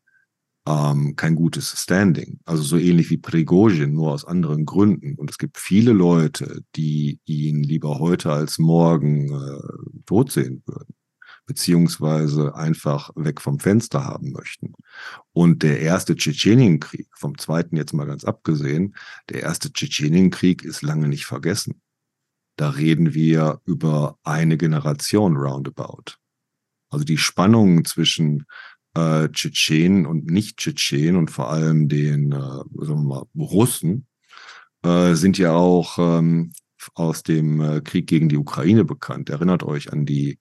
ähm, 0.66 1.14
kein 1.16 1.34
gutes 1.34 1.80
Standing. 1.80 2.40
Also 2.44 2.62
so 2.62 2.76
ähnlich 2.76 3.10
wie 3.10 3.18
Prigozhin, 3.18 3.94
nur 3.94 4.12
aus 4.12 4.24
anderen 4.24 4.64
Gründen. 4.64 5.14
Und 5.14 5.30
es 5.30 5.38
gibt 5.38 5.58
viele 5.58 5.92
Leute, 5.92 6.62
die 6.74 7.20
ihn 7.24 7.62
lieber 7.62 7.98
heute 7.98 8.32
als 8.32 8.58
morgen 8.58 9.32
äh, 9.32 10.02
tot 10.06 10.32
sehen 10.32 10.62
würden 10.66 10.96
beziehungsweise 11.46 12.54
einfach 12.56 13.10
weg 13.14 13.40
vom 13.40 13.60
Fenster 13.60 14.04
haben 14.04 14.32
möchten. 14.32 14.74
Und 15.32 15.62
der 15.62 15.80
erste 15.80 16.16
Tschetschenienkrieg, 16.16 17.06
vom 17.14 17.38
zweiten 17.38 17.76
jetzt 17.76 17.92
mal 17.92 18.06
ganz 18.06 18.24
abgesehen, 18.24 18.96
der 19.30 19.42
erste 19.42 19.72
Tschetschenienkrieg 19.72 20.64
ist 20.64 20.82
lange 20.82 21.08
nicht 21.08 21.24
vergessen. 21.24 21.80
Da 22.56 22.70
reden 22.70 23.14
wir 23.14 23.60
über 23.64 24.18
eine 24.24 24.56
Generation 24.56 25.36
roundabout. 25.36 26.16
Also 26.90 27.04
die 27.04 27.18
Spannungen 27.18 27.84
zwischen 27.84 28.46
äh, 28.96 29.28
Tschetschenen 29.30 30.06
und 30.06 30.26
Nicht-Tschetschenen 30.30 31.16
und 31.16 31.30
vor 31.30 31.50
allem 31.50 31.88
den 31.88 32.32
äh, 32.32 32.36
sagen 32.36 32.68
wir 32.74 32.96
mal, 32.96 33.22
Russen 33.36 34.06
äh, 34.82 35.14
sind 35.14 35.38
ja 35.38 35.52
auch 35.52 35.98
ähm, 35.98 36.52
aus 36.94 37.22
dem 37.22 37.60
äh, 37.60 37.80
Krieg 37.80 38.06
gegen 38.06 38.28
die 38.28 38.36
Ukraine 38.36 38.84
bekannt. 38.84 39.30
Erinnert 39.30 39.62
euch 39.62 39.92
an 39.92 40.06
die 40.06 40.38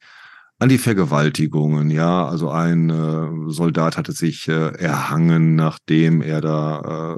an 0.57 0.69
die 0.69 0.77
Vergewaltigungen, 0.77 1.89
ja. 1.89 2.25
Also 2.27 2.49
ein 2.49 2.89
äh, 2.89 3.51
Soldat 3.51 3.97
hatte 3.97 4.13
sich 4.13 4.47
äh, 4.47 4.69
erhangen, 4.77 5.55
nachdem 5.55 6.21
er 6.21 6.39
da 6.39 7.17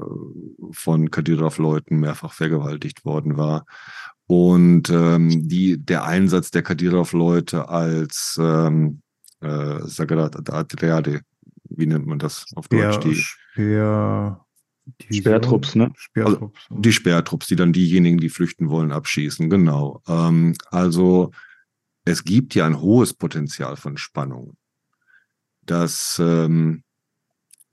von 0.72 1.10
Kadyrov-Leuten 1.10 2.00
mehrfach 2.00 2.32
vergewaltigt 2.32 3.04
worden 3.04 3.36
war. 3.36 3.64
Und 4.26 4.90
ähm, 4.90 5.48
die, 5.48 5.78
der 5.78 6.04
Einsatz 6.04 6.50
der 6.50 6.62
Kadyrov-Leute 6.62 7.68
als 7.68 8.38
ähm, 8.42 9.02
äh, 9.40 9.80
Sagrat 9.84 10.36
Adriade, 10.50 11.20
wie 11.78 11.86
nennt 11.86 12.06
man 12.06 12.18
das 12.18 12.46
auf 12.54 12.66
Speer, 12.66 12.90
Deutsch? 12.90 13.04
Die, 13.04 13.14
Speer? 13.14 14.44
Sperrtrupps, 15.10 15.74
ne? 15.74 15.92
Speertrupps. 15.96 16.60
die 16.70 16.92
Sperrtrupps, 16.92 17.46
die 17.46 17.56
dann 17.56 17.72
diejenigen, 17.72 18.18
die 18.18 18.30
flüchten 18.30 18.70
wollen, 18.70 18.90
abschießen. 18.90 19.50
Genau. 19.50 20.02
Ähm, 20.08 20.54
also 20.70 21.30
es 22.04 22.24
gibt 22.24 22.54
ja 22.54 22.66
ein 22.66 22.80
hohes 22.80 23.12
Potenzial 23.12 23.76
von 23.76 23.96
Spannung. 23.96 24.56
Das 25.62 26.18
ähm, 26.24 26.82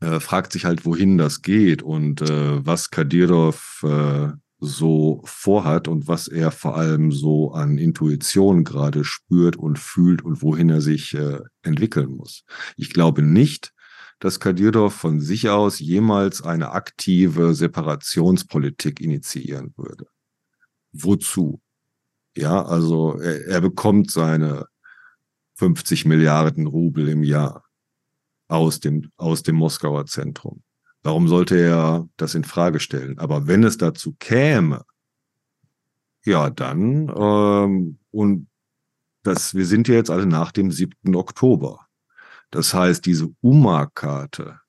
äh, 0.01 0.19
fragt 0.19 0.51
sich 0.51 0.65
halt, 0.65 0.85
wohin 0.85 1.17
das 1.17 1.41
geht 1.41 1.81
und 1.81 2.21
äh, 2.21 2.65
was 2.65 2.91
Kadyrov 2.91 3.83
äh, 3.83 4.31
so 4.59 5.21
vorhat 5.25 5.87
und 5.87 6.07
was 6.07 6.27
er 6.27 6.51
vor 6.51 6.75
allem 6.75 7.11
so 7.11 7.51
an 7.53 7.77
Intuition 7.77 8.63
gerade 8.63 9.03
spürt 9.03 9.55
und 9.55 9.79
fühlt 9.79 10.21
und 10.21 10.41
wohin 10.41 10.69
er 10.69 10.81
sich 10.81 11.13
äh, 11.13 11.39
entwickeln 11.61 12.11
muss. 12.11 12.43
Ich 12.75 12.89
glaube 12.89 13.21
nicht, 13.21 13.73
dass 14.19 14.39
Kadyrov 14.39 14.93
von 14.93 15.19
sich 15.19 15.49
aus 15.49 15.79
jemals 15.79 16.41
eine 16.41 16.71
aktive 16.71 17.53
Separationspolitik 17.53 19.01
initiieren 19.01 19.73
würde. 19.77 20.07
Wozu? 20.91 21.61
Ja, 22.35 22.63
also 22.65 23.19
er, 23.19 23.47
er 23.47 23.61
bekommt 23.61 24.11
seine 24.11 24.67
50 25.55 26.05
Milliarden 26.05 26.67
Rubel 26.67 27.07
im 27.09 27.23
Jahr 27.23 27.63
aus 28.47 28.79
dem, 28.79 29.11
aus 29.17 29.43
dem 29.43 29.55
Moskauer 29.55 30.05
Zentrum. 30.05 30.63
Warum 31.03 31.27
sollte 31.27 31.57
er 31.57 32.09
das 32.17 32.35
in 32.35 32.43
Frage 32.43 32.79
stellen? 32.79 33.19
Aber 33.19 33.47
wenn 33.47 33.63
es 33.63 33.77
dazu 33.77 34.15
käme, 34.19 34.85
ja, 36.25 36.49
dann, 36.49 37.13
ähm, 37.15 37.99
und 38.11 38.47
das, 39.23 39.53
wir 39.53 39.65
sind 39.65 39.87
ja 39.87 39.95
jetzt 39.95 40.09
alle 40.09 40.25
nach 40.25 40.51
dem 40.51 40.71
7. 40.71 41.15
Oktober. 41.15 41.84
Das 42.55 42.73
heißt, 42.73 43.05
diese 43.05 43.35
UMA-Karte, 43.41 44.61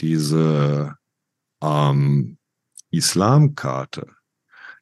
diese 0.00 0.98
ähm, 1.62 2.36
Islamkarte, 2.90 4.08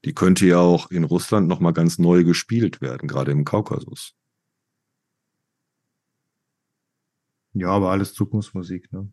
die 0.04 0.14
könnte 0.14 0.44
ja 0.44 0.58
auch 0.58 0.90
in 0.90 1.04
Russland 1.04 1.46
nochmal 1.46 1.72
ganz 1.72 2.00
neu 2.00 2.24
gespielt 2.24 2.80
werden, 2.80 3.06
gerade 3.06 3.30
im 3.30 3.44
Kaukasus. 3.44 4.16
Ja, 7.52 7.68
aber 7.68 7.92
alles 7.92 8.14
Zukunftsmusik, 8.14 8.92
ne? 8.92 9.12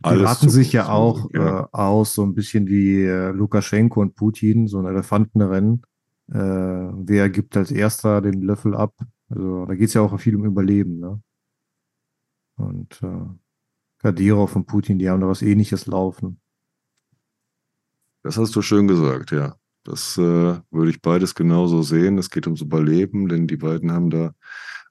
Die 0.00 0.04
Alles 0.04 0.28
raten 0.28 0.50
sich 0.50 0.70
ja 0.74 0.90
auch 0.90 1.30
ja. 1.32 1.60
Äh, 1.60 1.66
aus, 1.72 2.12
so 2.12 2.24
ein 2.24 2.34
bisschen 2.34 2.66
wie 2.66 3.04
äh, 3.04 3.30
Lukaschenko 3.30 4.02
und 4.02 4.16
Putin, 4.16 4.68
so 4.68 4.80
ein 4.80 4.86
Elefantenrennen. 4.86 5.80
Äh, 6.28 6.34
wer 6.34 7.30
gibt 7.30 7.56
als 7.56 7.70
erster 7.70 8.20
den 8.20 8.42
Löffel 8.42 8.74
ab? 8.74 8.94
Also 9.30 9.64
da 9.64 9.74
geht 9.74 9.88
es 9.88 9.94
ja 9.94 10.02
auch 10.02 10.20
viel 10.20 10.36
um 10.36 10.44
Überleben, 10.44 10.98
ne? 10.98 11.22
Und 12.56 13.00
äh, 13.02 13.26
Kadyrov 13.98 14.54
und 14.56 14.66
Putin, 14.66 14.98
die 14.98 15.08
haben 15.08 15.20
da 15.20 15.28
was 15.28 15.42
ähnliches 15.42 15.86
laufen. 15.86 16.40
Das 18.22 18.38
hast 18.38 18.54
du 18.56 18.62
schön 18.62 18.88
gesagt, 18.88 19.32
ja. 19.32 19.56
Das 19.84 20.16
äh, 20.16 20.20
würde 20.70 20.90
ich 20.90 21.02
beides 21.02 21.34
genauso 21.34 21.82
sehen. 21.82 22.16
Es 22.16 22.30
geht 22.30 22.46
ums 22.46 22.62
Überleben, 22.62 23.28
denn 23.28 23.46
die 23.46 23.58
beiden 23.58 23.92
haben 23.92 24.10
da 24.10 24.34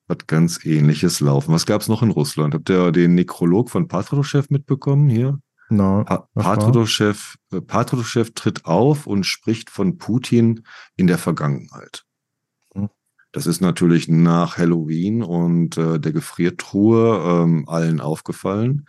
was 0.08 0.28
ganz 0.28 0.66
ähnliches 0.66 1.20
laufen. 1.20 1.54
Was 1.54 1.66
gab 1.66 1.82
es 1.82 1.88
noch 1.88 2.04
in 2.04 2.12
Russland? 2.12 2.54
Habt 2.54 2.70
ihr 2.70 2.92
den 2.92 3.16
Nekrolog 3.16 3.70
von 3.70 3.88
Patrushev 3.88 4.48
mitbekommen 4.50 5.10
hier? 5.10 5.40
Na, 5.70 6.04
Pa 6.04 6.28
äh, 6.36 7.62
Patrushev 7.62 8.32
tritt 8.36 8.66
auf 8.66 9.08
und 9.08 9.26
spricht 9.26 9.70
von 9.70 9.98
Putin 9.98 10.64
in 10.96 11.08
der 11.08 11.18
Vergangenheit. 11.18 12.06
Das 13.34 13.48
ist 13.48 13.62
natürlich 13.62 14.08
nach 14.08 14.58
Halloween 14.58 15.24
und 15.24 15.76
äh, 15.78 16.00
der 16.00 16.12
Gefriertruhe 16.14 17.44
ähm, 17.44 17.68
allen 17.68 18.00
aufgefallen. 18.00 18.86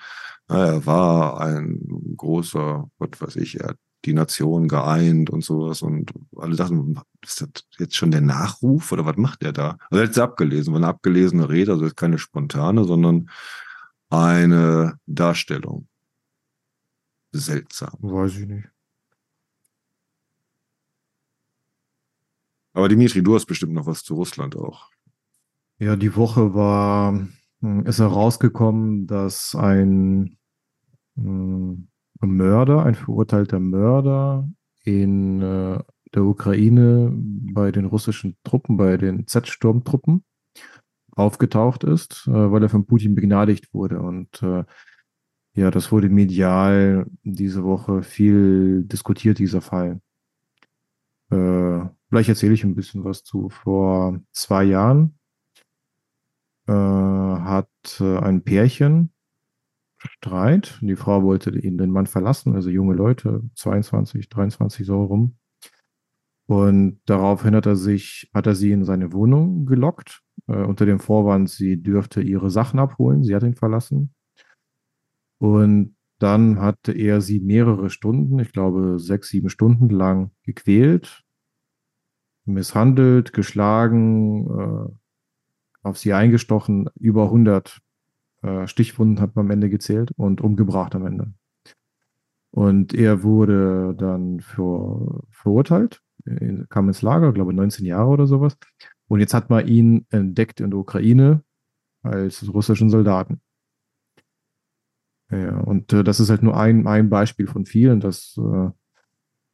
Er 0.49 0.85
war 0.85 1.41
ein 1.41 2.15
großer, 2.17 2.91
was 2.99 3.21
weiß 3.21 3.37
ich, 3.37 3.59
er 3.61 3.71
hat 3.71 3.79
die 4.05 4.13
Nation 4.13 4.69
geeint 4.69 5.31
und 5.31 5.43
sowas 5.43 5.81
und 5.81 6.13
alle 6.37 6.57
dachten, 6.57 7.01
ist 7.25 7.41
das 7.41 7.49
jetzt 7.79 7.97
schon 7.97 8.11
der 8.11 8.21
Nachruf 8.21 8.93
oder 8.93 9.07
was 9.07 9.17
macht 9.17 9.43
er 9.43 9.55
da? 9.55 9.79
Also 9.91 10.03
er 10.03 10.03
hat 10.03 10.11
es 10.11 10.19
abgelesen, 10.19 10.75
war 10.75 10.81
eine 10.81 10.89
abgelesene 10.89 11.49
Rede, 11.49 11.73
also 11.73 11.89
keine 11.89 12.19
spontane, 12.19 12.85
sondern 12.85 13.31
eine 14.11 14.99
Darstellung. 15.07 15.89
Seltsam. 17.33 17.97
Weiß 18.01 18.37
ich 18.37 18.47
nicht. 18.47 18.74
Aber 22.75 22.89
Dimitri, 22.89 23.23
du 23.23 23.35
hast 23.35 23.47
bestimmt 23.47 23.73
noch 23.73 23.87
was 23.87 24.03
zu 24.03 24.15
Russland 24.15 24.57
auch. 24.57 24.91
Ja, 25.79 25.97
die 25.97 26.15
Woche 26.17 26.55
war, 26.55 27.27
hm, 27.61 27.87
ist 27.87 28.01
herausgekommen, 28.01 29.07
dass 29.07 29.55
ein 29.55 30.37
hm, 31.17 31.89
Mörder, 32.21 32.85
ein 32.85 32.95
verurteilter 32.97 33.61
Mörder 33.61 34.49
in 34.85 35.41
äh, 35.41 35.79
der 36.15 36.25
Ukraine 36.25 37.13
bei 37.15 37.71
den 37.71 37.85
russischen 37.85 38.37
Truppen, 38.45 38.77
bei 38.77 38.97
den 38.97 39.27
Z-Sturmtruppen 39.27 40.25
aufgetaucht 41.13 41.85
ist, 41.85 42.27
äh, 42.27 42.53
weil 42.53 42.63
er 42.63 42.69
von 42.69 42.87
Putin 42.87 43.15
begnadigt 43.15 43.73
wurde. 43.73 44.01
Und 44.01 44.43
äh, 44.43 44.65
ja, 45.55 45.71
das 45.71 45.93
wurde 45.93 46.09
medial 46.09 47.07
diese 47.23 47.63
Woche 47.63 48.03
viel 48.03 48.83
diskutiert, 48.85 49.39
dieser 49.39 49.61
Fall. 49.61 50.01
Vielleicht 52.15 52.29
erzähle 52.29 52.55
ich 52.55 52.63
ein 52.63 52.77
bisschen 52.77 53.03
was 53.03 53.25
zu. 53.25 53.49
Vor 53.49 54.21
zwei 54.31 54.63
Jahren 54.63 55.19
äh, 56.69 56.73
hat 56.73 57.69
äh, 57.99 58.19
ein 58.19 58.45
Pärchen 58.45 59.13
Streit. 59.99 60.79
Die 60.81 60.95
Frau 60.95 61.25
wollte 61.25 61.51
ihn, 61.59 61.77
den 61.77 61.91
Mann 61.91 62.07
verlassen, 62.07 62.55
also 62.55 62.71
junge 62.71 62.95
Leute, 62.95 63.43
22, 63.57 64.29
23 64.29 64.87
so 64.87 65.03
rum. 65.03 65.39
Und 66.47 67.01
daraufhin 67.07 67.57
hat 67.57 67.67
er 67.67 67.75
sich, 67.75 68.31
hat 68.33 68.47
er 68.47 68.55
sie 68.55 68.71
in 68.71 68.85
seine 68.85 69.13
Wohnung 69.13 69.67
gelockt, 69.67 70.23
äh, 70.47 70.63
unter 70.63 70.87
dem 70.87 71.01
Vorwand, 71.01 71.51
sie 71.51 71.83
dürfte 71.83 72.23
ihre 72.23 72.49
Sachen 72.49 72.79
abholen. 72.79 73.25
Sie 73.25 73.35
hat 73.35 73.43
ihn 73.43 73.57
verlassen. 73.57 74.15
Und 75.39 75.97
dann 76.21 76.61
hatte 76.61 76.93
er 76.93 77.21
sie 77.21 77.41
mehrere 77.41 77.91
Stunden, 77.91 78.39
ich 78.39 78.53
glaube 78.53 79.01
sechs, 79.01 79.31
sieben 79.31 79.51
Stunden 79.51 79.91
lang 79.91 80.31
gequält, 80.45 81.24
misshandelt, 82.45 83.33
geschlagen, 83.33 84.47
äh, 84.49 84.93
auf 85.83 85.99
sie 85.99 86.13
eingestochen, 86.13 86.89
über 86.99 87.25
100 87.25 87.81
äh, 88.43 88.67
Stichwunden 88.67 89.21
hat 89.21 89.37
man 89.37 89.47
am 89.47 89.51
Ende 89.51 89.71
gezählt 89.71 90.13
und 90.17 90.41
umgebracht 90.41 90.95
am 90.95 91.07
Ende. 91.07 91.33
Und 92.51 92.95
er 92.95 93.23
wurde 93.23 93.95
dann 93.99 94.41
für, 94.41 95.25
verurteilt, 95.31 96.03
kam 96.69 96.89
ins 96.89 97.03
Lager, 97.03 97.33
glaube 97.33 97.53
19 97.53 97.85
Jahre 97.85 98.09
oder 98.09 98.27
sowas. 98.27 98.57
Und 99.09 99.21
jetzt 99.21 99.35
hat 99.35 99.51
man 99.51 99.67
ihn 99.67 100.07
entdeckt 100.11 100.61
in 100.61 100.71
der 100.71 100.79
Ukraine 100.79 101.43
als 102.03 102.47
russischen 102.53 102.91
Soldaten. 102.91 103.41
Ja, 105.31 105.59
und 105.59 105.93
äh, 105.93 106.05
das 106.05 106.21
ist 106.21 106.31
halt 106.31 106.43
nur 106.43 106.57
ein, 106.57 106.87
ein 106.87 107.11
Beispiel 107.11 107.47
von 107.47 107.67
vielen. 107.67 108.01
Das 108.01 108.39
äh, 108.39 108.71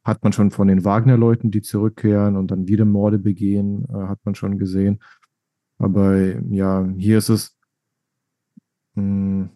hat 0.03 0.23
man 0.23 0.33
schon 0.33 0.51
von 0.51 0.67
den 0.67 0.83
Wagner-Leuten, 0.83 1.51
die 1.51 1.61
zurückkehren 1.61 2.35
und 2.35 2.51
dann 2.51 2.67
wieder 2.67 2.85
Morde 2.85 3.19
begehen, 3.19 3.85
äh, 3.89 4.07
hat 4.07 4.19
man 4.23 4.35
schon 4.35 4.57
gesehen. 4.57 5.01
Aber 5.77 6.17
ja, 6.49 6.87
hier 6.97 7.17
ist 7.17 7.29
es 7.29 7.57
mh, 8.95 9.03
hm, 9.03 9.49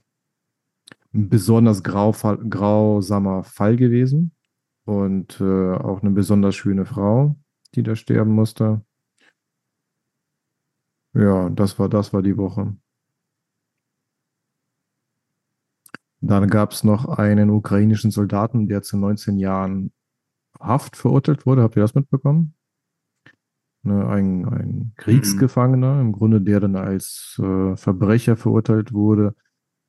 ein 1.13 1.29
besonders 1.29 1.83
grau, 1.83 2.11
grausamer 2.11 3.43
Fall 3.43 3.77
gewesen 3.77 4.33
und 4.85 5.39
äh, 5.41 5.73
auch 5.75 6.01
eine 6.01 6.11
besonders 6.11 6.55
schöne 6.55 6.85
Frau, 6.85 7.35
die 7.75 7.83
da 7.83 7.95
sterben 7.95 8.33
musste. 8.33 8.81
Ja, 11.13 11.49
das 11.49 11.79
war, 11.79 11.89
das 11.89 12.13
war 12.13 12.21
die 12.21 12.37
Woche. 12.37 12.75
Dann 16.21 16.49
gab 16.49 16.71
es 16.71 16.83
noch 16.83 17.05
einen 17.05 17.49
ukrainischen 17.49 18.11
Soldaten, 18.11 18.67
der 18.67 18.81
zu 18.81 18.97
19 18.97 19.37
Jahren 19.37 19.93
Haft 20.60 20.95
verurteilt 20.95 21.45
wurde. 21.45 21.64
Habt 21.64 21.76
ihr 21.76 21.82
das 21.82 21.95
mitbekommen? 21.95 22.56
Ne, 23.84 24.08
ein, 24.08 24.45
ein 24.45 24.93
Kriegsgefangener, 24.97 26.01
im 26.01 26.12
Grunde, 26.12 26.41
der 26.41 26.60
dann 26.60 26.76
als 26.76 27.39
äh, 27.39 27.76
Verbrecher 27.76 28.36
verurteilt 28.36 28.93
wurde, 28.93 29.36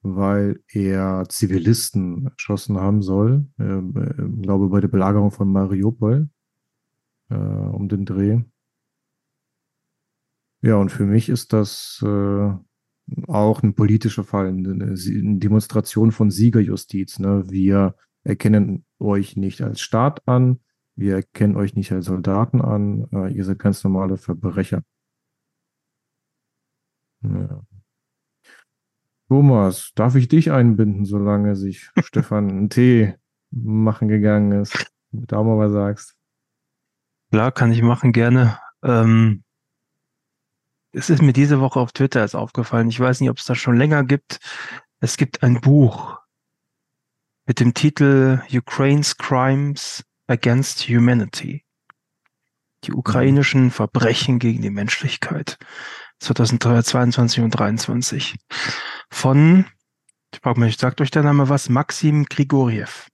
weil 0.02 0.60
er 0.68 1.24
Zivilisten 1.28 2.26
erschossen 2.26 2.78
haben 2.78 3.02
soll. 3.02 3.46
Äh, 3.58 3.78
ich 3.78 4.42
glaube, 4.42 4.68
bei 4.68 4.80
der 4.80 4.88
Belagerung 4.88 5.30
von 5.30 5.50
Mariupol 5.50 6.28
äh, 7.30 7.34
um 7.34 7.88
den 7.88 8.04
Dreh. 8.04 8.40
Ja, 10.62 10.76
und 10.76 10.90
für 10.90 11.06
mich 11.06 11.28
ist 11.28 11.52
das 11.52 12.02
äh, 12.04 12.50
auch 13.28 13.62
ein 13.62 13.74
politischer 13.74 14.24
Fall, 14.24 14.48
eine, 14.48 14.72
eine 14.72 15.38
Demonstration 15.38 16.12
von 16.12 16.30
Siegerjustiz. 16.30 17.18
Ne? 17.18 17.44
Wir 17.48 17.94
erkennen 18.24 18.84
euch 18.98 19.36
nicht 19.36 19.62
als 19.62 19.80
Staat 19.80 20.26
an, 20.26 20.60
wir 20.96 21.16
erkennen 21.16 21.56
euch 21.56 21.74
nicht 21.74 21.92
als 21.92 22.06
Soldaten 22.06 22.62
an, 22.62 23.06
äh, 23.12 23.32
ihr 23.32 23.44
seid 23.44 23.58
ganz 23.58 23.84
normale 23.84 24.16
Verbrecher. 24.16 24.82
Ja. 27.22 27.62
Thomas, 29.28 29.92
darf 29.94 30.14
ich 30.14 30.28
dich 30.28 30.52
einbinden, 30.52 31.04
solange 31.04 31.56
sich 31.56 31.90
Stefan 32.04 32.48
einen 32.48 32.70
Tee 32.70 33.14
machen 33.50 34.08
gegangen 34.08 34.52
ist? 34.52 34.92
Damit 35.10 35.32
du 35.32 35.36
auch 35.36 35.44
mal 35.44 35.58
was 35.58 35.72
sagst. 35.72 36.16
Klar, 37.30 37.52
kann 37.52 37.72
ich 37.72 37.82
machen, 37.82 38.12
gerne. 38.12 38.58
Ähm, 38.82 39.42
es 40.92 41.10
ist 41.10 41.22
mir 41.22 41.32
diese 41.32 41.60
Woche 41.60 41.80
auf 41.80 41.92
Twitter 41.92 42.20
jetzt 42.20 42.36
aufgefallen. 42.36 42.88
Ich 42.88 43.00
weiß 43.00 43.20
nicht, 43.20 43.30
ob 43.30 43.38
es 43.38 43.44
das 43.44 43.58
schon 43.58 43.76
länger 43.76 44.04
gibt. 44.04 44.38
Es 45.00 45.16
gibt 45.16 45.42
ein 45.42 45.60
Buch 45.60 46.18
mit 47.46 47.60
dem 47.60 47.74
Titel 47.74 48.42
Ukraine's 48.52 49.16
Crimes 49.16 50.04
Against 50.26 50.88
Humanity. 50.88 51.64
Die 52.84 52.92
ukrainischen 52.92 53.70
Verbrechen 53.70 54.38
gegen 54.38 54.62
die 54.62 54.70
Menschlichkeit. 54.70 55.56
2022 56.18 57.44
und 57.44 57.52
2023. 57.52 58.36
Von, 59.10 59.66
ich 60.32 60.40
frage 60.40 60.60
mich, 60.60 60.76
sagt 60.76 61.00
euch 61.00 61.10
der 61.10 61.22
Name 61.22 61.48
was? 61.48 61.68
Maxim 61.68 62.24
Grigoriev. 62.24 63.08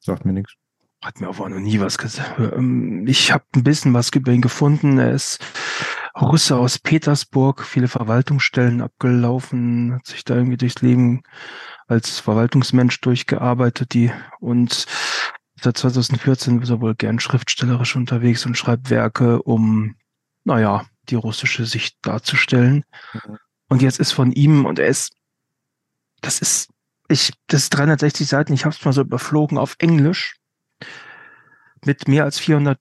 Sagt 0.00 0.24
mir 0.24 0.34
nichts. 0.34 0.54
Hat 1.02 1.20
mir 1.20 1.28
aber 1.28 1.48
noch 1.48 1.60
nie 1.60 1.80
was 1.80 1.98
gesagt. 1.98 2.38
Ähm, 2.38 3.06
ich 3.06 3.32
habe 3.32 3.44
ein 3.54 3.64
bisschen 3.64 3.94
was 3.94 4.10
über 4.10 4.32
ihn 4.32 4.40
gefunden. 4.40 4.98
Er 4.98 5.12
ist 5.12 5.38
Russe 6.18 6.56
aus 6.56 6.78
Petersburg, 6.78 7.62
viele 7.62 7.88
Verwaltungsstellen 7.88 8.80
abgelaufen, 8.80 9.94
hat 9.94 10.06
sich 10.06 10.24
da 10.24 10.36
irgendwie 10.36 10.56
durchs 10.56 10.80
Leben 10.80 11.22
als 11.86 12.18
Verwaltungsmensch 12.18 13.00
durchgearbeitet, 13.00 13.94
die 13.94 14.10
und 14.40 14.86
seit 15.60 15.78
2014 15.78 16.62
ist 16.62 16.70
er 16.70 16.80
wohl 16.80 16.94
gern 16.94 17.20
schriftstellerisch 17.20 17.96
unterwegs 17.96 18.46
und 18.46 18.56
schreibt 18.56 18.90
Werke, 18.90 19.42
um, 19.42 19.96
naja, 20.44 20.86
die 21.08 21.14
russische 21.14 21.66
Sicht 21.66 21.96
darzustellen. 22.02 22.84
Mhm. 23.12 23.38
Und 23.68 23.82
jetzt 23.82 23.98
ist 23.98 24.12
von 24.12 24.32
ihm, 24.32 24.64
und 24.66 24.78
er 24.78 24.86
ist, 24.86 25.12
das 26.20 26.38
ist, 26.38 26.70
ich, 27.08 27.32
das 27.48 27.64
ist 27.64 27.70
360 27.70 28.26
Seiten, 28.26 28.52
ich 28.52 28.64
habe 28.64 28.74
es 28.74 28.84
mal 28.84 28.92
so 28.92 29.02
überflogen 29.02 29.58
auf 29.58 29.76
Englisch, 29.78 30.36
mit 31.84 32.08
mehr 32.08 32.24
als 32.24 32.38
400 32.38 32.80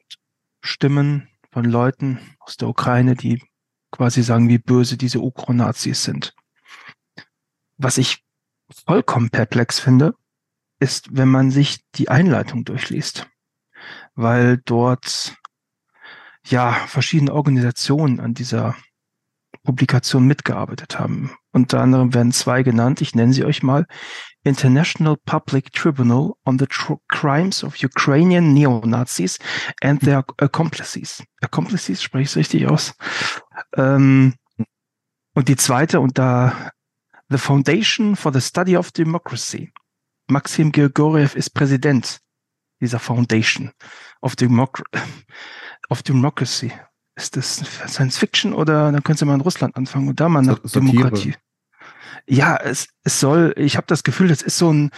Stimmen 0.61 1.27
von 1.51 1.65
Leuten 1.65 2.19
aus 2.39 2.57
der 2.57 2.67
Ukraine, 2.69 3.15
die 3.15 3.41
quasi 3.91 4.23
sagen, 4.23 4.49
wie 4.49 4.57
böse 4.57 4.97
diese 4.97 5.19
Ukronazis 5.19 6.03
sind. 6.03 6.33
Was 7.77 7.97
ich 7.97 8.22
vollkommen 8.85 9.29
perplex 9.29 9.79
finde, 9.79 10.15
ist, 10.79 11.15
wenn 11.15 11.29
man 11.29 11.51
sich 11.51 11.83
die 11.95 12.09
Einleitung 12.09 12.65
durchliest, 12.65 13.27
weil 14.15 14.57
dort 14.57 15.35
ja 16.45 16.73
verschiedene 16.73 17.33
Organisationen 17.33 18.19
an 18.19 18.33
dieser 18.33 18.75
Publikation 19.63 20.27
mitgearbeitet 20.27 20.99
haben. 20.99 21.31
Unter 21.51 21.79
anderem 21.79 22.13
werden 22.13 22.33
zwei 22.33 22.63
genannt, 22.63 22.99
ich 22.99 23.15
nenne 23.15 23.33
sie 23.33 23.45
euch 23.45 23.63
mal. 23.63 23.85
International 24.43 25.15
Public 25.25 25.71
Tribunal 25.71 26.33
on 26.43 26.59
the 26.59 26.65
Tr 26.65 26.95
Crimes 27.07 27.63
of 27.63 27.81
Ukrainian 27.81 28.53
Neo-Nazis 28.53 29.39
and 29.81 30.01
their 30.01 30.25
Accomplices. 30.37 31.23
Accomplices, 31.41 32.03
spreche 32.03 32.23
ich 32.23 32.29
es 32.29 32.35
richtig 32.35 32.67
aus? 32.67 32.93
Ähm, 33.77 34.33
und 35.33 35.47
die 35.47 35.55
zweite 35.55 36.01
unter 36.01 36.72
The 37.33 37.39
Foundation 37.39 38.15
for 38.15 38.31
the 38.31 38.41
Study 38.41 38.77
of 38.77 38.91
Democracy. 38.91 39.73
Maxim 40.29 40.71
Grigoriev 40.71 41.35
ist 41.35 41.49
Präsident 41.53 42.19
dieser 42.79 42.99
Foundation 42.99 43.71
of, 44.21 44.35
Democ 44.35 44.83
of 45.89 46.03
Democracy. 46.03 46.71
Ist 47.15 47.35
das 47.35 47.63
Science 47.87 48.17
Fiction 48.17 48.53
oder 48.53 48.91
dann 48.91 49.03
können 49.03 49.17
Sie 49.17 49.25
mal 49.25 49.35
in 49.35 49.41
Russland 49.41 49.75
anfangen 49.75 50.07
und 50.07 50.19
da 50.19 50.29
mal 50.29 50.41
nach 50.41 50.59
Satire. 50.63 50.85
Demokratie 50.85 51.35
ja, 52.27 52.55
es, 52.57 52.87
es 53.03 53.19
soll, 53.19 53.53
ich 53.57 53.77
habe 53.77 53.87
das 53.87 54.03
Gefühl, 54.03 54.27
das 54.27 54.41
ist 54.41 54.57
so 54.57 54.71
ein, 54.71 54.91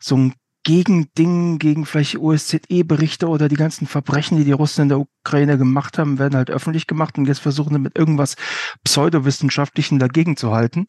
so 0.00 0.16
ein 0.16 0.34
Gegending 0.64 1.58
gegen 1.58 1.84
vielleicht 1.84 2.16
OSZE-Berichte 2.16 3.28
oder 3.28 3.48
die 3.48 3.56
ganzen 3.56 3.86
Verbrechen, 3.86 4.38
die 4.38 4.44
die 4.44 4.52
Russen 4.52 4.82
in 4.82 4.88
der 4.88 5.00
Ukraine 5.00 5.58
gemacht 5.58 5.98
haben, 5.98 6.18
werden 6.18 6.36
halt 6.36 6.50
öffentlich 6.50 6.86
gemacht 6.86 7.18
und 7.18 7.26
jetzt 7.26 7.40
versuchen 7.40 7.80
mit 7.82 7.98
irgendwas 7.98 8.36
Pseudowissenschaftlichen 8.82 9.98
dagegen 9.98 10.36
zu 10.36 10.52
halten 10.52 10.86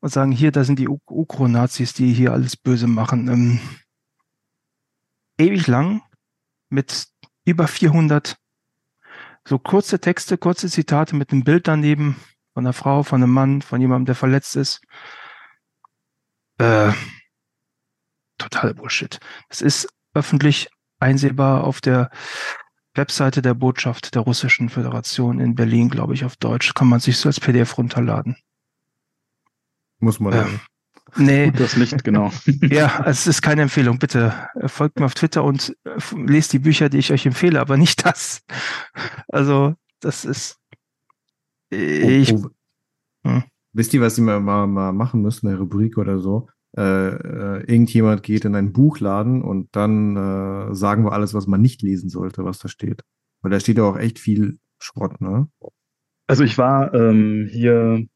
und 0.00 0.10
sagen, 0.10 0.32
hier, 0.32 0.52
da 0.52 0.64
sind 0.64 0.78
die 0.78 0.88
Ukro-Nazis, 0.88 1.92
die 1.92 2.12
hier 2.12 2.32
alles 2.32 2.56
böse 2.56 2.86
machen. 2.86 3.28
Ähm, 3.28 3.60
ewig 5.38 5.66
lang 5.66 6.02
mit 6.70 7.08
über 7.44 7.66
400 7.66 8.36
so 9.48 9.58
kurze 9.58 9.98
Texte, 9.98 10.36
kurze 10.36 10.68
Zitate 10.68 11.16
mit 11.16 11.32
einem 11.32 11.42
Bild 11.42 11.68
daneben, 11.68 12.16
von 12.52 12.66
einer 12.66 12.74
Frau, 12.74 13.02
von 13.02 13.22
einem 13.22 13.32
Mann, 13.32 13.62
von 13.62 13.80
jemandem, 13.80 14.06
der 14.06 14.14
verletzt 14.14 14.56
ist. 14.56 14.82
Äh, 16.58 16.92
total 18.36 18.74
Bullshit. 18.74 19.18
Es 19.48 19.62
ist 19.62 19.88
öffentlich 20.12 20.68
einsehbar 21.00 21.64
auf 21.64 21.80
der 21.80 22.10
Webseite 22.94 23.40
der 23.40 23.54
Botschaft 23.54 24.14
der 24.14 24.22
Russischen 24.22 24.68
Föderation 24.68 25.40
in 25.40 25.54
Berlin, 25.54 25.88
glaube 25.88 26.14
ich, 26.14 26.24
auf 26.24 26.36
Deutsch. 26.36 26.74
Kann 26.74 26.88
man 26.88 27.00
sich 27.00 27.16
so 27.16 27.28
als 27.28 27.40
PDF 27.40 27.78
runterladen. 27.78 28.36
Muss 29.98 30.20
man. 30.20 30.32
Ähm, 30.34 30.60
nee. 31.16 31.50
Das 31.50 31.76
Licht, 31.76 32.04
genau. 32.04 32.30
ja, 32.62 33.04
es 33.06 33.26
ist 33.26 33.42
keine 33.42 33.62
Empfehlung. 33.62 33.98
Bitte 33.98 34.34
äh, 34.54 34.68
folgt 34.68 34.98
mir 34.98 35.06
auf 35.06 35.14
Twitter 35.14 35.44
und 35.44 35.76
äh, 35.84 35.98
lest 36.26 36.52
die 36.52 36.58
Bücher, 36.58 36.88
die 36.88 36.98
ich 36.98 37.12
euch 37.12 37.26
empfehle, 37.26 37.60
aber 37.60 37.76
nicht 37.76 38.04
das. 38.04 38.42
Also, 39.30 39.74
das 40.00 40.24
ist 40.24 40.58
ich, 41.70 42.32
oh, 42.32 42.46
oh. 43.24 43.28
Hm. 43.28 43.44
Wisst 43.72 43.94
ihr, 43.94 44.00
was 44.00 44.16
Sie 44.16 44.22
mal, 44.22 44.40
mal, 44.40 44.66
mal 44.66 44.92
machen 44.92 45.22
müssen, 45.22 45.48
eine 45.48 45.58
Rubrik 45.58 45.98
oder 45.98 46.18
so? 46.18 46.48
Äh, 46.76 47.08
äh, 47.08 47.60
irgendjemand 47.60 48.22
geht 48.22 48.44
in 48.44 48.54
einen 48.54 48.72
Buchladen 48.72 49.42
und 49.42 49.68
dann 49.72 50.16
äh, 50.16 50.74
sagen 50.74 51.04
wir 51.04 51.12
alles, 51.12 51.34
was 51.34 51.46
man 51.46 51.60
nicht 51.60 51.82
lesen 51.82 52.08
sollte, 52.08 52.44
was 52.44 52.58
da 52.58 52.68
steht. 52.68 53.02
Weil 53.42 53.50
da 53.50 53.60
steht 53.60 53.78
ja 53.78 53.84
auch 53.84 53.96
echt 53.96 54.18
viel 54.18 54.58
Schrott, 54.78 55.20
ne? 55.20 55.48
Also 56.26 56.44
ich 56.44 56.58
war 56.58 56.92
ähm, 56.94 57.48
hier 57.50 58.06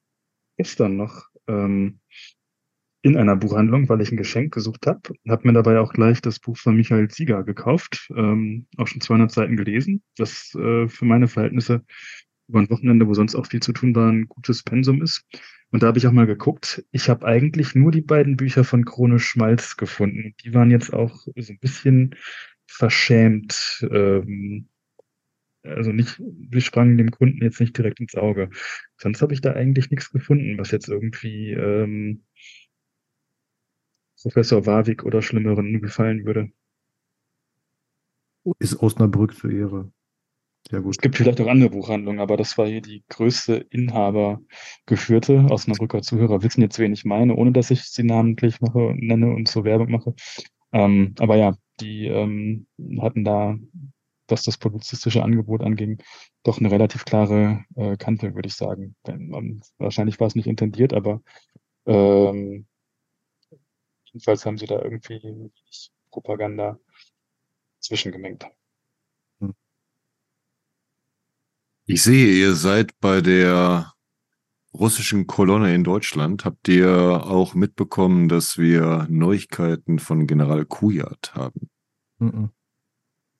gestern 0.57 0.97
noch 0.97 1.29
ähm, 1.49 2.01
in 3.03 3.17
einer 3.17 3.37
Buchhandlung, 3.37 3.89
weil 3.89 4.01
ich 4.01 4.13
ein 4.13 4.17
Geschenk 4.17 4.55
gesucht 4.55 4.87
habe. 4.87 5.01
Habe 5.29 5.47
mir 5.47 5.55
dabei 5.55 5.81
auch 5.81 5.93
gleich 5.93 6.23
das 6.23 6.39
Buch 6.39 6.57
von 6.57 6.77
Michael 6.77 7.09
Zieger 7.09 7.43
gekauft, 7.43 8.09
ähm, 8.17 8.67
auch 8.77 8.87
schon 8.87 9.01
200 9.01 9.33
Seiten 9.33 9.57
gelesen, 9.57 10.03
das 10.17 10.55
äh, 10.55 10.89
für 10.89 11.05
meine 11.05 11.27
Verhältnisse 11.27 11.85
über 12.49 12.61
ein 12.61 12.71
Wochenende, 12.71 13.09
wo 13.09 13.15
sonst 13.15 13.35
auch 13.35 13.47
viel 13.47 13.61
zu 13.61 13.73
tun 13.73 13.95
war, 13.95 14.11
ein 14.11 14.29
gutes 14.29 14.63
Pensum 14.63 15.03
ist. 15.03 15.25
Und 15.71 15.83
da 15.83 15.89
habe 15.89 15.99
ich 15.99 16.07
auch 16.07 16.13
mal 16.13 16.27
geguckt. 16.27 16.85
Ich 16.93 17.09
habe 17.09 17.27
eigentlich 17.27 17.75
nur 17.75 17.91
die 17.91 18.03
beiden 18.03 18.37
Bücher 18.37 18.63
von 18.63 18.85
Krone 18.85 19.19
Schmalz 19.19 19.77
gefunden. 19.77 20.35
Die 20.45 20.53
waren 20.53 20.71
jetzt 20.71 20.93
auch 20.93 21.27
so 21.35 21.53
ein 21.53 21.59
bisschen 21.59 22.15
verschämt. 22.67 23.87
Ähm, 23.91 24.69
also 25.63 25.93
nicht, 25.93 26.21
wir 26.21 26.61
sprangen 26.61 26.99
dem 26.99 27.11
Kunden 27.11 27.43
jetzt 27.43 27.61
nicht 27.61 27.77
direkt 27.77 28.01
ins 28.01 28.15
Auge. 28.15 28.51
Sonst 28.97 29.23
habe 29.23 29.35
ich 29.35 29.41
da 29.41 29.53
eigentlich 29.53 29.91
nichts 29.91 30.11
gefunden, 30.11 30.59
was 30.59 30.71
jetzt 30.71 30.89
irgendwie 30.89 31.53
ähm, 31.53 32.25
Professor 34.21 34.67
Warwick 34.67 35.05
oder 35.05 35.23
Schlimmeren 35.23 35.81
gefallen 35.81 36.25
würde. 36.25 36.51
Ist 38.59 38.81
Osnabrück 38.81 39.35
zur 39.37 39.51
Ehre. 39.51 39.93
Sehr 40.71 40.81
gut. 40.81 40.95
Es 40.95 40.99
gibt 40.99 41.17
vielleicht 41.17 41.41
auch 41.41 41.49
andere 41.49 41.71
Buchhandlungen, 41.71 42.21
aber 42.21 42.37
das 42.37 42.57
war 42.57 42.67
hier 42.67 42.81
die 42.81 43.05
größte 43.09 43.55
Inhabergeführte. 43.71 45.47
Osnabrücker 45.51 46.03
Zuhörer 46.03 46.43
wissen 46.43 46.63
jetzt, 46.63 46.79
wen 46.79 46.93
ich 46.93 47.05
meine, 47.05 47.35
ohne 47.35 47.53
dass 47.53 47.71
ich 47.71 47.83
sie 47.83 48.05
namentlich 48.05 48.61
mache, 48.61 48.95
nenne 48.97 49.35
und 49.35 49.49
so 49.49 49.65
Werbung 49.65 49.91
mache. 49.91 50.15
Ähm, 50.73 51.15
aber 51.19 51.37
ja, 51.37 51.55
die 51.81 52.07
ähm, 52.07 52.67
hatten 53.01 53.25
da, 53.25 53.57
was 54.33 54.43
das 54.43 54.59
publizistische 54.59 55.23
Angebot 55.23 55.63
anging, 55.63 56.03
doch 56.43 56.59
eine 56.59 56.71
relativ 56.71 57.05
klare 57.05 57.65
äh, 57.77 57.97
Kante, 57.97 58.35
würde 58.35 58.49
ich 58.49 58.55
sagen. 58.55 58.97
Wenn, 59.05 59.33
um, 59.33 59.61
wahrscheinlich 59.79 60.19
war 60.19 60.27
es 60.27 60.35
nicht 60.35 60.49
intendiert, 60.49 60.93
aber 60.93 61.23
ähm, 61.87 62.67
jedenfalls 64.07 64.45
haben 64.45 64.59
sie 64.59 64.67
da 64.67 64.83
irgendwie 64.83 65.51
Propaganda 66.11 66.79
zwischengemengt. 67.79 68.47
Ich 71.85 72.03
sehe, 72.03 72.33
ihr 72.33 72.55
seid 72.55 72.99
bei 73.01 73.21
der 73.21 73.93
russischen 74.73 75.27
Kolonne 75.27 75.75
in 75.75 75.85
Deutschland. 75.85 76.45
Habt 76.45 76.69
ihr 76.69 76.91
auch 76.91 77.55
mitbekommen, 77.55 78.29
dass 78.29 78.57
wir 78.57 79.07
Neuigkeiten 79.11 79.99
von 79.99 80.27
General 80.27 80.65
Kujat 80.65 81.35
haben? 81.35 81.69
Mhm. 82.19 82.51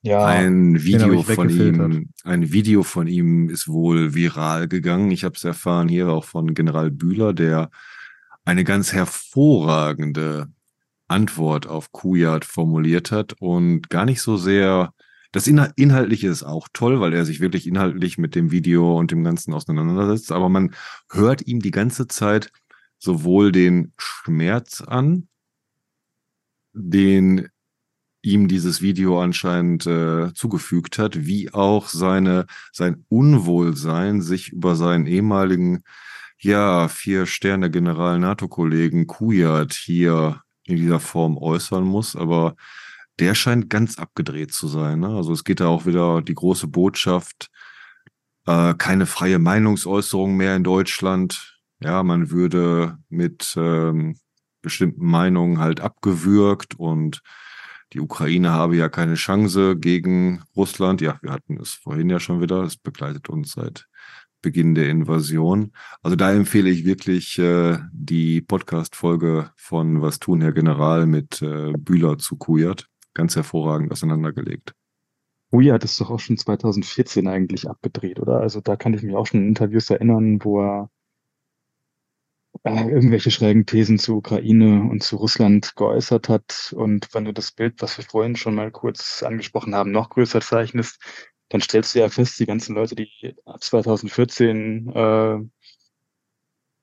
Ja, 0.05 0.25
Ein 0.25 0.83
Video 0.83 1.23
von 1.23 1.49
ihm, 1.49 2.09
ein 2.25 2.51
Video 2.51 2.83
von 2.83 3.07
ihm 3.07 3.49
ist 3.49 3.69
wohl 3.69 4.13
viral 4.13 4.67
gegangen. 4.67 5.11
Ich 5.11 5.23
habe 5.23 5.35
es 5.35 5.45
erfahren 5.45 5.87
hier 5.87 6.09
auch 6.09 6.25
von 6.25 6.53
General 6.53 6.91
Bühler, 6.91 7.33
der 7.33 7.69
eine 8.43 8.65
ganz 8.65 8.91
hervorragende 8.91 10.51
Antwort 11.07 11.67
auf 11.67 11.93
Kujat 11.93 12.43
formuliert 12.43 13.13
hat 13.13 13.35
und 13.39 13.89
gar 13.89 14.03
nicht 14.03 14.21
so 14.21 14.35
sehr 14.35 14.93
das 15.31 15.47
Inhal 15.47 15.73
Inhaltliche 15.77 16.27
ist 16.27 16.43
auch 16.43 16.67
toll, 16.73 16.99
weil 16.99 17.13
er 17.13 17.25
sich 17.25 17.39
wirklich 17.39 17.65
inhaltlich 17.65 18.17
mit 18.19 18.35
dem 18.35 18.51
Video 18.51 18.97
und 18.99 19.09
dem 19.09 19.23
Ganzen 19.23 19.53
auseinandersetzt, 19.53 20.31
aber 20.31 20.47
man 20.47 20.75
hört 21.11 21.47
ihm 21.47 21.59
die 21.59 21.71
ganze 21.71 22.07
Zeit 22.07 22.51
sowohl 22.99 23.51
den 23.51 23.93
Schmerz 23.97 24.81
an, 24.81 25.27
den 26.73 27.49
ihm 28.23 28.47
dieses 28.47 28.81
Video 28.81 29.21
anscheinend 29.21 29.85
äh, 29.85 30.33
zugefügt 30.33 30.97
hat, 30.97 31.25
wie 31.25 31.53
auch 31.53 31.89
seine 31.89 32.47
sein 32.71 33.05
Unwohlsein, 33.09 34.21
sich 34.21 34.53
über 34.53 34.75
seinen 34.75 35.05
ehemaligen 35.05 35.83
ja 36.39 36.87
vier 36.87 37.25
Sterne 37.25 37.69
General 37.69 38.17
NATO-Kollegen 38.19 39.07
Kujat 39.07 39.73
hier 39.73 40.41
in 40.63 40.77
dieser 40.77 41.01
Form 41.01 41.37
äußern 41.37 41.83
muss, 41.83 42.15
aber 42.15 42.55
der 43.19 43.35
scheint 43.35 43.69
ganz 43.69 43.99
abgedreht 43.99 44.53
zu 44.53 44.67
sein. 44.67 45.01
Ne? 45.01 45.09
Also 45.09 45.33
es 45.33 45.43
geht 45.43 45.59
da 45.59 45.67
auch 45.67 45.85
wieder 45.85 46.21
die 46.21 46.33
große 46.33 46.67
Botschaft, 46.67 47.49
äh, 48.47 48.73
keine 48.75 49.05
freie 49.05 49.37
Meinungsäußerung 49.37 50.35
mehr 50.35 50.55
in 50.55 50.63
Deutschland. 50.63 51.59
Ja, 51.81 52.03
man 52.03 52.31
würde 52.31 52.97
mit 53.09 53.53
ähm, 53.57 54.17
bestimmten 54.61 55.05
Meinungen 55.05 55.59
halt 55.59 55.81
abgewürgt 55.81 56.79
und 56.79 57.21
die 57.93 57.99
Ukraine 57.99 58.51
habe 58.51 58.75
ja 58.75 58.89
keine 58.89 59.13
Chance 59.13 59.77
gegen 59.77 60.41
Russland. 60.55 60.99
Ja, 61.01 61.19
wir 61.21 61.31
hatten 61.31 61.59
es 61.59 61.73
vorhin 61.73 62.09
ja 62.09 62.19
schon 62.19 62.41
wieder. 62.41 62.63
Es 62.63 62.75
begleitet 62.75 63.29
uns 63.29 63.51
seit 63.51 63.87
Beginn 64.41 64.75
der 64.75 64.89
Invasion. 64.89 65.71
Also 66.01 66.15
da 66.15 66.33
empfehle 66.33 66.69
ich 66.69 66.85
wirklich 66.85 67.37
äh, 67.37 67.77
die 67.91 68.41
Podcast-Folge 68.41 69.51
von 69.55 70.01
Was 70.01 70.19
tun, 70.19 70.41
Herr 70.41 70.51
General 70.51 71.05
mit 71.05 71.41
äh, 71.41 71.73
Bühler 71.77 72.17
zu 72.17 72.35
Kujat. 72.35 72.87
Ganz 73.13 73.35
hervorragend 73.35 73.91
auseinandergelegt. 73.91 74.73
Kujat 75.51 75.83
ist 75.83 76.01
doch 76.01 76.09
auch 76.09 76.19
schon 76.19 76.37
2014 76.37 77.27
eigentlich 77.27 77.69
abgedreht, 77.69 78.19
oder? 78.19 78.39
Also 78.39 78.59
da 78.59 78.75
kann 78.75 78.95
ich 78.95 79.03
mich 79.03 79.15
auch 79.15 79.27
schon 79.27 79.41
an 79.41 79.47
Interviews 79.49 79.89
erinnern, 79.91 80.43
wo 80.43 80.61
er 80.61 80.89
äh, 82.63 82.89
irgendwelche 82.89 83.31
schrägen 83.31 83.65
Thesen 83.65 83.99
zu 83.99 84.17
Ukraine 84.17 84.89
und 84.89 85.03
zu 85.03 85.17
Russland 85.17 85.75
geäußert 85.75 86.29
hat. 86.29 86.73
Und 86.75 87.13
wenn 87.13 87.25
du 87.25 87.33
das 87.33 87.51
Bild, 87.51 87.81
was 87.81 87.97
wir 87.97 88.05
vorhin 88.05 88.35
schon 88.35 88.55
mal 88.55 88.71
kurz 88.71 89.23
angesprochen 89.23 89.75
haben, 89.75 89.91
noch 89.91 90.09
größer 90.09 90.41
zeichnest, 90.41 90.99
dann 91.49 91.61
stellst 91.61 91.93
du 91.93 91.99
ja 91.99 92.09
fest, 92.09 92.39
die 92.39 92.45
ganzen 92.45 92.75
Leute, 92.75 92.95
die 92.95 93.35
ab 93.45 93.63
2014 93.63 94.89
äh, 94.89 95.39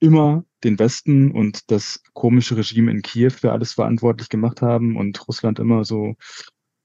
immer 0.00 0.44
den 0.64 0.78
Westen 0.78 1.32
und 1.32 1.70
das 1.70 2.02
komische 2.12 2.56
Regime 2.56 2.90
in 2.90 3.02
Kiew 3.02 3.30
für 3.30 3.52
alles 3.52 3.72
verantwortlich 3.72 4.28
gemacht 4.28 4.62
haben 4.62 4.96
und 4.96 5.26
Russland 5.28 5.58
immer 5.58 5.84
so 5.84 6.14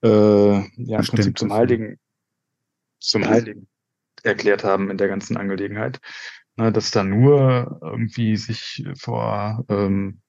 äh, 0.04 0.08
ja 0.08 0.60
im 0.64 1.06
Prinzip 1.06 1.16
Bestimmt, 1.16 1.40
zum 1.40 1.50
das, 1.50 1.56
ja. 1.56 1.62
Heiligen, 1.62 2.00
zum 3.00 3.28
Heiligen 3.28 3.68
erklärt 4.24 4.64
haben 4.64 4.90
in 4.90 4.98
der 4.98 5.08
ganzen 5.08 5.38
Angelegenheit. 5.38 6.00
Na, 6.58 6.72
dass 6.72 6.92
da 6.92 7.04
nur 7.04 7.80
irgendwie 7.82 8.38
sich 8.38 8.86
vor 8.98 9.66
ähm, 9.70 10.22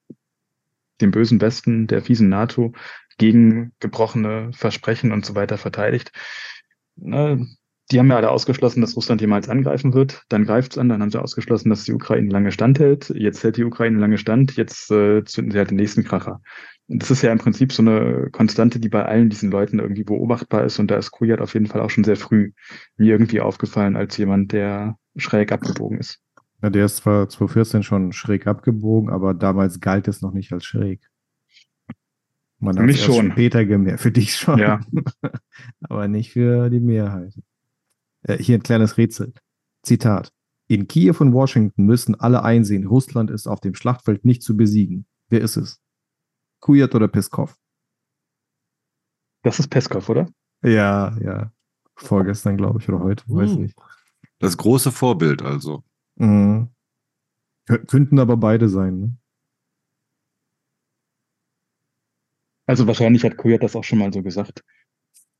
dem 0.99 1.11
bösen 1.11 1.39
Westen, 1.39 1.87
der 1.87 2.01
fiesen 2.01 2.29
NATO, 2.29 2.73
gegen 3.17 3.73
gebrochene 3.79 4.51
Versprechen 4.53 5.11
und 5.11 5.25
so 5.25 5.35
weiter 5.35 5.57
verteidigt. 5.57 6.11
Na, 6.95 7.37
die 7.91 7.99
haben 7.99 8.09
ja 8.09 8.17
alle 8.17 8.31
ausgeschlossen, 8.31 8.81
dass 8.81 8.97
Russland 8.97 9.21
jemals 9.21 9.47
angreifen 9.47 9.93
wird. 9.93 10.23
Dann 10.27 10.43
greift's 10.43 10.77
an, 10.77 10.89
dann 10.89 11.01
haben 11.01 11.11
sie 11.11 11.21
ausgeschlossen, 11.21 11.69
dass 11.69 11.85
die 11.85 11.93
Ukraine 11.93 12.29
lange 12.29 12.51
standhält. 12.51 13.09
Jetzt 13.15 13.43
hält 13.43 13.55
die 13.55 13.63
Ukraine 13.63 13.97
lange 13.99 14.17
stand, 14.17 14.57
jetzt 14.57 14.91
äh, 14.91 15.23
zünden 15.23 15.51
sie 15.51 15.57
halt 15.57 15.69
den 15.69 15.77
nächsten 15.77 16.03
Kracher. 16.03 16.41
Und 16.87 17.01
das 17.01 17.11
ist 17.11 17.21
ja 17.21 17.31
im 17.31 17.37
Prinzip 17.37 17.73
so 17.73 17.81
eine 17.81 18.29
Konstante, 18.31 18.79
die 18.79 18.87
bei 18.87 19.05
allen 19.05 19.29
diesen 19.29 19.51
Leuten 19.51 19.79
irgendwie 19.79 20.05
beobachtbar 20.05 20.63
ist. 20.63 20.79
Und 20.79 20.89
da 20.89 20.95
ist 20.95 21.11
Kujat 21.11 21.41
auf 21.41 21.53
jeden 21.53 21.67
Fall 21.67 21.81
auch 21.81 21.89
schon 21.89 22.05
sehr 22.05 22.15
früh 22.15 22.53
mir 22.95 23.11
irgendwie 23.11 23.41
aufgefallen 23.41 23.97
als 23.97 24.15
jemand, 24.17 24.53
der 24.53 24.97
schräg 25.17 25.51
abgebogen 25.51 25.99
ist. 25.99 26.21
Ja, 26.61 26.69
der 26.69 26.85
ist 26.85 26.97
zwar 26.97 27.27
2014 27.27 27.83
schon 27.83 28.13
schräg 28.13 28.47
abgebogen, 28.47 29.09
aber 29.09 29.33
damals 29.33 29.79
galt 29.79 30.07
es 30.07 30.21
noch 30.21 30.31
nicht 30.31 30.53
als 30.53 30.65
schräg. 30.65 31.01
Man 32.59 32.75
Für 32.75 32.83
mich 32.83 33.03
schon. 33.03 33.31
später 33.31 33.65
gemerkt. 33.65 33.99
Für 33.99 34.11
dich 34.11 34.35
schon. 34.35 34.57
Ja. 34.57 34.79
aber 35.81 36.07
nicht 36.07 36.31
für 36.31 36.69
die 36.69 36.79
Mehrheit. 36.79 37.33
Äh, 38.23 38.37
hier 38.37 38.57
ein 38.57 38.63
kleines 38.63 38.97
Rätsel. 38.97 39.33
Zitat. 39.83 40.31
In 40.67 40.87
Kiew 40.87 41.15
und 41.19 41.33
Washington 41.33 41.85
müssen 41.85 42.15
alle 42.15 42.43
einsehen, 42.43 42.87
Russland 42.87 43.29
ist 43.29 43.47
auf 43.47 43.61
dem 43.61 43.75
Schlachtfeld 43.75 44.25
nicht 44.25 44.41
zu 44.41 44.57
besiegen. 44.57 45.05
Wer 45.29 45.41
ist 45.41 45.55
es? 45.55 45.79
Kujat 46.59 46.93
oder 46.95 47.07
Peskov? 47.07 47.57
Das 49.43 49.59
ist 49.59 49.69
Peskov, 49.69 50.09
oder? 50.09 50.29
Ja, 50.63 51.15
ja. 51.19 51.51
Vorgestern, 51.95 52.57
glaube 52.57 52.79
ich, 52.79 52.89
oder 52.89 52.99
heute, 52.99 53.23
weiß 53.27 53.51
Uh. 53.51 53.59
nicht. 53.59 53.77
Das 54.39 54.57
große 54.57 54.91
Vorbild 54.91 55.41
also. 55.41 55.83
Mhm. 56.15 56.69
Kö- 57.67 57.85
Könnten 57.87 58.19
aber 58.19 58.37
beide 58.37 58.69
sein, 58.69 58.99
ne? 58.99 59.17
Also 62.67 62.85
wahrscheinlich 62.85 63.23
hat 63.23 63.37
Kujat 63.37 63.63
das 63.63 63.75
auch 63.75 63.83
schon 63.83 63.99
mal 63.99 64.11
so 64.13 64.21
gesagt. 64.21 64.63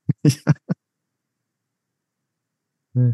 Ja. 2.94 3.14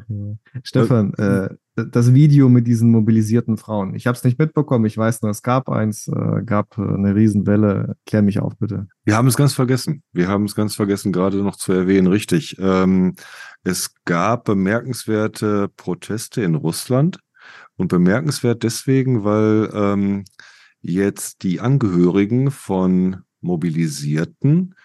Stefan, 0.64 1.14
äh, 1.16 1.50
das 1.76 2.14
Video 2.14 2.50
mit 2.50 2.68
diesen 2.68 2.92
mobilisierten 2.92 3.58
Frauen. 3.58 3.96
Ich 3.96 4.06
habe 4.06 4.16
es 4.16 4.24
nicht 4.24 4.38
mitbekommen. 4.38 4.86
Ich 4.86 4.98
weiß 4.98 5.22
nur, 5.22 5.32
es 5.32 5.42
gab 5.42 5.70
eins, 5.70 6.08
äh, 6.08 6.44
gab 6.46 6.78
äh, 6.78 6.82
eine 6.82 7.16
Riesenwelle. 7.16 7.96
Klär 8.06 8.22
mich 8.22 8.40
auf, 8.40 8.58
bitte. 8.58 8.88
Wir 9.06 9.18
haben 9.18 9.28
es 9.28 9.36
ganz 9.36 9.54
vergessen. 9.54 10.04
Wir 10.12 10.28
haben 10.28 10.46
es 10.46 10.56
ganz 10.56 10.76
vergessen, 10.76 11.12
gerade 11.12 11.38
noch 11.38 11.56
zu 11.56 11.74
erwähnen. 11.74 12.08
Richtig. 12.08 12.58
Ähm, 12.60 13.16
es 13.64 13.94
gab 14.06 14.46
bemerkenswerte 14.46 15.70
Proteste 15.76 16.44
in 16.44 16.56
Russland 16.56 17.20
und 17.76 17.88
bemerkenswert 17.88 18.62
deswegen, 18.64 19.24
weil 19.24 19.70
ähm, 19.74 20.26
jetzt 20.82 21.44
die 21.44 21.60
Angehörigen 21.60 22.52
von 22.52 23.22
Mobilisierten 23.42 24.76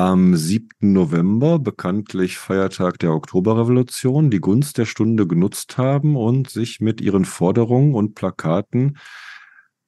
am 0.00 0.34
7. 0.34 0.66
November, 0.80 1.58
bekanntlich 1.58 2.38
Feiertag 2.38 2.98
der 3.00 3.12
Oktoberrevolution, 3.12 4.30
die 4.30 4.40
Gunst 4.40 4.78
der 4.78 4.86
Stunde 4.86 5.26
genutzt 5.26 5.76
haben 5.76 6.16
und 6.16 6.48
sich 6.48 6.80
mit 6.80 7.02
ihren 7.02 7.26
Forderungen 7.26 7.94
und 7.94 8.14
Plakaten 8.14 8.96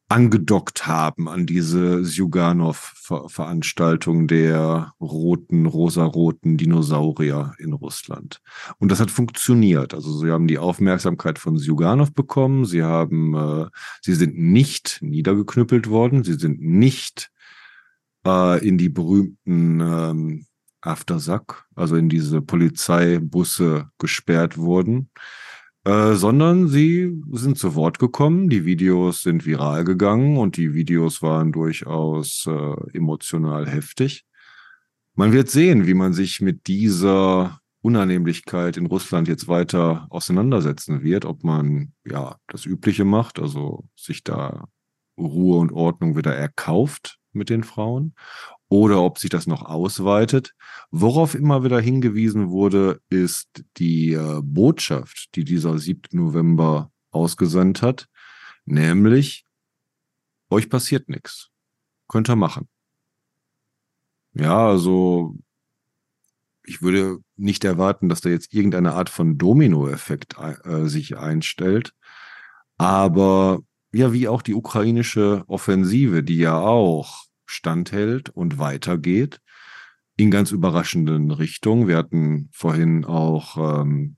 angedockt 0.08 0.86
haben 0.86 1.30
an 1.30 1.46
diese 1.46 2.04
Sjuganov-Veranstaltung 2.04 4.26
der 4.26 4.92
roten, 5.00 5.64
rosaroten 5.64 6.58
Dinosaurier 6.58 7.54
in 7.58 7.72
Russland. 7.72 8.42
Und 8.78 8.92
das 8.92 9.00
hat 9.00 9.10
funktioniert. 9.10 9.94
Also 9.94 10.12
sie 10.18 10.30
haben 10.30 10.46
die 10.46 10.58
Aufmerksamkeit 10.58 11.38
von 11.38 11.58
Sjuganov 11.58 12.12
bekommen. 12.12 12.66
Sie 12.66 12.82
haben, 12.82 13.34
äh, 13.34 13.64
sie 14.02 14.12
sind 14.12 14.36
nicht 14.36 14.98
niedergeknüppelt 15.00 15.88
worden. 15.88 16.22
Sie 16.22 16.34
sind 16.34 16.60
nicht 16.60 17.32
äh, 18.26 18.66
in 18.66 18.78
die 18.78 18.88
berühmten 18.88 19.80
ähm, 19.80 20.46
Aftersack, 20.80 21.66
also 21.74 21.96
in 21.96 22.08
diese 22.08 22.42
Polizeibusse 22.42 23.90
gesperrt 23.98 24.58
worden. 24.58 25.10
Äh, 25.84 26.14
sondern 26.14 26.68
sie 26.68 27.20
sind 27.32 27.58
zu 27.58 27.74
Wort 27.74 27.98
gekommen, 27.98 28.48
die 28.48 28.64
Videos 28.64 29.22
sind 29.22 29.44
viral 29.44 29.82
gegangen 29.82 30.36
und 30.36 30.56
die 30.56 30.74
Videos 30.74 31.22
waren 31.22 31.50
durchaus 31.50 32.46
äh, 32.46 32.96
emotional 32.96 33.68
heftig. 33.68 34.24
Man 35.16 35.32
wird 35.32 35.50
sehen, 35.50 35.86
wie 35.88 35.94
man 35.94 36.12
sich 36.12 36.40
mit 36.40 36.68
dieser 36.68 37.58
Unannehmlichkeit 37.80 38.76
in 38.76 38.86
Russland 38.86 39.26
jetzt 39.26 39.48
weiter 39.48 40.06
auseinandersetzen 40.10 41.02
wird, 41.02 41.24
ob 41.24 41.42
man 41.42 41.94
ja 42.04 42.36
das 42.46 42.64
Übliche 42.64 43.04
macht, 43.04 43.40
also 43.40 43.84
sich 43.96 44.22
da 44.22 44.68
Ruhe 45.18 45.58
und 45.58 45.72
Ordnung 45.72 46.16
wieder 46.16 46.34
erkauft 46.34 47.18
mit 47.34 47.50
den 47.50 47.64
Frauen, 47.64 48.14
oder 48.68 49.02
ob 49.02 49.18
sich 49.18 49.30
das 49.30 49.46
noch 49.46 49.62
ausweitet. 49.62 50.54
Worauf 50.90 51.34
immer 51.34 51.62
wieder 51.64 51.80
hingewiesen 51.80 52.50
wurde, 52.50 53.00
ist 53.10 53.64
die 53.76 54.12
äh, 54.12 54.40
Botschaft, 54.42 55.34
die 55.34 55.44
dieser 55.44 55.78
7. 55.78 56.16
November 56.16 56.90
ausgesandt 57.10 57.82
hat, 57.82 58.08
nämlich, 58.64 59.44
euch 60.50 60.70
passiert 60.70 61.08
nichts. 61.08 61.50
Könnt 62.08 62.28
ihr 62.30 62.36
machen. 62.36 62.68
Ja, 64.34 64.68
also 64.68 65.36
ich 66.64 66.82
würde 66.82 67.18
nicht 67.36 67.64
erwarten, 67.64 68.08
dass 68.08 68.20
da 68.20 68.28
jetzt 68.28 68.54
irgendeine 68.54 68.94
Art 68.94 69.10
von 69.10 69.36
Dominoeffekt 69.36 70.36
äh, 70.38 70.86
sich 70.86 71.16
einstellt. 71.16 71.92
Aber 72.78 73.60
ja, 73.92 74.12
wie 74.12 74.28
auch 74.28 74.42
die 74.42 74.54
ukrainische 74.54 75.44
Offensive, 75.46 76.22
die 76.22 76.38
ja 76.38 76.58
auch 76.58 77.24
standhält 77.46 78.30
und 78.30 78.58
weitergeht 78.58 79.40
in 80.16 80.30
ganz 80.30 80.50
überraschenden 80.52 81.30
Richtungen. 81.30 81.88
Wir 81.88 81.96
hatten 81.96 82.48
vorhin 82.52 83.04
auch 83.04 83.80
ähm, 83.82 84.16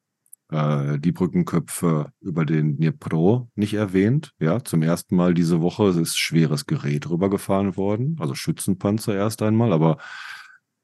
äh, 0.51 0.99
die 0.99 1.13
Brückenköpfe 1.13 2.13
über 2.21 2.45
den 2.45 2.77
Dnipro 2.77 3.49
nicht 3.55 3.75
erwähnt. 3.75 4.33
Ja, 4.39 4.63
zum 4.63 4.83
ersten 4.83 5.17
Mal 5.17 5.35
diese 5.35 5.61
Woche 5.61 5.89
ist 5.89 6.19
schweres 6.19 6.67
Gerät 6.67 7.09
rübergefahren 7.09 7.77
worden, 7.77 8.17
also 8.21 8.35
Schützenpanzer 8.35 9.15
erst 9.15 9.43
einmal, 9.43 9.73
aber 9.73 9.99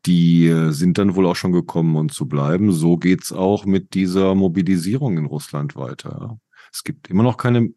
die 0.07 0.47
äh, 0.47 0.71
sind 0.71 0.99
dann 0.99 1.15
wohl 1.15 1.27
auch 1.27 1.37
schon 1.37 1.53
gekommen, 1.53 1.97
um 1.97 2.09
zu 2.09 2.27
bleiben. 2.27 2.73
So 2.73 2.97
geht's 2.97 3.33
auch 3.33 3.67
mit 3.67 3.95
dieser 3.95 4.35
Mobilisierung 4.35 5.19
in 5.19 5.27
Russland 5.27 5.77
weiter. 5.77 6.39
Es 6.73 6.85
gibt 6.85 7.11
immer 7.11 7.23
noch 7.23 7.37
keine 7.37 7.71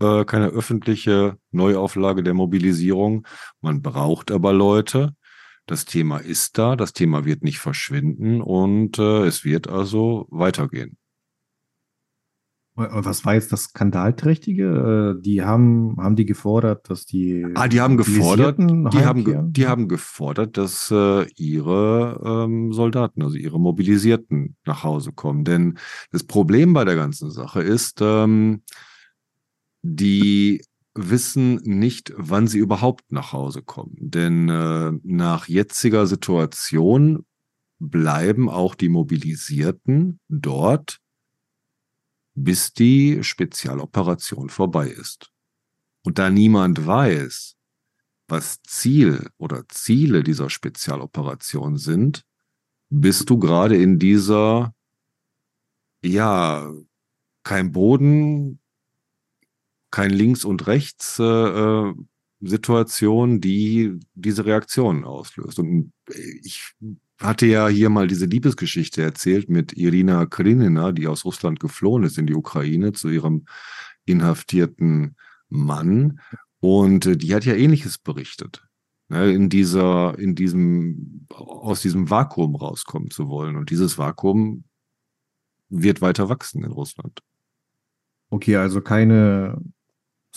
äh, 0.00 0.24
keine 0.24 0.48
öffentliche 0.48 1.38
Neuauflage 1.50 2.22
der 2.22 2.34
Mobilisierung. 2.34 3.26
Man 3.60 3.82
braucht 3.82 4.30
aber 4.30 4.52
Leute. 4.52 5.14
Das 5.66 5.84
Thema 5.84 6.18
ist 6.18 6.58
da, 6.58 6.76
das 6.76 6.92
Thema 6.92 7.24
wird 7.24 7.42
nicht 7.42 7.58
verschwinden 7.58 8.40
und 8.40 8.98
äh, 8.98 9.24
es 9.24 9.44
wird 9.44 9.68
also 9.68 10.26
weitergehen. 10.30 10.96
Was 12.78 13.24
war 13.24 13.32
jetzt 13.32 13.52
das 13.52 13.64
Skandalträchtige? 13.64 15.16
Äh, 15.16 15.22
die 15.22 15.42
haben, 15.42 15.96
haben 15.98 16.14
die 16.14 16.26
gefordert, 16.26 16.90
dass 16.90 17.06
die. 17.06 17.46
Ah, 17.54 17.68
die 17.68 17.80
haben 17.80 17.96
gefordert, 17.96 18.58
die 18.58 19.04
haben, 19.04 19.52
die 19.54 19.66
haben 19.66 19.88
gefordert, 19.88 20.58
dass 20.58 20.90
äh, 20.90 21.24
ihre 21.36 22.20
ähm, 22.22 22.74
Soldaten, 22.74 23.22
also 23.22 23.38
ihre 23.38 23.58
Mobilisierten 23.58 24.56
nach 24.66 24.84
Hause 24.84 25.12
kommen. 25.12 25.44
Denn 25.44 25.78
das 26.12 26.24
Problem 26.24 26.74
bei 26.74 26.84
der 26.84 26.96
ganzen 26.96 27.30
Sache 27.30 27.62
ist, 27.62 28.00
ähm, 28.02 28.60
die 29.94 30.62
wissen 30.94 31.56
nicht, 31.56 32.12
wann 32.16 32.46
sie 32.46 32.58
überhaupt 32.58 33.12
nach 33.12 33.32
Hause 33.32 33.62
kommen. 33.62 33.96
Denn 33.98 34.48
äh, 34.48 34.92
nach 35.02 35.46
jetziger 35.46 36.06
Situation 36.06 37.26
bleiben 37.78 38.48
auch 38.48 38.74
die 38.74 38.88
Mobilisierten 38.88 40.20
dort, 40.28 40.98
bis 42.34 42.72
die 42.72 43.22
Spezialoperation 43.22 44.48
vorbei 44.48 44.88
ist. 44.88 45.30
Und 46.04 46.18
da 46.18 46.30
niemand 46.30 46.86
weiß, 46.86 47.56
was 48.28 48.62
Ziel 48.62 49.30
oder 49.38 49.64
Ziele 49.68 50.22
dieser 50.22 50.50
Spezialoperation 50.50 51.76
sind, 51.76 52.24
bist 52.88 53.28
du 53.30 53.38
gerade 53.38 53.76
in 53.76 53.98
dieser, 53.98 54.74
ja, 56.02 56.72
kein 57.42 57.72
Boden, 57.72 58.60
kein 59.96 60.10
Links 60.10 60.44
und 60.44 60.66
Rechts 60.66 61.18
äh, 61.18 61.24
äh, 61.24 61.94
die 63.40 63.98
diese 64.14 64.44
Reaktionen 64.44 65.04
auslöst. 65.04 65.58
Und 65.58 65.90
ich 66.42 66.74
hatte 67.18 67.46
ja 67.46 67.66
hier 67.68 67.88
mal 67.88 68.06
diese 68.06 68.26
Liebesgeschichte 68.26 69.02
erzählt 69.02 69.48
mit 69.48 69.72
Irina 69.72 70.26
Krinina, 70.26 70.92
die 70.92 71.06
aus 71.06 71.24
Russland 71.24 71.60
geflohen 71.60 72.04
ist 72.04 72.18
in 72.18 72.26
die 72.26 72.34
Ukraine 72.34 72.92
zu 72.92 73.08
ihrem 73.08 73.46
inhaftierten 74.04 75.16
Mann. 75.48 76.20
Und 76.60 77.06
äh, 77.06 77.16
die 77.16 77.34
hat 77.34 77.46
ja 77.46 77.54
Ähnliches 77.54 77.96
berichtet. 77.96 78.62
Ne, 79.08 79.32
in 79.32 79.48
dieser, 79.48 80.18
in 80.18 80.34
diesem, 80.34 81.26
aus 81.30 81.80
diesem 81.80 82.10
Vakuum 82.10 82.54
rauskommen 82.54 83.10
zu 83.10 83.30
wollen. 83.30 83.56
Und 83.56 83.70
dieses 83.70 83.96
Vakuum 83.96 84.64
wird 85.70 86.02
weiter 86.02 86.28
wachsen 86.28 86.64
in 86.64 86.72
Russland. 86.72 87.22
Okay, 88.28 88.56
also 88.56 88.82
keine 88.82 89.58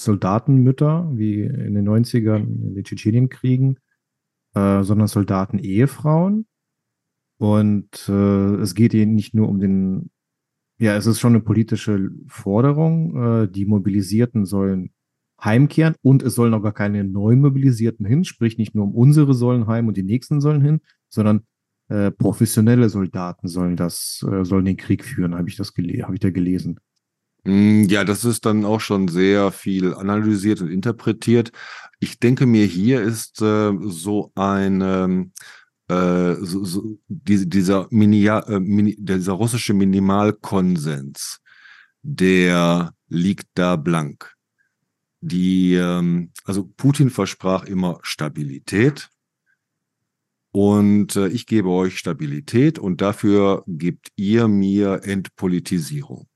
Soldatenmütter, 0.04 1.10
wie 1.14 1.41
in 1.41 1.76
den 1.76 1.88
90ern 1.88 2.43
in 2.43 2.76
den 2.76 2.84
Tschetschenienkriegen, 2.84 3.80
äh, 4.56 4.84
sondern 4.84 5.08
Soldaten-Ehefrauen. 5.08 6.47
Und 7.38 8.10
äh, 8.10 8.56
es 8.56 8.76
geht 8.76 8.93
ihnen 8.93 9.16
nicht 9.16 9.34
nur 9.34 9.47
um 9.47 9.60
den, 9.60 10.12
ja, 10.78 10.95
es 10.95 11.06
ist 11.06 11.20
schon 11.20 11.34
eine 11.34 11.43
politische 11.43 12.10
Forderung. 12.28 13.43
Äh, 13.43 13.47
die 13.50 13.66
Mobilisierten 13.66 14.45
sollen 14.45 14.91
heimkehren 15.41 15.95
und 16.02 16.22
es 16.22 16.36
sollen 16.36 16.54
auch 16.54 16.62
gar 16.62 16.74
keine 16.74 17.04
neuen 17.04 17.39
Mobilisierten 17.39 18.06
hin, 18.06 18.26
sprich 18.26 18.58
nicht 18.58 18.76
nur 18.76 18.86
um 18.86 18.95
unsere 18.95 19.34
sollen 19.34 19.68
heim 19.68 19.88
und 19.88 19.95
die 19.95 20.04
nächsten 20.04 20.41
sollen 20.41 20.62
hin, 20.62 20.82
sondern 21.08 21.45
äh, 21.88 22.12
professionelle 22.12 22.89
Soldaten 22.89 23.47
sollen 23.47 23.76
das, 23.76 24.26
äh, 24.30 24.43
sollen 24.43 24.66
den 24.66 24.78
Krieg 24.78 25.04
führen, 25.04 25.36
habe 25.36 25.50
ich 25.50 25.56
das 25.56 25.74
habe 25.78 26.14
ich 26.14 26.20
da 26.20 26.30
gelesen. 26.30 26.80
Hm, 27.46 27.86
ja, 27.90 28.04
das 28.04 28.26
ist 28.26 28.46
dann 28.46 28.66
auch 28.66 28.82
schon 28.82 29.08
sehr 29.08 29.52
viel 29.52 29.94
analysiert 29.94 30.62
und 30.62 30.70
interpretiert. 30.70 31.52
Ich 32.00 32.20
denke 32.20 32.46
mir, 32.46 32.66
hier 32.66 33.02
ist 33.02 33.42
äh, 33.42 33.72
so 33.82 34.32
ein 34.36 34.82
ähm, 34.82 35.32
äh, 35.90 36.36
so, 36.42 36.64
so, 36.64 37.00
die, 37.08 37.50
dieser, 37.50 37.88
Minia, 37.90 38.42
äh, 38.48 38.60
Mini, 38.60 38.96
dieser 39.00 39.34
russische 39.34 39.74
Minimalkonsens, 39.74 41.42
der 42.04 42.94
liegt 43.08 43.48
da 43.56 43.76
blank. 43.76 44.36
Die, 45.22 45.74
ähm, 45.74 46.32
also 46.46 46.70
Putin 46.78 47.10
versprach 47.10 47.66
immer 47.66 48.00
Stabilität. 48.04 49.10
Und 50.52 51.16
äh, 51.16 51.28
ich 51.28 51.48
gebe 51.48 51.70
euch 51.70 51.98
Stabilität 51.98 52.80
und 52.80 53.02
dafür 53.02 53.64
gebt 53.68 54.10
ihr 54.16 54.48
mir 54.48 55.02
Entpolitisierung. 55.04 56.29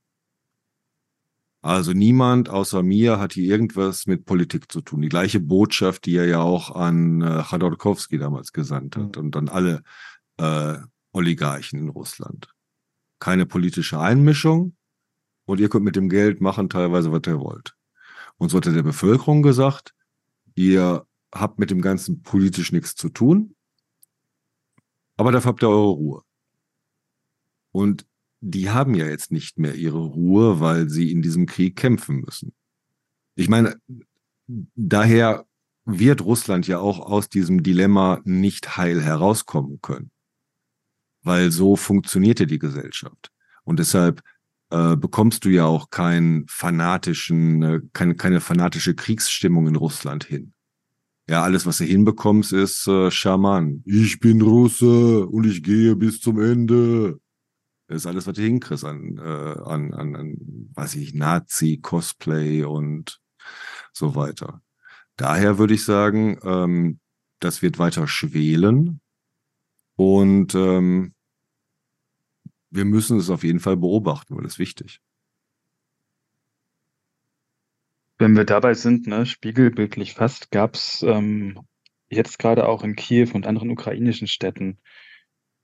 Also 1.64 1.94
niemand 1.94 2.50
außer 2.50 2.84
mir 2.84 3.20
hat 3.20 3.32
hier 3.34 3.46
irgendwas 3.46 4.06
mit 4.06 4.26
Politik 4.26 4.70
zu 4.70 4.82
tun. 4.82 5.02
Die 5.02 5.08
gleiche 5.08 5.40
Botschaft, 5.40 6.06
die 6.06 6.18
er 6.18 6.26
ja 6.26 6.42
auch 6.42 6.76
an 6.76 7.22
äh, 7.22 7.42
Chodorkowski 7.42 8.18
damals 8.18 8.52
gesandt 8.52 8.98
hat 8.98 9.16
mhm. 9.16 9.24
und 9.24 9.38
an 9.38 9.48
alle 9.48 9.82
äh, 10.38 10.78
Oligarchen 11.14 11.80
in 11.80 11.88
Russland. 11.88 12.54
Keine 13.20 13.46
politische 13.46 13.98
Einmischung 13.98 14.76
und 15.46 15.62
ihr 15.62 15.70
könnt 15.70 15.86
mit 15.86 15.96
dem 15.96 16.10
Geld 16.10 16.42
machen 16.42 16.70
teilweise, 16.70 17.14
was 17.14 17.22
ihr 17.28 17.40
wollt. 17.40 17.78
Und 18.36 18.50
so 18.50 18.58
hat 18.58 18.66
er 18.66 18.74
der 18.74 18.84
Bevölkerung 18.84 19.42
gesagt, 19.42 19.94
ihr 20.56 21.08
habt 21.34 21.60
mit 21.60 21.72
dem 21.72 21.82
Ganzen 21.82 22.24
politisch 22.24 22.74
nichts 22.74 22.94
zu 22.96 23.08
tun, 23.08 23.56
aber 25.16 25.32
dafür 25.32 25.52
habt 25.52 25.64
ihr 25.64 25.70
eure 25.70 25.92
Ruhe. 25.92 26.22
Und 27.72 28.06
die 28.46 28.70
haben 28.70 28.94
ja 28.94 29.08
jetzt 29.08 29.32
nicht 29.32 29.58
mehr 29.58 29.74
ihre 29.76 30.04
Ruhe, 30.04 30.60
weil 30.60 30.90
sie 30.90 31.12
in 31.12 31.22
diesem 31.22 31.46
Krieg 31.46 31.78
kämpfen 31.78 32.20
müssen. 32.20 32.54
Ich 33.36 33.48
meine, 33.48 33.76
daher 34.76 35.46
wird 35.86 36.22
Russland 36.22 36.68
ja 36.68 36.80
auch 36.80 37.00
aus 37.00 37.30
diesem 37.30 37.64
Dilemma 37.64 38.20
nicht 38.26 38.76
heil 38.76 39.02
herauskommen 39.02 39.80
können, 39.82 40.12
weil 41.22 41.52
so 41.52 41.78
funktionierte 41.78 42.46
die 42.46 42.60
Gesellschaft. 42.60 43.32
Und 43.64 43.80
deshalb 43.80 44.22
äh, 44.72 44.98
bekommst 44.98 45.46
du 45.46 45.50
ja 45.50 45.66
auch 45.66 45.90
keinen 45.90 46.46
fanatischen, 46.50 47.64
äh, 47.64 47.80
keine, 47.94 48.16
keine 48.16 48.42
fanatische 48.42 48.94
Kriegsstimmung 48.94 49.68
in 49.68 49.78
Russland 49.78 50.26
hin. 50.26 50.54
Ja, 51.30 51.44
alles, 51.44 51.66
was 51.66 51.78
du 51.78 51.86
hinbekommst, 51.86 52.52
ist 52.52 52.88
äh, 52.90 53.10
Schaman. 53.10 53.84
Ich 53.86 54.20
bin 54.20 54.42
Russe 54.42 55.26
und 55.28 55.46
ich 55.46 55.64
gehe 55.64 55.96
bis 55.96 56.20
zum 56.20 56.42
Ende. 56.42 57.22
Ist 57.94 58.08
alles, 58.08 58.28
was 58.28 58.36
du 58.36 58.42
hinkriegst 58.42 58.86
an, 58.86 59.18
äh, 59.18 59.22
an, 59.22 59.94
an, 59.94 60.16
an, 60.16 60.70
weiß 60.74 60.96
ich, 60.96 61.14
Nazi, 61.14 61.80
Cosplay 61.82 62.64
und 62.64 63.22
so 63.92 64.16
weiter. 64.16 64.62
Daher 65.16 65.58
würde 65.60 65.76
ich 65.76 65.86
sagen, 65.86 66.40
ähm, 66.44 67.00
das 67.40 67.62
wird 67.62 67.78
weiter 67.78 68.08
schwelen 68.08 69.00
und 69.96 70.56
ähm, 70.56 71.14
wir 72.72 72.86
müssen 72.86 73.20
es 73.20 73.30
auf 73.30 73.44
jeden 73.44 73.60
Fall 73.60 73.78
beobachten, 73.78 74.36
weil 74.36 74.44
das 74.44 74.54
ist 74.54 74.60
wichtig. 74.60 75.00
Wenn 78.18 78.36
wir 78.36 78.46
dabei 78.46 78.74
sind, 78.74 79.06
ne, 79.06 79.26
spiegelbildlich 79.26 80.14
fast, 80.14 80.50
gab 80.50 80.76
es 80.76 81.04
ähm, 81.04 81.60
jetzt 82.10 82.40
gerade 82.40 82.68
auch 82.68 82.84
in 82.84 82.96
Kiew 82.96 83.30
und 83.34 83.46
anderen 83.46 83.70
ukrainischen 83.70 84.28
Städten 84.28 84.80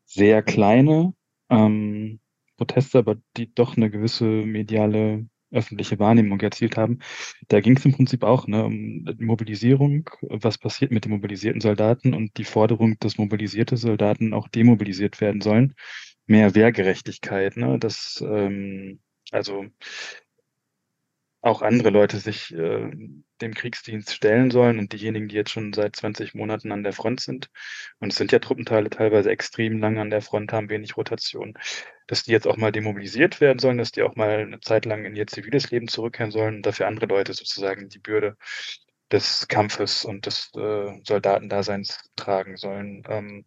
sehr 0.06 0.44
kleine 0.44 1.14
ähm, 1.50 2.20
Proteste, 2.58 3.00
aber 3.00 3.18
die 3.38 3.54
doch 3.54 3.78
eine 3.78 3.90
gewisse 3.90 4.26
mediale 4.26 5.28
öffentliche 5.52 5.98
Wahrnehmung 6.00 6.40
erzielt 6.42 6.78
haben. 6.78 7.00
Da 7.48 7.60
ging 7.60 7.78
es 7.78 7.86
im 7.86 7.94
Prinzip 7.94 8.24
auch 8.24 8.48
ne, 8.48 8.66
um 8.66 9.06
Mobilisierung, 9.18 10.10
was 10.22 10.58
passiert 10.58 10.92
mit 10.92 11.06
den 11.06 11.12
mobilisierten 11.12 11.62
Soldaten 11.62 12.14
und 12.14 12.38
die 12.38 12.44
Forderung, 12.44 12.98
dass 13.00 13.18
mobilisierte 13.18 13.78
Soldaten 13.78 14.34
auch 14.34 14.48
demobilisiert 14.48 15.22
werden 15.22 15.42
sollen. 15.42 15.74
Mehr 16.28 16.54
Wehrgerechtigkeit, 16.54 17.58
ne, 17.58 17.80
dass 17.80 18.24
ähm, 18.26 19.00
also 19.32 19.66
auch 21.42 21.62
andere 21.62 21.90
Leute 21.90 22.18
sich 22.18 22.54
äh, 22.54 22.92
dem 23.42 23.54
Kriegsdienst 23.54 24.14
stellen 24.14 24.52
sollen 24.52 24.78
und 24.78 24.92
diejenigen, 24.92 25.30
die 25.30 25.36
jetzt 25.36 25.52
schon 25.52 25.72
seit 25.72 25.96
20 25.96 26.36
Monaten 26.36 26.72
an 26.72 26.84
der 26.84 26.92
Front 26.92 27.22
sind, 27.22 27.50
und 28.00 28.12
es 28.12 28.18
sind 28.18 28.32
ja 28.32 28.40
Truppenteile 28.40 28.90
teilweise 28.90 29.30
extrem 29.30 29.80
lang 29.80 29.98
an 30.00 30.10
der 30.10 30.22
Front, 30.22 30.52
haben 30.52 30.70
wenig 30.70 30.98
Rotation, 30.98 31.54
dass 32.08 32.24
die 32.24 32.32
jetzt 32.32 32.48
auch 32.48 32.58
mal 32.58 32.72
demobilisiert 32.72 33.40
werden 33.40 33.60
sollen, 33.60 33.78
dass 33.78 33.92
die 33.92 34.04
auch 34.04 34.16
mal 34.16 34.40
eine 34.40 34.60
Zeit 34.60 34.86
lang 34.86 35.06
in 35.06 35.16
ihr 35.16 35.28
ziviles 35.28 35.72
Leben 35.72 35.88
zurückkehren 35.88 36.32
sollen 36.32 36.58
und 36.58 36.66
dafür 36.66 36.88
andere 36.88 37.06
Leute 37.06 37.34
sozusagen 37.34 37.88
die 37.88 38.00
Bürde 38.00 38.36
des 39.12 39.48
Kampfes 39.48 40.06
und 40.06 40.26
des 40.26 40.52
äh, 40.56 41.00
Soldatendaseins 41.04 42.00
tragen 42.16 42.58
sollen. 42.58 43.04
Ähm, 43.10 43.46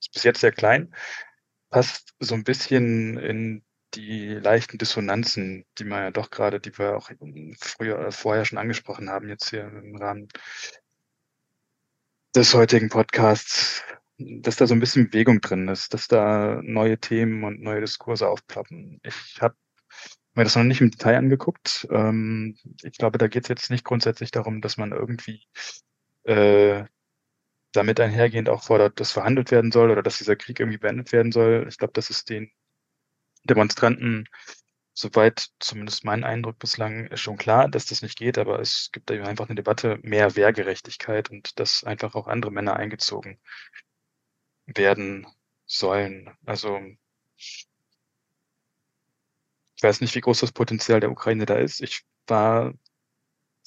ist 0.00 0.12
bis 0.12 0.24
jetzt 0.24 0.40
sehr 0.40 0.52
klein, 0.52 0.94
passt 1.70 2.14
so 2.18 2.34
ein 2.34 2.44
bisschen 2.44 3.18
in 3.18 3.64
die 3.94 4.34
leichten 4.34 4.78
Dissonanzen, 4.78 5.64
die 5.78 5.84
man 5.84 6.02
ja 6.02 6.10
doch 6.10 6.30
gerade, 6.30 6.60
die 6.60 6.76
wir 6.78 6.96
auch 6.96 7.10
früher, 7.60 7.98
äh, 7.98 8.12
vorher 8.12 8.44
schon 8.44 8.58
angesprochen 8.58 9.10
haben, 9.10 9.28
jetzt 9.28 9.50
hier 9.50 9.64
im 9.64 9.96
Rahmen 9.96 10.28
des 12.34 12.54
heutigen 12.54 12.88
Podcasts, 12.88 13.82
dass 14.18 14.56
da 14.56 14.66
so 14.66 14.74
ein 14.74 14.80
bisschen 14.80 15.10
Bewegung 15.10 15.40
drin 15.40 15.68
ist, 15.68 15.94
dass 15.94 16.08
da 16.08 16.60
neue 16.62 16.98
Themen 16.98 17.44
und 17.44 17.62
neue 17.62 17.80
Diskurse 17.80 18.28
aufploppen. 18.28 19.00
Ich 19.02 19.40
habe 19.40 19.56
mir 20.34 20.44
das 20.44 20.56
noch 20.56 20.64
nicht 20.64 20.80
im 20.80 20.90
Detail 20.90 21.16
angeguckt. 21.16 21.86
Ähm, 21.90 22.56
ich 22.82 22.98
glaube, 22.98 23.18
da 23.18 23.28
geht 23.28 23.44
es 23.44 23.48
jetzt 23.48 23.70
nicht 23.70 23.84
grundsätzlich 23.84 24.30
darum, 24.30 24.60
dass 24.60 24.76
man 24.76 24.92
irgendwie 24.92 25.46
äh, 26.24 26.84
damit 27.72 28.00
einhergehend 28.00 28.48
auch 28.48 28.62
fordert, 28.62 29.00
dass 29.00 29.12
verhandelt 29.12 29.50
werden 29.50 29.72
soll 29.72 29.90
oder 29.90 30.02
dass 30.02 30.18
dieser 30.18 30.36
Krieg 30.36 30.60
irgendwie 30.60 30.78
beendet 30.78 31.12
werden 31.12 31.32
soll. 31.32 31.66
Ich 31.68 31.78
glaube, 31.78 31.92
das 31.94 32.10
ist 32.10 32.30
den 32.30 32.50
Demonstranten, 33.44 34.28
soweit 34.92 35.48
zumindest 35.60 36.04
mein 36.04 36.24
Eindruck 36.24 36.58
bislang, 36.58 37.06
ist 37.06 37.20
schon 37.20 37.36
klar, 37.36 37.68
dass 37.68 37.86
das 37.86 38.02
nicht 38.02 38.18
geht, 38.18 38.38
aber 38.38 38.60
es 38.60 38.90
gibt 38.92 39.10
eben 39.10 39.24
einfach 39.24 39.48
eine 39.48 39.54
Debatte 39.54 39.98
mehr 40.02 40.36
Wehrgerechtigkeit 40.36 41.30
und 41.30 41.58
dass 41.60 41.84
einfach 41.84 42.14
auch 42.14 42.26
andere 42.26 42.52
Männer 42.52 42.76
eingezogen 42.76 43.38
werden 44.66 45.26
sollen. 45.66 46.30
Also 46.44 46.80
ich 49.78 49.82
weiß 49.82 50.00
nicht, 50.00 50.14
wie 50.16 50.20
groß 50.20 50.40
das 50.40 50.52
Potenzial 50.52 51.00
der 51.00 51.10
Ukraine 51.10 51.46
da 51.46 51.56
ist. 51.56 51.80
Ich 51.80 52.02
war 52.26 52.74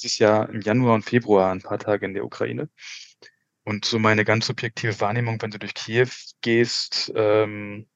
dieses 0.02 0.18
Jahr 0.20 0.50
im 0.50 0.62
Januar 0.62 0.96
und 0.96 1.04
Februar 1.04 1.52
ein 1.52 1.62
paar 1.62 1.80
Tage 1.80 2.06
in 2.06 2.14
der 2.14 2.26
Ukraine. 2.26 2.70
Und 3.64 3.86
so 3.86 4.00
meine 4.00 4.26
ganz 4.26 4.48
subjektive 4.48 5.00
Wahrnehmung, 5.00 5.42
wenn 5.42 5.52
du 5.52 5.60
durch 5.60 5.74
Kiew 5.74 6.10
gehst, 6.42 7.12
ähm, 7.16 7.88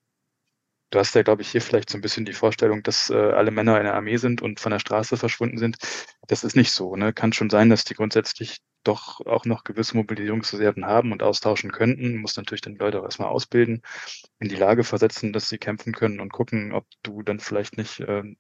Du 0.95 0.99
hast 1.01 1.13
ja, 1.13 1.23
glaube 1.23 1.41
ich, 1.41 1.49
hier 1.49 1.61
vielleicht 1.61 1.89
so 1.89 1.97
ein 1.97 2.01
bisschen 2.01 2.23
die 2.23 2.31
Vorstellung, 2.31 2.81
dass 2.81 3.09
äh, 3.09 3.15
alle 3.15 3.51
Männer 3.51 3.77
in 3.79 3.83
der 3.83 3.95
Armee 3.95 4.15
sind 4.15 4.41
und 4.41 4.61
von 4.61 4.71
der 4.71 4.79
Straße 4.79 5.17
verschwunden 5.17 5.57
sind. 5.57 5.75
Das 6.25 6.45
ist 6.45 6.55
nicht 6.55 6.71
so. 6.71 6.95
Ne? 6.95 7.11
Kann 7.11 7.33
schon 7.33 7.49
sein, 7.49 7.69
dass 7.69 7.83
die 7.83 7.95
grundsätzlich 7.95 8.59
doch 8.85 9.19
auch 9.25 9.43
noch 9.43 9.65
gewisse 9.65 9.97
Mobilisierungsreserven 9.97 10.85
haben 10.85 11.11
und 11.11 11.21
austauschen 11.21 11.73
könnten. 11.73 12.15
Muss 12.15 12.37
natürlich 12.37 12.61
dann 12.61 12.75
die 12.75 12.79
Leute 12.79 13.01
auch 13.01 13.03
erstmal 13.03 13.27
ausbilden, 13.27 13.81
in 14.39 14.47
die 14.47 14.55
Lage 14.55 14.85
versetzen, 14.85 15.33
dass 15.33 15.49
sie 15.49 15.57
kämpfen 15.57 15.91
können 15.91 16.21
und 16.21 16.31
gucken, 16.31 16.71
ob 16.71 16.85
du 17.03 17.23
dann 17.23 17.41
vielleicht 17.41 17.75
nicht 17.75 17.99
ähm, 18.07 18.37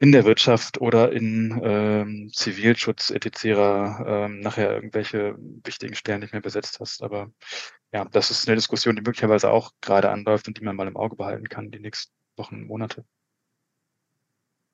in 0.00 0.12
der 0.12 0.24
Wirtschaft 0.24 0.80
oder 0.80 1.12
in 1.12 1.60
ähm, 1.62 2.30
Zivilschutz 2.32 3.10
etc. 3.10 3.44
Ähm, 3.44 4.40
nachher 4.40 4.74
irgendwelche 4.74 5.36
wichtigen 5.64 5.94
Stellen 5.94 6.20
nicht 6.20 6.32
mehr 6.32 6.42
besetzt 6.42 6.78
hast. 6.80 7.02
Aber 7.02 7.32
ja, 7.92 8.04
das 8.04 8.30
ist 8.30 8.46
eine 8.46 8.56
Diskussion, 8.56 8.94
die 8.94 9.02
möglicherweise 9.02 9.50
auch 9.50 9.72
gerade 9.80 10.10
anläuft 10.10 10.46
und 10.46 10.58
die 10.58 10.64
man 10.64 10.76
mal 10.76 10.86
im 10.86 10.96
Auge 10.96 11.16
behalten 11.16 11.48
kann 11.48 11.70
die 11.70 11.80
nächsten 11.80 12.12
Wochen, 12.36 12.66
Monate. 12.66 13.04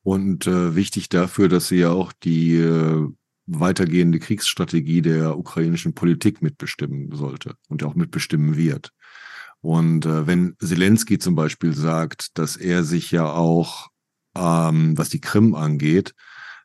Und 0.02 0.46
äh, 0.46 0.76
wichtig 0.76 1.08
dafür, 1.08 1.48
dass 1.48 1.68
sie 1.68 1.78
ja 1.78 1.90
auch 1.90 2.12
die 2.12 2.56
äh, 2.56 3.08
weitergehende 3.46 4.18
Kriegsstrategie 4.18 5.00
der 5.00 5.38
ukrainischen 5.38 5.94
Politik 5.94 6.42
mitbestimmen 6.42 7.14
sollte 7.14 7.56
und 7.68 7.82
auch 7.82 7.94
mitbestimmen 7.94 8.56
wird. 8.56 8.90
Und 9.62 10.04
äh, 10.04 10.26
wenn 10.26 10.56
Zelensky 10.58 11.18
zum 11.18 11.34
Beispiel 11.34 11.72
sagt, 11.72 12.36
dass 12.36 12.56
er 12.56 12.84
sich 12.84 13.10
ja 13.10 13.32
auch 13.32 13.88
ähm, 14.36 14.96
was 14.96 15.08
die 15.08 15.20
Krim 15.20 15.54
angeht, 15.54 16.14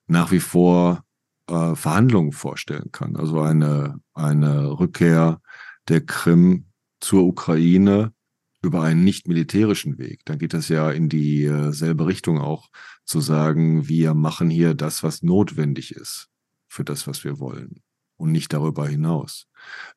nach 0.07 0.31
wie 0.31 0.39
vor 0.39 1.03
äh, 1.47 1.75
Verhandlungen 1.75 2.31
vorstellen 2.31 2.91
kann. 2.91 3.15
Also 3.15 3.41
eine, 3.41 3.99
eine 4.13 4.79
Rückkehr 4.79 5.41
der 5.87 6.05
Krim 6.05 6.65
zur 6.99 7.23
Ukraine 7.23 8.13
über 8.61 8.83
einen 8.83 9.03
nicht 9.03 9.27
militärischen 9.27 9.97
Weg. 9.97 10.25
Dann 10.25 10.37
geht 10.37 10.53
das 10.53 10.67
ja 10.67 10.91
in 10.91 11.09
dieselbe 11.09 12.07
Richtung 12.07 12.39
auch 12.39 12.69
zu 13.05 13.21
sagen, 13.21 13.87
wir 13.87 14.13
machen 14.13 14.49
hier 14.49 14.73
das, 14.73 15.01
was 15.01 15.23
notwendig 15.23 15.95
ist 15.95 16.27
für 16.67 16.83
das, 16.83 17.07
was 17.07 17.23
wir 17.23 17.39
wollen 17.39 17.81
und 18.17 18.31
nicht 18.31 18.51
darüber 18.51 18.87
hinaus. 18.87 19.47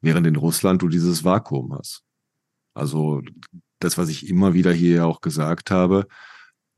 Während 0.01 0.27
in 0.27 0.37
Russland 0.37 0.81
du 0.83 0.89
dieses 0.89 1.25
Vakuum 1.25 1.75
hast. 1.75 2.05
Also 2.73 3.21
das, 3.81 3.99
was 3.99 4.09
ich 4.09 4.29
immer 4.29 4.55
wieder 4.55 4.73
hier 4.73 5.07
auch 5.07 5.21
gesagt 5.21 5.71
habe, 5.71 6.07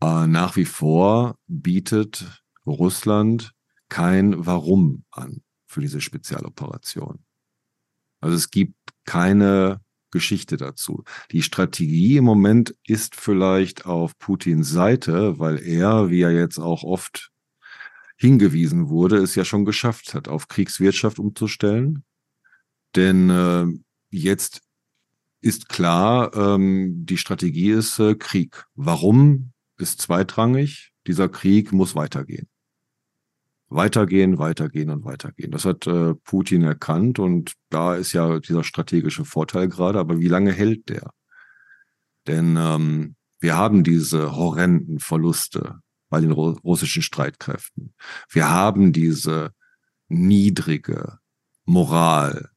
äh, 0.02 0.26
nach 0.26 0.56
wie 0.56 0.64
vor 0.64 1.36
bietet 1.46 2.42
Russland 2.66 3.52
kein 3.88 4.46
Warum 4.46 5.04
an 5.10 5.42
für 5.66 5.80
diese 5.80 6.00
Spezialoperation. 6.00 7.24
Also 8.20 8.36
es 8.36 8.50
gibt 8.50 8.76
keine 9.04 9.80
Geschichte 10.10 10.56
dazu. 10.56 11.04
Die 11.32 11.42
Strategie 11.42 12.16
im 12.16 12.24
Moment 12.24 12.74
ist 12.86 13.16
vielleicht 13.16 13.84
auf 13.84 14.16
Putins 14.18 14.70
Seite, 14.70 15.38
weil 15.38 15.60
er, 15.60 16.08
wie 16.08 16.22
er 16.22 16.30
jetzt 16.30 16.58
auch 16.58 16.84
oft 16.84 17.30
hingewiesen 18.16 18.88
wurde, 18.88 19.16
es 19.18 19.34
ja 19.34 19.44
schon 19.44 19.64
geschafft 19.64 20.14
hat, 20.14 20.28
auf 20.28 20.48
Kriegswirtschaft 20.48 21.18
umzustellen. 21.18 22.04
Denn 22.94 23.28
äh, 23.28 23.66
jetzt 24.10 24.62
ist 25.40 25.68
klar, 25.68 26.34
ähm, 26.34 27.04
die 27.04 27.18
Strategie 27.18 27.70
ist 27.70 27.98
äh, 27.98 28.14
Krieg. 28.14 28.64
Warum 28.76 29.52
ist 29.78 30.00
zweitrangig. 30.00 30.92
Dieser 31.06 31.28
Krieg 31.28 31.72
muss 31.72 31.94
weitergehen. 31.94 32.48
Weitergehen, 33.68 34.38
weitergehen 34.38 34.90
und 34.90 35.04
weitergehen. 35.04 35.50
Das 35.50 35.64
hat 35.64 35.86
äh, 35.86 36.14
Putin 36.14 36.62
erkannt 36.62 37.18
und 37.18 37.54
da 37.70 37.94
ist 37.94 38.12
ja 38.12 38.38
dieser 38.38 38.62
strategische 38.62 39.24
Vorteil 39.24 39.68
gerade. 39.68 39.98
Aber 39.98 40.20
wie 40.20 40.28
lange 40.28 40.52
hält 40.52 40.88
der? 40.88 41.10
Denn 42.26 42.56
ähm, 42.56 43.16
wir 43.40 43.56
haben 43.56 43.84
diese 43.84 44.36
horrenden 44.36 45.00
Verluste 45.00 45.80
bei 46.08 46.20
den 46.20 46.30
russischen 46.30 47.02
Streitkräften. 47.02 47.94
Wir 48.30 48.48
haben 48.48 48.92
diese 48.92 49.52
niedrige 50.08 51.18
Moral 51.64 52.50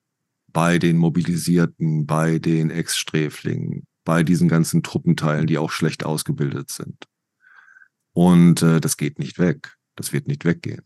bei 0.47 0.77
den 0.79 0.97
Mobilisierten, 0.97 2.05
bei 2.05 2.39
den 2.39 2.69
Ex-Sträflingen, 2.69 3.85
bei 4.07 4.23
diesen 4.23 4.47
ganzen 4.47 4.83
Truppenteilen, 4.83 5.47
die 5.47 5.57
auch 5.57 5.69
schlecht 5.69 6.05
ausgebildet 6.05 6.71
sind. 6.71 7.03
Und 8.13 8.61
äh, 8.61 8.79
das 8.79 8.95
geht 8.95 9.19
nicht 9.19 9.37
weg. 9.37 9.75
Das 9.97 10.13
wird 10.13 10.29
nicht 10.29 10.45
weggehen. 10.45 10.83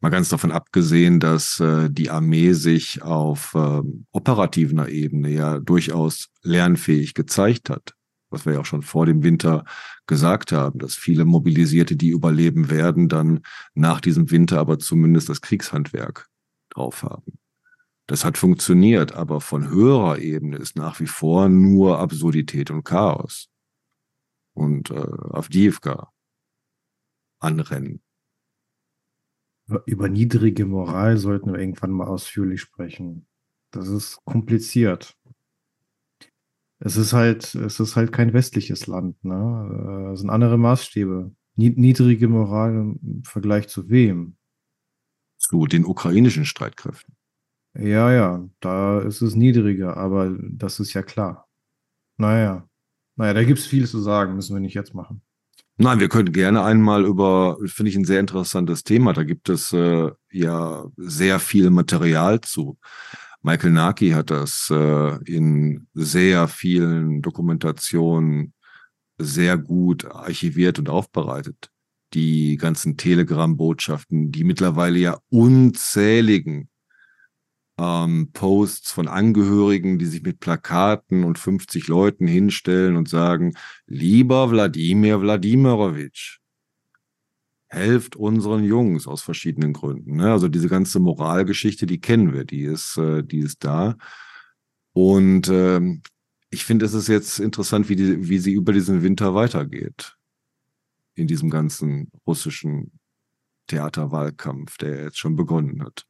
Mal 0.00 0.08
ganz 0.08 0.28
davon 0.28 0.50
abgesehen, 0.50 1.20
dass 1.20 1.60
äh, 1.60 1.88
die 1.88 2.10
Armee 2.10 2.52
sich 2.52 3.00
auf 3.02 3.54
äh, 3.54 3.80
operativer 4.10 4.88
Ebene 4.88 5.30
ja 5.30 5.60
durchaus 5.60 6.30
lernfähig 6.42 7.14
gezeigt 7.14 7.70
hat 7.70 7.94
was 8.28 8.44
wir 8.44 8.54
ja 8.54 8.60
auch 8.60 8.66
schon 8.66 8.82
vor 8.82 9.06
dem 9.06 9.22
Winter 9.22 9.64
gesagt 10.08 10.50
haben, 10.50 10.80
dass 10.80 10.94
viele 10.96 11.24
Mobilisierte, 11.24 11.96
die 11.96 12.08
überleben 12.08 12.70
werden, 12.70 13.08
dann 13.08 13.40
nach 13.74 14.00
diesem 14.00 14.30
Winter 14.32 14.58
aber 14.58 14.78
zumindest 14.78 15.28
das 15.28 15.40
Kriegshandwerk 15.40 16.28
drauf 16.70 17.04
haben. 17.04 17.38
Das 18.08 18.24
hat 18.24 18.38
funktioniert, 18.38 19.12
aber 19.12 19.40
von 19.40 19.68
höherer 19.68 20.18
Ebene 20.18 20.58
ist 20.58 20.76
nach 20.76 21.00
wie 21.00 21.06
vor 21.06 21.48
nur 21.48 21.98
Absurdität 21.98 22.70
und 22.70 22.84
Chaos. 22.84 23.50
Und 24.54 24.90
äh, 24.90 24.94
Avdiivka 24.94 26.12
anrennen. 27.40 28.02
Über 29.86 30.08
niedrige 30.08 30.64
Moral 30.64 31.16
sollten 31.16 31.52
wir 31.52 31.58
irgendwann 31.58 31.90
mal 31.90 32.06
ausführlich 32.06 32.60
sprechen. 32.60 33.26
Das 33.72 33.88
ist 33.88 34.24
kompliziert. 34.24 35.18
Es 36.78 36.96
ist 36.96 37.12
halt, 37.12 37.54
es 37.54 37.80
ist 37.80 37.96
halt 37.96 38.12
kein 38.12 38.32
westliches 38.32 38.86
Land, 38.86 39.24
ne? 39.24 40.10
Es 40.12 40.20
sind 40.20 40.30
andere 40.30 40.56
Maßstäbe. 40.58 41.34
Niedrige 41.56 42.28
Moral 42.28 42.74
im 42.74 43.22
Vergleich 43.24 43.68
zu 43.68 43.88
wem? 43.88 44.36
Zu 45.38 45.66
den 45.66 45.84
ukrainischen 45.84 46.44
Streitkräften. 46.44 47.15
Ja, 47.78 48.12
ja, 48.12 48.48
da 48.60 49.00
ist 49.00 49.22
es 49.22 49.34
niedriger, 49.34 49.96
aber 49.96 50.36
das 50.40 50.80
ist 50.80 50.94
ja 50.94 51.02
klar. 51.02 51.46
Naja, 52.16 52.68
naja, 53.16 53.34
da 53.34 53.44
gibt 53.44 53.58
es 53.58 53.66
viel 53.66 53.86
zu 53.86 53.98
sagen, 54.00 54.34
müssen 54.34 54.54
wir 54.54 54.60
nicht 54.60 54.74
jetzt 54.74 54.94
machen. 54.94 55.22
Nein, 55.78 56.00
wir 56.00 56.08
können 56.08 56.32
gerne 56.32 56.62
einmal 56.64 57.04
über, 57.04 57.58
finde 57.66 57.90
ich 57.90 57.96
ein 57.96 58.04
sehr 58.06 58.20
interessantes 58.20 58.82
Thema. 58.82 59.12
Da 59.12 59.24
gibt 59.24 59.50
es 59.50 59.72
äh, 59.74 60.10
ja 60.30 60.86
sehr 60.96 61.38
viel 61.38 61.68
Material 61.70 62.40
zu. 62.40 62.78
Michael 63.42 63.72
Naki 63.72 64.10
hat 64.10 64.30
das 64.30 64.70
äh, 64.70 65.22
in 65.24 65.86
sehr 65.92 66.48
vielen 66.48 67.20
Dokumentationen 67.20 68.54
sehr 69.18 69.58
gut 69.58 70.06
archiviert 70.06 70.78
und 70.78 70.88
aufbereitet. 70.88 71.70
Die 72.14 72.56
ganzen 72.56 72.96
Telegram-Botschaften, 72.96 74.32
die 74.32 74.44
mittlerweile 74.44 74.98
ja 74.98 75.18
unzähligen 75.28 76.70
ähm, 77.78 78.30
Posts 78.32 78.92
von 78.92 79.08
Angehörigen, 79.08 79.98
die 79.98 80.06
sich 80.06 80.22
mit 80.22 80.40
Plakaten 80.40 81.24
und 81.24 81.38
50 81.38 81.88
Leuten 81.88 82.26
hinstellen 82.26 82.96
und 82.96 83.08
sagen, 83.08 83.54
lieber 83.86 84.50
Wladimir 84.50 85.20
Wladimirovich, 85.20 86.40
helft 87.68 88.16
unseren 88.16 88.64
Jungs 88.64 89.06
aus 89.06 89.22
verschiedenen 89.22 89.72
Gründen. 89.72 90.16
Ne? 90.16 90.32
Also 90.32 90.48
diese 90.48 90.68
ganze 90.68 91.00
Moralgeschichte, 91.00 91.86
die 91.86 92.00
kennen 92.00 92.32
wir, 92.32 92.44
die 92.44 92.62
ist, 92.62 92.96
äh, 92.96 93.22
die 93.22 93.40
ist 93.40 93.64
da. 93.64 93.96
Und 94.92 95.48
ähm, 95.48 96.02
ich 96.48 96.64
finde, 96.64 96.86
es 96.86 96.94
ist 96.94 97.08
jetzt 97.08 97.38
interessant, 97.38 97.88
wie, 97.88 97.96
die, 97.96 98.28
wie 98.28 98.38
sie 98.38 98.52
über 98.52 98.72
diesen 98.72 99.02
Winter 99.02 99.34
weitergeht. 99.34 100.16
In 101.14 101.26
diesem 101.26 101.50
ganzen 101.50 102.10
russischen 102.26 102.92
Theaterwahlkampf, 103.66 104.78
der 104.78 105.02
jetzt 105.02 105.18
schon 105.18 105.34
begonnen 105.34 105.82
hat. 105.82 106.06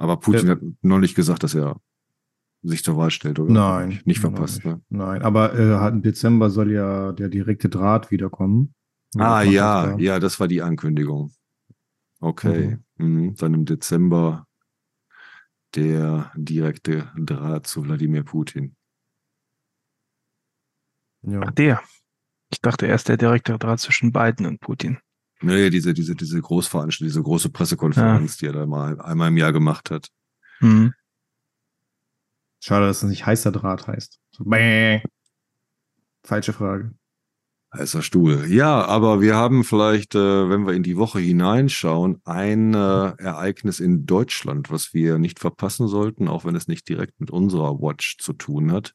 Aber 0.00 0.16
Putin 0.16 0.46
ja. 0.46 0.52
hat 0.54 0.62
noch 0.80 0.98
nicht 0.98 1.14
gesagt, 1.14 1.42
dass 1.42 1.54
er 1.54 1.78
sich 2.62 2.82
zur 2.82 2.96
Wahl 2.96 3.10
stellt, 3.10 3.38
oder? 3.38 3.52
Nein. 3.52 4.00
Nicht 4.06 4.20
verpasst, 4.20 4.64
nein, 4.64 4.76
ne? 4.76 4.82
Nein, 4.88 5.22
aber 5.22 5.52
äh, 5.52 5.88
im 5.88 6.00
Dezember 6.00 6.48
soll 6.48 6.72
ja 6.72 7.12
der 7.12 7.28
direkte 7.28 7.68
Draht 7.68 8.10
wiederkommen. 8.10 8.74
Ah, 9.18 9.42
ja, 9.42 9.98
ja, 9.98 10.18
das 10.18 10.40
war 10.40 10.48
die 10.48 10.62
Ankündigung. 10.62 11.32
Okay. 12.20 12.78
Mhm. 12.96 13.06
Mhm. 13.06 13.34
Dann 13.34 13.54
im 13.54 13.64
Dezember 13.66 14.46
der 15.74 16.32
direkte 16.34 17.12
Draht 17.16 17.66
zu 17.66 17.84
Wladimir 17.84 18.22
Putin. 18.22 18.76
Ja. 21.22 21.40
Ach, 21.44 21.50
der. 21.50 21.82
Ich 22.50 22.62
dachte 22.62 22.86
erst 22.86 23.08
der 23.10 23.18
direkte 23.18 23.58
Draht 23.58 23.80
zwischen 23.80 24.12
Biden 24.12 24.46
und 24.46 24.60
Putin. 24.60 24.98
Nee, 25.42 25.70
diese, 25.70 25.94
diese, 25.94 26.14
diese 26.14 26.40
Großveranstaltung, 26.40 27.08
diese 27.08 27.22
große 27.22 27.48
Pressekonferenz, 27.50 28.40
ja. 28.40 28.52
die 28.52 28.54
er 28.54 28.60
da 28.60 28.66
mal 28.66 29.00
einmal 29.00 29.28
im 29.28 29.36
Jahr 29.36 29.52
gemacht 29.52 29.90
hat. 29.90 30.08
Mhm. 30.60 30.92
Schade, 32.62 32.86
dass 32.86 33.02
es 33.02 33.08
nicht 33.08 33.24
heißer 33.24 33.52
Draht 33.52 33.86
heißt. 33.86 34.20
So, 34.32 34.44
Falsche 36.22 36.52
Frage. 36.52 36.94
Heißer 37.72 38.02
Stuhl. 38.02 38.46
Ja, 38.48 38.84
aber 38.84 39.20
wir 39.20 39.36
haben 39.36 39.64
vielleicht, 39.64 40.14
äh, 40.14 40.50
wenn 40.50 40.66
wir 40.66 40.74
in 40.74 40.82
die 40.82 40.96
Woche 40.96 41.20
hineinschauen, 41.20 42.20
ein 42.24 42.74
äh, 42.74 43.12
Ereignis 43.16 43.80
in 43.80 44.06
Deutschland, 44.06 44.70
was 44.70 44.92
wir 44.92 45.18
nicht 45.18 45.38
verpassen 45.38 45.86
sollten, 45.86 46.28
auch 46.28 46.44
wenn 46.44 46.56
es 46.56 46.68
nicht 46.68 46.88
direkt 46.88 47.20
mit 47.20 47.30
unserer 47.30 47.80
Watch 47.80 48.18
zu 48.18 48.32
tun 48.32 48.72
hat. 48.72 48.94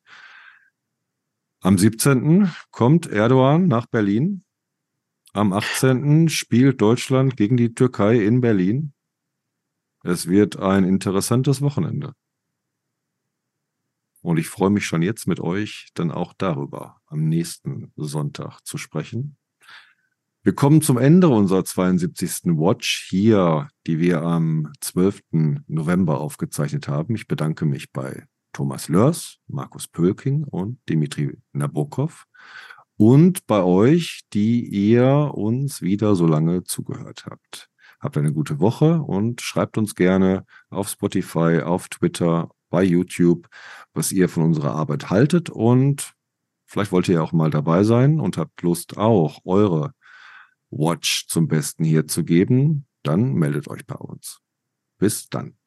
Am 1.61 1.77
17. 1.77 2.51
kommt 2.69 3.07
Erdogan 3.07 3.67
nach 3.67 3.87
Berlin 3.87 4.44
am 5.35 5.51
18. 5.51 6.29
spielt 6.29 6.79
Deutschland 6.79 7.35
gegen 7.35 7.57
die 7.57 7.73
Türkei 7.73 8.23
in 8.23 8.39
Berlin. 8.39 8.93
Es 10.01 10.27
wird 10.27 10.57
ein 10.57 10.85
interessantes 10.85 11.61
Wochenende. 11.61 12.13
Und 14.21 14.37
ich 14.37 14.47
freue 14.47 14.69
mich 14.69 14.85
schon 14.85 15.01
jetzt 15.01 15.27
mit 15.27 15.41
euch 15.41 15.89
dann 15.93 16.09
auch 16.09 16.33
darüber 16.37 17.01
am 17.07 17.27
nächsten 17.27 17.91
Sonntag 17.97 18.61
zu 18.61 18.77
sprechen. 18.77 19.37
Wir 20.41 20.55
kommen 20.55 20.81
zum 20.81 20.97
Ende 20.97 21.27
unserer 21.27 21.65
72. 21.65 22.55
Watch 22.57 23.05
hier, 23.09 23.67
die 23.87 23.99
wir 23.99 24.21
am 24.21 24.71
12. 24.79 25.21
November 25.67 26.21
aufgezeichnet 26.21 26.87
haben. 26.87 27.13
Ich 27.15 27.27
bedanke 27.27 27.65
mich 27.65 27.91
bei 27.91 28.25
Thomas 28.53 28.87
Lörs, 28.87 29.39
Markus 29.47 29.87
Pölking 29.87 30.45
und 30.45 30.79
Dimitri 30.87 31.37
Nabokov 31.51 32.25
und 32.97 33.45
bei 33.47 33.63
euch, 33.63 34.21
die 34.33 34.65
ihr 34.65 35.31
uns 35.33 35.81
wieder 35.81 36.15
so 36.15 36.27
lange 36.27 36.63
zugehört 36.63 37.25
habt. 37.25 37.69
Habt 37.99 38.17
eine 38.17 38.33
gute 38.33 38.59
Woche 38.59 39.01
und 39.01 39.41
schreibt 39.41 39.77
uns 39.77 39.95
gerne 39.95 40.45
auf 40.69 40.89
Spotify, 40.89 41.61
auf 41.63 41.89
Twitter, 41.89 42.49
bei 42.69 42.83
YouTube, 42.83 43.47
was 43.93 44.11
ihr 44.11 44.27
von 44.29 44.43
unserer 44.43 44.75
Arbeit 44.75 45.09
haltet 45.09 45.49
und 45.49 46.13
vielleicht 46.65 46.91
wollt 46.91 47.07
ihr 47.07 47.23
auch 47.23 47.31
mal 47.31 47.49
dabei 47.49 47.83
sein 47.83 48.19
und 48.19 48.37
habt 48.37 48.61
Lust 48.61 48.97
auch 48.97 49.39
eure 49.45 49.93
Watch 50.71 51.27
zum 51.27 51.47
Besten 51.47 51.83
hier 51.83 52.07
zu 52.07 52.23
geben, 52.23 52.85
dann 53.03 53.33
meldet 53.33 53.67
euch 53.67 53.85
bei 53.85 53.95
uns. 53.95 54.39
Bis 54.97 55.29
dann. 55.29 55.57